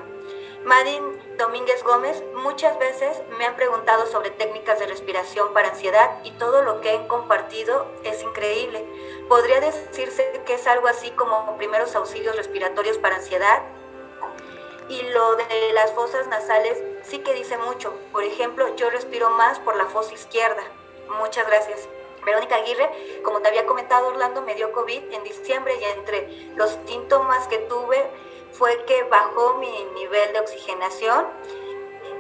Madin 0.64 1.04
Domínguez 1.38 1.84
Gómez, 1.84 2.24
muchas 2.34 2.80
veces 2.80 3.22
me 3.38 3.46
han 3.46 3.58
preguntado 3.58 4.06
sobre 4.06 4.30
técnicas 4.30 4.80
de 4.80 4.88
respiración 4.88 5.54
para 5.54 5.72
ansiedad 5.72 6.24
y 6.24 6.32
todo 6.32 6.62
lo 6.62 6.80
que 6.80 6.92
han 6.92 7.10
compartido 7.10 7.92
es 8.06 8.24
increíble. 8.24 8.86
¿Podría 9.28 9.60
decirse 9.60 10.42
que 10.46 10.54
es 10.54 10.68
algo 10.68 10.88
así 10.88 11.12
como 11.12 11.58
primeros 11.58 11.94
auxilios 11.98 12.38
respiratorios 12.38 13.00
para 13.00 13.18
ansiedad? 13.18 13.64
Y 14.88 15.02
lo 15.10 15.36
de 15.36 15.74
las 15.74 15.92
fosas 15.92 16.26
nasales 16.28 16.82
sí 17.04 17.20
que 17.20 17.34
dice 17.34 17.58
mucho. 17.58 17.94
Por 18.14 18.24
ejemplo, 18.24 18.74
yo 18.78 18.90
respiro 18.90 19.30
más 19.32 19.60
por 19.60 19.76
la 19.76 19.88
fosa 19.88 20.14
izquierda. 20.14 20.64
Muchas 21.20 21.48
gracias. 21.48 21.88
Verónica 22.26 22.56
Aguirre, 22.56 22.90
como 23.24 23.42
te 23.42 23.50
había 23.50 23.66
comentado 23.66 24.08
Orlando, 24.08 24.42
me 24.42 24.56
dio 24.56 24.72
COVID 24.72 25.12
en 25.12 25.24
diciembre 25.24 25.76
y 25.80 25.84
entre 25.86 26.52
los 26.56 26.78
síntomas 26.86 27.48
que 27.48 27.58
tuve 27.58 28.04
fue 28.52 28.84
que 28.86 29.04
bajó 29.04 29.56
mi 29.56 29.72
nivel 29.96 30.34
de 30.34 30.40
oxigenación, 30.40 31.26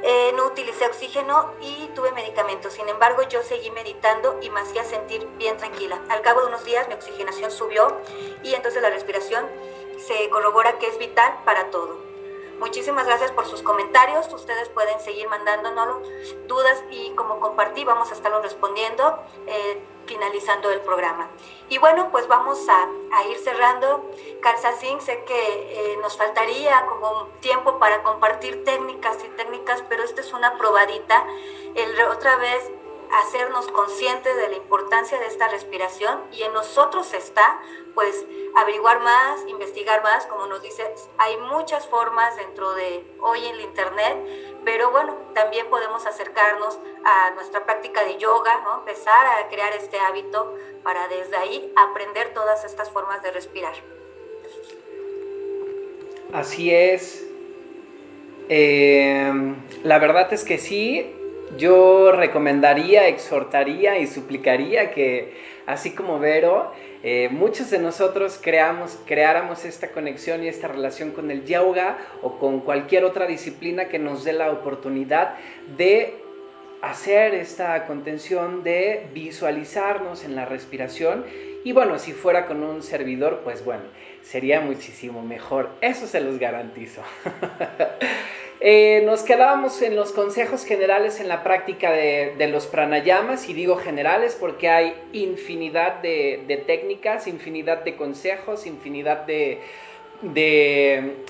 eh, 0.03 0.31
no 0.35 0.47
utilicé 0.47 0.87
oxígeno 0.87 1.53
y 1.61 1.89
tuve 1.93 2.11
medicamentos. 2.13 2.73
Sin 2.73 2.89
embargo, 2.89 3.21
yo 3.23 3.43
seguí 3.43 3.69
meditando 3.69 4.39
y 4.41 4.49
me 4.49 4.61
hacía 4.61 4.83
sentir 4.83 5.27
bien 5.37 5.57
tranquila. 5.57 6.01
Al 6.09 6.21
cabo 6.21 6.41
de 6.41 6.47
unos 6.47 6.63
días 6.63 6.87
mi 6.87 6.95
oxigenación 6.95 7.51
subió 7.51 7.99
y 8.41 8.55
entonces 8.55 8.81
la 8.81 8.89
respiración 8.89 9.47
se 9.99 10.29
corrobora 10.29 10.79
que 10.79 10.87
es 10.87 10.97
vital 10.97 11.37
para 11.45 11.69
todo. 11.69 12.10
Muchísimas 12.61 13.07
gracias 13.07 13.31
por 13.31 13.47
sus 13.47 13.63
comentarios. 13.63 14.31
Ustedes 14.31 14.69
pueden 14.69 14.99
seguir 14.99 15.27
mandándonos 15.27 16.07
dudas 16.47 16.83
y 16.91 17.09
como 17.15 17.39
compartí 17.39 17.83
vamos 17.83 18.11
a 18.11 18.13
estarlo 18.13 18.39
respondiendo 18.39 19.17
eh, 19.47 19.81
finalizando 20.05 20.69
el 20.69 20.79
programa. 20.81 21.27
Y 21.69 21.79
bueno, 21.79 22.11
pues 22.11 22.27
vamos 22.27 22.59
a, 22.69 22.87
ir 23.29 23.37
cerrando. 23.39 24.11
Singh, 24.79 25.01
sé 25.01 25.23
que 25.23 25.33
eh, 25.93 25.97
nos 26.03 26.17
faltaría 26.17 26.85
como 26.85 27.29
tiempo 27.39 27.79
para 27.79 28.03
compartir 28.03 28.63
técnicas 28.63 29.17
y 29.23 29.29
técnicas, 29.29 29.83
pero 29.89 30.03
esta 30.03 30.21
es 30.21 30.31
una 30.31 30.57
probadita. 30.59 31.25
El, 31.73 31.99
otra 32.03 32.35
vez 32.35 32.69
hacernos 33.11 33.67
conscientes 33.67 34.35
de 34.37 34.49
la 34.49 34.55
importancia 34.55 35.19
de 35.19 35.27
esta 35.27 35.47
respiración 35.49 36.21
y 36.31 36.43
en 36.43 36.53
nosotros 36.53 37.13
está 37.13 37.59
pues 37.93 38.25
averiguar 38.55 39.01
más, 39.01 39.45
investigar 39.47 40.01
más, 40.01 40.25
como 40.27 40.47
nos 40.47 40.61
dices, 40.61 40.87
hay 41.17 41.37
muchas 41.37 41.87
formas 41.87 42.35
dentro 42.37 42.73
de 42.73 43.03
hoy 43.19 43.45
en 43.45 43.55
el 43.55 43.61
internet, 43.61 44.17
pero 44.63 44.91
bueno, 44.91 45.15
también 45.33 45.67
podemos 45.69 46.05
acercarnos 46.05 46.79
a 47.03 47.31
nuestra 47.31 47.65
práctica 47.65 48.03
de 48.03 48.17
yoga, 48.17 48.61
¿no? 48.63 48.79
empezar 48.79 49.25
a 49.25 49.47
crear 49.49 49.73
este 49.73 49.99
hábito 49.99 50.55
para 50.83 51.07
desde 51.07 51.35
ahí 51.35 51.73
aprender 51.75 52.33
todas 52.33 52.63
estas 52.63 52.89
formas 52.91 53.21
de 53.23 53.31
respirar. 53.31 53.73
Así 56.33 56.73
es. 56.73 57.27
Eh, 58.47 59.31
la 59.83 59.99
verdad 59.99 60.31
es 60.33 60.43
que 60.43 60.57
sí, 60.57 61.15
yo 61.57 62.11
recomendaría, 62.11 63.07
exhortaría 63.07 63.99
y 63.99 64.07
suplicaría 64.07 64.91
que, 64.91 65.33
así 65.65 65.91
como 65.91 66.19
Vero, 66.19 66.71
eh, 67.03 67.29
muchos 67.31 67.71
de 67.71 67.79
nosotros 67.79 68.39
creamos, 68.41 68.99
creáramos 69.05 69.65
esta 69.65 69.91
conexión 69.91 70.43
y 70.43 70.47
esta 70.47 70.67
relación 70.67 71.11
con 71.11 71.31
el 71.31 71.45
yoga 71.45 71.97
o 72.21 72.37
con 72.37 72.59
cualquier 72.59 73.05
otra 73.05 73.25
disciplina 73.25 73.85
que 73.89 73.97
nos 73.97 74.23
dé 74.23 74.33
la 74.33 74.51
oportunidad 74.51 75.35
de 75.77 76.15
hacer 76.81 77.33
esta 77.33 77.85
contención, 77.85 78.63
de 78.63 79.07
visualizarnos 79.13 80.23
en 80.23 80.35
la 80.35 80.45
respiración. 80.45 81.25
Y 81.63 81.73
bueno, 81.73 81.99
si 81.99 82.11
fuera 82.11 82.47
con 82.47 82.63
un 82.63 82.81
servidor, 82.81 83.41
pues 83.43 83.63
bueno, 83.63 83.83
sería 84.23 84.61
muchísimo 84.61 85.21
mejor. 85.21 85.69
Eso 85.81 86.07
se 86.07 86.21
los 86.21 86.39
garantizo. 86.39 87.01
Eh, 88.63 89.01
nos 89.07 89.23
quedábamos 89.23 89.81
en 89.81 89.95
los 89.95 90.11
consejos 90.11 90.65
generales 90.65 91.19
en 91.19 91.27
la 91.27 91.43
práctica 91.43 91.91
de, 91.91 92.47
los 92.47 92.67
pranayamas, 92.67 93.49
y 93.49 93.53
digo 93.53 93.75
generales 93.75 94.37
porque 94.39 94.69
hay 94.69 94.93
infinidad 95.13 95.95
de, 96.03 96.63
técnicas, 96.67 97.25
infinidad 97.25 97.83
de 97.83 97.95
consejos, 97.95 98.67
infinidad 98.67 99.25
de, 99.25 99.61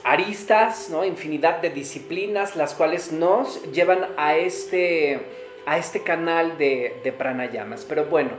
aristas, 0.04 0.90
¿no? 0.90 1.06
infinidad 1.06 1.62
de 1.62 1.70
disciplinas, 1.70 2.58
las 2.58 2.74
cuales 2.74 3.14
nos 3.14 3.64
llevan 3.72 4.08
a 4.18 4.36
este, 4.36 5.22
a 5.66 5.78
este 5.78 6.04
canal 6.04 6.58
de, 6.58 7.14
pranayamas. 7.18 7.86
Pero 7.86 8.08
bueno, 8.08 8.32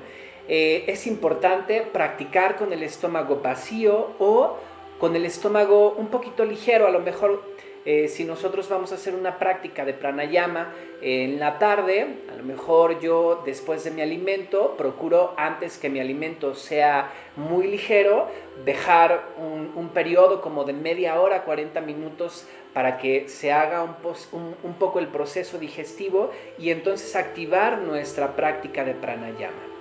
eh, 0.54 0.84
es 0.86 1.06
importante 1.06 1.80
practicar 1.80 2.56
con 2.56 2.74
el 2.74 2.82
estómago 2.82 3.40
vacío 3.42 4.10
o 4.18 4.58
con 4.98 5.16
el 5.16 5.24
estómago 5.24 5.92
un 5.92 6.08
poquito 6.08 6.44
ligero, 6.44 6.86
a 6.86 6.90
lo 6.90 6.98
mejor 6.98 7.42
eh, 7.86 8.06
si 8.08 8.24
nosotros 8.24 8.68
vamos 8.68 8.92
a 8.92 8.96
hacer 8.96 9.14
una 9.14 9.38
práctica 9.38 9.86
de 9.86 9.94
pranayama 9.94 10.74
en 11.00 11.40
la 11.40 11.58
tarde, 11.58 12.18
a 12.30 12.36
lo 12.36 12.42
mejor 12.44 13.00
yo 13.00 13.42
después 13.46 13.82
de 13.84 13.92
mi 13.92 14.02
alimento 14.02 14.76
procuro 14.76 15.32
antes 15.38 15.78
que 15.78 15.88
mi 15.88 16.00
alimento 16.00 16.54
sea 16.54 17.10
muy 17.34 17.66
ligero, 17.66 18.28
dejar 18.66 19.30
un, 19.38 19.88
periodo 19.94 20.42
como 20.42 20.64
de 20.64 20.74
media 20.74 21.18
hora, 21.18 21.44
40 21.44 21.80
minutos 21.80 22.46
para 22.74 22.98
que 22.98 23.26
se 23.26 23.52
haga 23.52 23.82
un, 23.82 24.74
poco 24.74 24.98
el 24.98 25.08
proceso 25.08 25.58
digestivo 25.58 26.30
y 26.58 26.68
entonces 26.68 27.16
activar 27.16 27.78
nuestra 27.78 28.36
práctica 28.36 28.84
de 28.84 28.92
pranayama. 28.92 29.71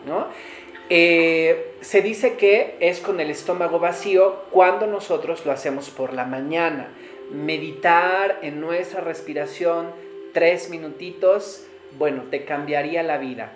Eh, 0.89 1.75
se 1.81 2.01
dice 2.01 2.35
que 2.35 2.75
es 2.79 2.99
con 2.99 3.19
el 3.19 3.29
estómago 3.29 3.79
vacío 3.79 4.43
cuando 4.51 4.87
nosotros 4.87 5.45
lo 5.45 5.51
hacemos 5.51 5.89
por 5.89 6.13
la 6.13 6.25
mañana 6.25 6.89
meditar 7.31 8.39
en 8.41 8.59
nuestra 8.59 9.01
respiración 9.01 9.91
tres 10.33 10.69
minutitos, 10.69 11.65
bueno, 11.97 12.23
te 12.29 12.45
cambiaría 12.45 13.03
la 13.03 13.17
vida. 13.17 13.53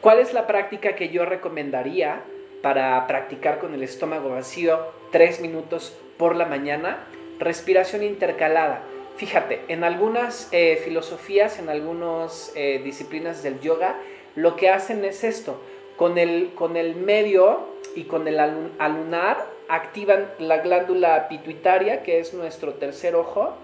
¿Cuál 0.00 0.18
es 0.18 0.32
la 0.32 0.46
práctica 0.46 0.94
que 0.94 1.08
yo 1.08 1.24
recomendaría 1.24 2.22
para 2.62 3.06
practicar 3.06 3.58
con 3.58 3.74
el 3.74 3.82
estómago 3.82 4.30
vacío 4.30 4.80
tres 5.10 5.40
minutos 5.40 5.96
por 6.16 6.36
la 6.36 6.46
mañana? 6.46 7.06
Respiración 7.38 8.02
intercalada. 8.02 8.82
Fíjate, 9.16 9.60
en 9.68 9.84
algunas 9.84 10.48
eh, 10.52 10.80
filosofías, 10.84 11.58
en 11.58 11.68
algunas 11.68 12.52
eh, 12.56 12.80
disciplinas 12.82 13.42
del 13.42 13.60
yoga, 13.60 13.96
lo 14.34 14.56
que 14.56 14.70
hacen 14.70 15.04
es 15.04 15.24
esto. 15.24 15.60
Con 15.96 16.18
el, 16.18 16.52
con 16.54 16.76
el 16.76 16.96
medio 16.96 17.60
y 17.94 18.04
con 18.04 18.26
el 18.26 18.40
alunar 18.78 19.46
activan 19.68 20.28
la 20.38 20.58
glándula 20.58 21.28
pituitaria, 21.28 22.02
que 22.02 22.18
es 22.18 22.34
nuestro 22.34 22.74
tercer 22.74 23.14
ojo, 23.14 23.54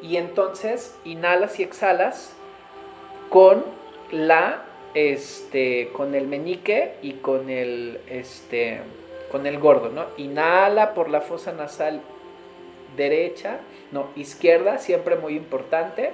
y 0.00 0.16
entonces 0.16 0.94
inhalas 1.04 1.60
y 1.60 1.62
exhalas 1.62 2.34
con 3.28 3.64
la 4.10 4.64
este 4.94 5.90
con 5.94 6.14
el 6.14 6.26
meñique 6.26 6.96
y 7.00 7.14
con 7.14 7.48
el 7.48 8.00
este 8.08 8.80
con 9.30 9.46
el 9.46 9.58
gordo, 9.58 9.88
¿no? 9.88 10.06
Inhala 10.18 10.92
por 10.92 11.08
la 11.08 11.22
fosa 11.22 11.52
nasal 11.52 12.02
derecha, 12.96 13.60
no, 13.90 14.08
izquierda, 14.16 14.76
siempre 14.76 15.16
muy 15.16 15.34
importante. 15.34 16.10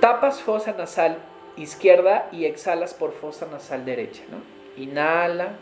Tapas 0.00 0.40
fosa 0.40 0.72
nasal 0.72 1.18
izquierda 1.56 2.28
y 2.32 2.44
exhalas 2.44 2.94
por 2.94 3.12
fosa 3.12 3.46
nasal 3.50 3.84
derecha, 3.84 4.22
¿no? 4.30 4.38
Inhala, 4.82 5.56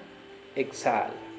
exhala 0.55 1.31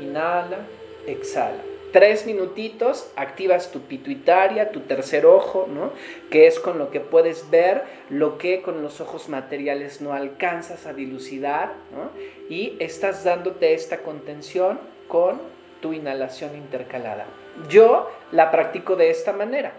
inhala, 0.00 0.58
exhala. 1.06 1.62
Tres 1.92 2.26
minutitos, 2.26 3.12
activas 3.14 3.70
tu 3.70 3.82
pituitaria, 3.82 4.72
tu 4.72 4.80
tercer 4.80 5.26
ojo, 5.26 5.68
¿no? 5.72 5.92
Que 6.28 6.48
es 6.48 6.58
con 6.58 6.78
lo 6.78 6.90
que 6.90 6.98
puedes 6.98 7.50
ver 7.50 7.84
lo 8.10 8.36
que 8.36 8.62
con 8.62 8.82
los 8.82 9.00
ojos 9.00 9.28
materiales 9.28 10.00
no 10.00 10.12
alcanzas 10.12 10.86
a 10.86 10.92
dilucidar, 10.92 11.72
¿no? 11.92 12.10
Y 12.48 12.76
estás 12.80 13.22
dándote 13.22 13.74
esta 13.74 13.98
contención 13.98 14.80
con 15.06 15.40
tu 15.80 15.92
inhalación 15.92 16.56
intercalada. 16.56 17.26
Yo 17.68 18.10
la 18.32 18.50
practico 18.50 18.96
de 18.96 19.10
esta 19.10 19.32
manera. 19.32 19.72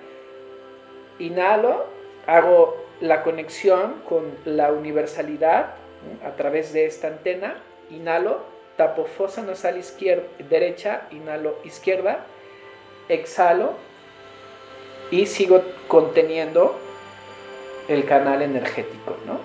Inhalo, 1.19 1.83
hago 2.27 2.77
la 3.01 3.23
conexión 3.23 4.01
con 4.07 4.35
la 4.45 4.71
universalidad 4.71 5.75
a 6.25 6.31
través 6.35 6.73
de 6.73 6.85
esta 6.85 7.07
antena, 7.07 7.57
inhalo, 7.89 8.41
tapo 8.77 9.05
fosa 9.05 9.41
nasal 9.41 9.77
izquierda, 9.77 10.23
derecha, 10.49 11.07
inhalo 11.11 11.57
izquierda, 11.63 12.25
exhalo 13.09 13.73
y 15.11 15.25
sigo 15.25 15.61
conteniendo 15.87 16.79
el 17.87 18.05
canal 18.05 18.41
energético, 18.41 19.15
¿no? 19.25 19.39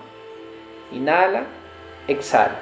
Inhala, 0.97 1.45
exhala. 2.09 2.59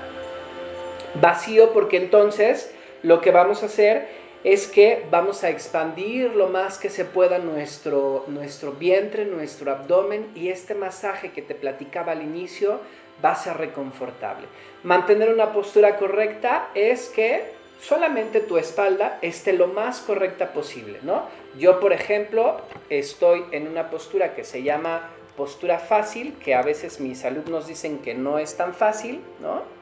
Vacío 1.14 1.72
porque 1.72 1.96
entonces 1.96 2.74
lo 3.02 3.20
que 3.20 3.30
vamos 3.30 3.62
a 3.62 3.66
hacer 3.66 4.08
es 4.44 4.68
que 4.68 5.06
vamos 5.10 5.42
a 5.44 5.50
expandir 5.50 6.34
lo 6.34 6.48
más 6.48 6.78
que 6.78 6.90
se 6.90 7.04
pueda 7.04 7.38
nuestro, 7.38 8.24
nuestro 8.28 8.72
vientre, 8.72 9.24
nuestro 9.24 9.72
abdomen 9.72 10.30
y 10.34 10.48
este 10.48 10.74
masaje 10.74 11.32
que 11.32 11.42
te 11.42 11.54
platicaba 11.54 12.12
al 12.12 12.22
inicio 12.22 12.80
va 13.24 13.32
a 13.32 13.36
ser 13.36 13.56
reconfortable. 13.56 14.46
Mantener 14.84 15.32
una 15.32 15.52
postura 15.52 15.96
correcta 15.96 16.68
es 16.74 17.08
que 17.08 17.52
solamente 17.80 18.40
tu 18.40 18.58
espalda 18.58 19.18
esté 19.22 19.52
lo 19.52 19.66
más 19.66 20.00
correcta 20.00 20.52
posible, 20.52 21.00
¿no? 21.02 21.24
Yo, 21.58 21.80
por 21.80 21.92
ejemplo, 21.92 22.60
estoy 22.90 23.44
en 23.50 23.66
una 23.66 23.90
postura 23.90 24.34
que 24.34 24.44
se 24.44 24.62
llama 24.62 25.10
postura 25.36 25.78
fácil, 25.78 26.34
que 26.44 26.54
a 26.54 26.62
veces 26.62 27.00
mis 27.00 27.24
alumnos 27.24 27.66
dicen 27.66 27.98
que 27.98 28.14
no 28.14 28.38
es 28.38 28.56
tan 28.56 28.74
fácil, 28.74 29.20
¿no? 29.40 29.77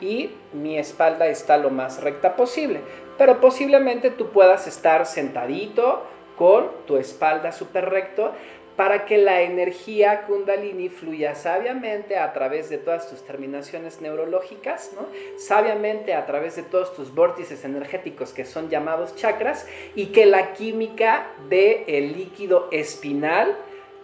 Y 0.00 0.30
mi 0.52 0.78
espalda 0.78 1.26
está 1.26 1.56
lo 1.56 1.70
más 1.70 2.02
recta 2.02 2.36
posible. 2.36 2.80
Pero 3.18 3.40
posiblemente 3.40 4.10
tú 4.10 4.30
puedas 4.30 4.66
estar 4.66 5.06
sentadito 5.06 6.02
con 6.36 6.70
tu 6.86 6.96
espalda 6.96 7.52
súper 7.52 7.88
recto 7.88 8.32
para 8.76 9.06
que 9.06 9.16
la 9.16 9.40
energía 9.40 10.26
kundalini 10.26 10.90
fluya 10.90 11.34
sabiamente 11.34 12.18
a 12.18 12.32
través 12.34 12.68
de 12.68 12.76
todas 12.76 13.08
tus 13.08 13.24
terminaciones 13.24 14.02
neurológicas, 14.02 14.92
¿no? 14.94 15.06
sabiamente 15.38 16.14
a 16.14 16.26
través 16.26 16.56
de 16.56 16.62
todos 16.62 16.94
tus 16.94 17.14
vórtices 17.14 17.64
energéticos 17.64 18.34
que 18.34 18.44
son 18.44 18.68
llamados 18.68 19.16
chakras 19.16 19.66
y 19.94 20.06
que 20.06 20.26
la 20.26 20.52
química 20.52 21.26
del 21.48 21.84
el 21.86 22.12
líquido 22.12 22.68
espinal 22.70 23.56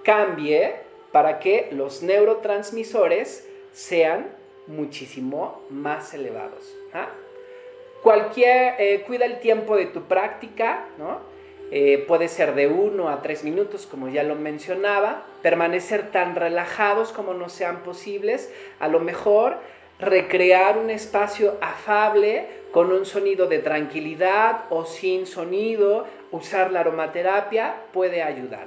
cambie 0.03 0.77
para 1.13 1.39
que 1.39 1.69
los 1.73 2.03
neurotransmisores 2.03 3.47
sean 3.73 4.35
muchísimo 4.73 5.63
más 5.71 6.15
elevados. 6.15 6.75
¿ah? 6.93 7.09
Cualquier, 8.03 8.75
eh, 8.79 9.05
cuida 9.07 9.27
el 9.27 9.39
tiempo 9.39 9.77
de 9.77 9.87
tu 9.87 10.03
práctica, 10.03 10.87
¿no? 10.99 11.21
Eh, 11.75 12.05
puede 12.07 12.29
ser 12.29 12.55
de 12.55 12.67
1 12.67 13.09
a 13.09 13.23
3 13.23 13.45
minutos, 13.45 13.87
como 13.87 14.09
ya 14.09 14.23
lo 14.25 14.35
mencionaba, 14.35 15.23
permanecer 15.41 16.11
tan 16.11 16.37
relajados 16.37 17.13
como 17.13 17.33
no 17.33 17.49
sean 17.49 17.83
posibles, 17.83 18.53
a 18.79 18.89
lo 18.89 19.01
mejor 19.01 19.57
recrear 19.99 20.77
un 20.77 20.91
espacio 20.91 21.57
afable 21.63 22.47
con 22.73 22.93
un 22.93 23.07
sonido 23.07 23.47
de 23.47 23.61
tranquilidad 23.61 24.65
o 24.69 24.85
sin 24.85 25.27
sonido, 25.27 26.05
usar 26.31 26.73
la 26.73 26.81
aromaterapia 26.81 27.77
puede 27.93 28.23
ayudar. 28.23 28.67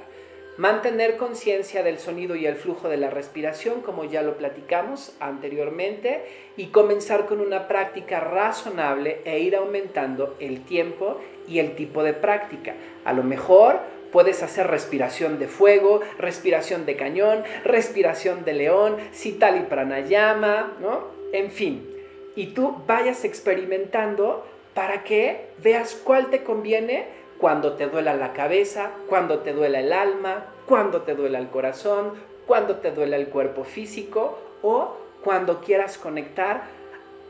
Mantener 0.58 1.18
conciencia 1.18 1.82
del 1.82 1.98
sonido 1.98 2.34
y 2.34 2.46
el 2.46 2.56
flujo 2.56 2.88
de 2.88 2.96
la 2.96 3.10
respiración, 3.10 3.82
como 3.82 4.04
ya 4.04 4.22
lo 4.22 4.38
platicamos 4.38 5.14
anteriormente, 5.20 6.22
y 6.56 6.68
comenzar 6.68 7.26
con 7.26 7.40
una 7.40 7.68
práctica 7.68 8.20
razonable 8.20 9.20
e 9.26 9.38
ir 9.40 9.54
aumentando 9.54 10.34
el 10.40 10.64
tiempo 10.64 11.20
y 11.46 11.58
el 11.58 11.76
tipo 11.76 12.02
de 12.02 12.14
práctica. 12.14 12.74
A 13.04 13.12
lo 13.12 13.22
mejor 13.22 13.80
puedes 14.12 14.42
hacer 14.42 14.68
respiración 14.68 15.38
de 15.38 15.46
fuego, 15.46 16.00
respiración 16.18 16.86
de 16.86 16.96
cañón, 16.96 17.44
respiración 17.64 18.46
de 18.46 18.54
león, 18.54 18.96
cital 19.12 19.58
y 19.58 19.64
pranayama, 19.64 20.72
¿no? 20.80 21.08
En 21.32 21.50
fin, 21.50 21.86
y 22.34 22.48
tú 22.48 22.76
vayas 22.86 23.24
experimentando 23.24 24.46
para 24.72 25.04
que 25.04 25.48
veas 25.62 25.94
cuál 26.02 26.30
te 26.30 26.42
conviene 26.44 27.15
cuando 27.38 27.74
te 27.74 27.86
duela 27.86 28.14
la 28.14 28.32
cabeza, 28.32 28.92
cuando 29.08 29.40
te 29.40 29.52
duela 29.52 29.80
el 29.80 29.92
alma, 29.92 30.46
cuando 30.66 31.02
te 31.02 31.14
duela 31.14 31.38
el 31.38 31.48
corazón, 31.48 32.12
cuando 32.46 32.76
te 32.76 32.92
duela 32.92 33.16
el 33.16 33.28
cuerpo 33.28 33.64
físico 33.64 34.38
o 34.62 34.96
cuando 35.22 35.60
quieras 35.60 35.98
conectar 35.98 36.62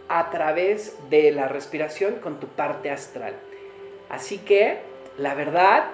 a 0.09 0.31
través 0.31 0.97
de 1.11 1.33
la 1.33 1.49
respiración 1.49 2.17
con 2.17 2.39
tu 2.39 2.47
parte 2.47 2.91
astral. 2.91 3.35
Así 4.09 4.39
que, 4.39 4.79
la 5.19 5.35
verdad, 5.35 5.87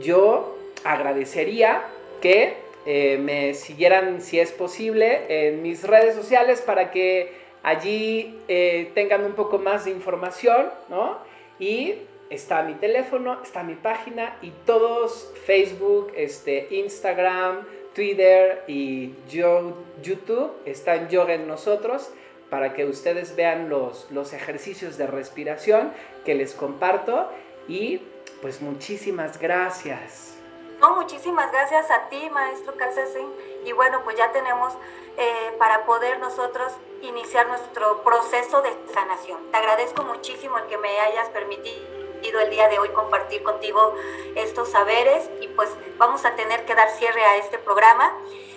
yo 0.00 0.56
agradecería 0.84 1.82
que 2.20 2.56
eh, 2.86 3.18
me 3.18 3.52
siguieran, 3.54 4.22
si 4.22 4.40
es 4.40 4.52
posible, 4.52 5.48
en 5.48 5.62
mis 5.62 5.84
redes 5.84 6.14
sociales 6.14 6.62
para 6.62 6.90
que 6.90 7.32
allí 7.62 8.40
eh, 8.48 8.90
tengan 8.94 9.24
un 9.24 9.32
poco 9.32 9.58
más 9.58 9.84
de 9.84 9.90
información, 9.90 10.70
¿no? 10.88 11.18
Y 11.58 11.96
está 12.30 12.62
mi 12.62 12.74
teléfono, 12.74 13.40
está 13.42 13.62
mi 13.62 13.74
página 13.74 14.36
y 14.42 14.50
todos 14.50 15.32
Facebook, 15.46 16.12
este, 16.14 16.68
Instagram, 16.70 17.66
Twitter 17.94 18.64
y 18.66 19.14
YouTube 19.26 20.52
están 20.64 21.08
Yoga 21.08 21.34
en 21.34 21.48
nosotros 21.48 22.10
para 22.50 22.72
que 22.72 22.84
ustedes 22.84 23.36
vean 23.36 23.68
los, 23.68 24.10
los 24.10 24.32
ejercicios 24.32 24.96
de 24.96 25.06
respiración 25.06 25.92
que 26.24 26.34
les 26.34 26.54
comparto 26.54 27.28
y 27.66 28.02
pues 28.40 28.62
muchísimas 28.62 29.38
gracias. 29.38 30.34
No, 30.80 30.94
muchísimas 30.94 31.50
gracias 31.50 31.90
a 31.90 32.08
ti, 32.08 32.30
maestro 32.30 32.76
Calcesín. 32.76 33.26
Y 33.64 33.72
bueno, 33.72 34.02
pues 34.04 34.16
ya 34.16 34.30
tenemos 34.30 34.72
eh, 35.16 35.52
para 35.58 35.84
poder 35.84 36.20
nosotros 36.20 36.72
iniciar 37.02 37.48
nuestro 37.48 38.04
proceso 38.04 38.62
de 38.62 38.70
sanación. 38.94 39.50
Te 39.50 39.56
agradezco 39.56 40.04
muchísimo 40.04 40.56
el 40.58 40.66
que 40.66 40.78
me 40.78 41.00
hayas 41.00 41.28
permitido 41.30 41.97
el 42.22 42.50
día 42.50 42.68
de 42.68 42.78
hoy 42.78 42.88
compartir 42.90 43.42
contigo 43.42 43.94
estos 44.34 44.70
saberes 44.70 45.28
y 45.40 45.48
pues 45.48 45.70
vamos 45.96 46.24
a 46.24 46.34
tener 46.36 46.64
que 46.64 46.74
dar 46.74 46.90
cierre 46.90 47.24
a 47.24 47.36
este 47.36 47.58
programa 47.58 48.12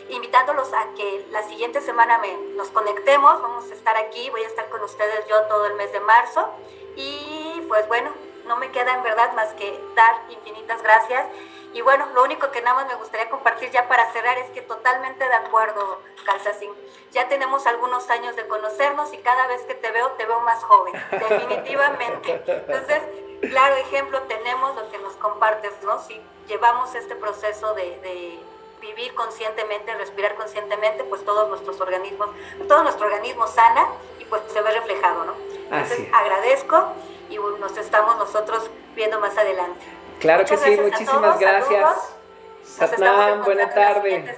invitándolos 0.10 0.74
a 0.74 0.94
que 0.96 1.26
la 1.32 1.44
siguiente 1.44 1.80
semana 1.82 2.18
me, 2.18 2.34
nos 2.56 2.70
conectemos, 2.70 3.42
vamos 3.42 3.72
a 3.72 3.74
estar 3.74 3.96
aquí, 3.98 4.30
voy 4.30 4.44
a 4.44 4.48
estar 4.48 4.70
con 4.70 4.84
ustedes 4.84 5.26
yo 5.28 5.42
todo 5.44 5.66
el 5.66 5.76
mes 5.76 5.92
de 5.92 6.00
marzo 6.02 6.50
y 6.96 7.64
pues 7.68 7.88
bueno, 7.88 8.12
no 8.46 8.58
me 8.58 8.72
queda 8.72 8.94
en 8.94 9.04
verdad 9.04 9.34
más 9.34 9.54
que 9.54 9.80
dar 9.96 10.22
infinitas 10.30 10.82
gracias 10.84 11.26
y 11.74 11.82
bueno, 11.82 12.06
lo 12.14 12.24
único 12.24 12.52
que 12.52 12.62
nada 12.62 12.76
más 12.76 12.88
me 12.88 12.96
gustaría 12.96 13.30
compartir 13.30 13.72
ya 13.72 13.88
para 13.88 14.12
cerrar 14.12 14.38
es 14.38 14.52
que 14.52 14.62
totalmente 14.62 15.26
de 15.26 15.34
acuerdo, 15.34 16.02
Calzacín. 16.26 16.72
Ya 17.12 17.30
tenemos 17.30 17.66
algunos 17.66 18.10
años 18.10 18.36
de 18.36 18.46
conocernos 18.48 19.14
y 19.14 19.18
cada 19.20 19.48
vez 19.48 19.62
que 19.64 19.76
te 19.76 19.90
veo, 19.92 20.12
te 20.12 20.26
veo 20.26 20.42
más 20.42 20.62
joven, 20.64 20.94
definitivamente. 21.12 22.44
Entonces, 22.46 23.02
claro 23.42 23.76
ejemplo 23.76 24.22
tenemos 24.24 24.76
lo 24.76 24.90
que 24.92 24.98
nos 25.00 25.14
compartes, 25.14 25.72
¿no? 25.84 26.00
Si 26.02 26.20
llevamos 26.48 26.94
este 26.96 27.16
proceso 27.16 27.74
de, 27.74 28.40
vivir 28.82 29.14
conscientemente, 29.14 29.94
respirar 29.94 30.34
conscientemente, 30.34 31.04
pues 31.04 31.24
todos 31.24 31.48
nuestros 31.50 31.80
organismos, 31.80 32.30
todo 32.68 32.82
nuestro 32.82 33.06
organismo 33.06 33.46
sana 33.46 33.88
y 34.18 34.26
pues 34.26 34.42
se 34.52 34.60
ve 34.60 34.72
reflejado, 34.72 35.24
¿no? 35.24 35.36
Entonces 35.66 36.08
agradezco 36.12 36.94
y 37.30 37.38
nos 37.38 37.78
estamos 37.78 38.18
nosotros 38.18 38.72
viendo 38.96 39.20
más 39.20 39.38
adelante. 39.38 39.86
Claro 40.20 40.46
que 40.46 40.58
sí, 40.58 40.78
muchísimas 40.82 41.40
gracias. 41.40 42.16
Satnam, 42.64 43.44
buena 43.44 43.70
tarde. 43.70 44.36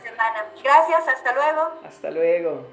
Gracias, 0.62 1.08
hasta 1.08 1.34
luego. 1.34 1.72
Hasta 1.86 2.12
luego. 2.12 2.66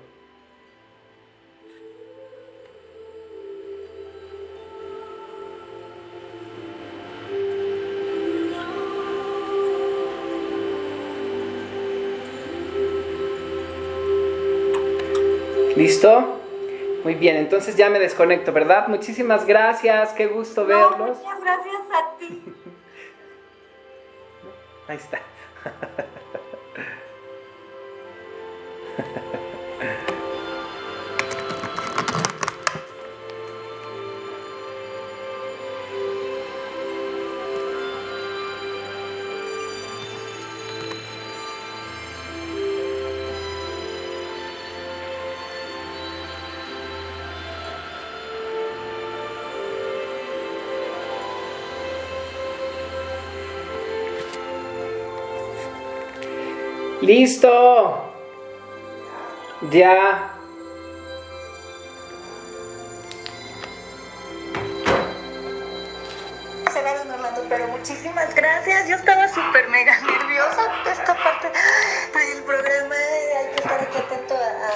¿Listo? 15.81 16.39
Muy 17.05 17.15
bien, 17.15 17.37
entonces 17.37 17.75
ya 17.75 17.89
me 17.89 17.99
desconecto, 17.99 18.53
¿verdad? 18.53 18.89
Muchísimas 18.89 19.47
gracias, 19.47 20.13
qué 20.13 20.27
gusto 20.27 20.67
verlos. 20.67 21.17
Muchas 21.17 21.41
gracias 21.41 21.83
a 21.91 22.19
ti. 22.19 22.43
Ahí 24.89 24.97
está. 24.99 25.21
Listo. 57.11 58.07
Ya. 59.73 60.31
pero 67.49 67.67
muchísimas 67.67 68.33
gracias. 68.33 68.89
Yo 68.89 68.95
estaba 68.95 69.27
súper 69.27 69.69
mega 69.71 69.90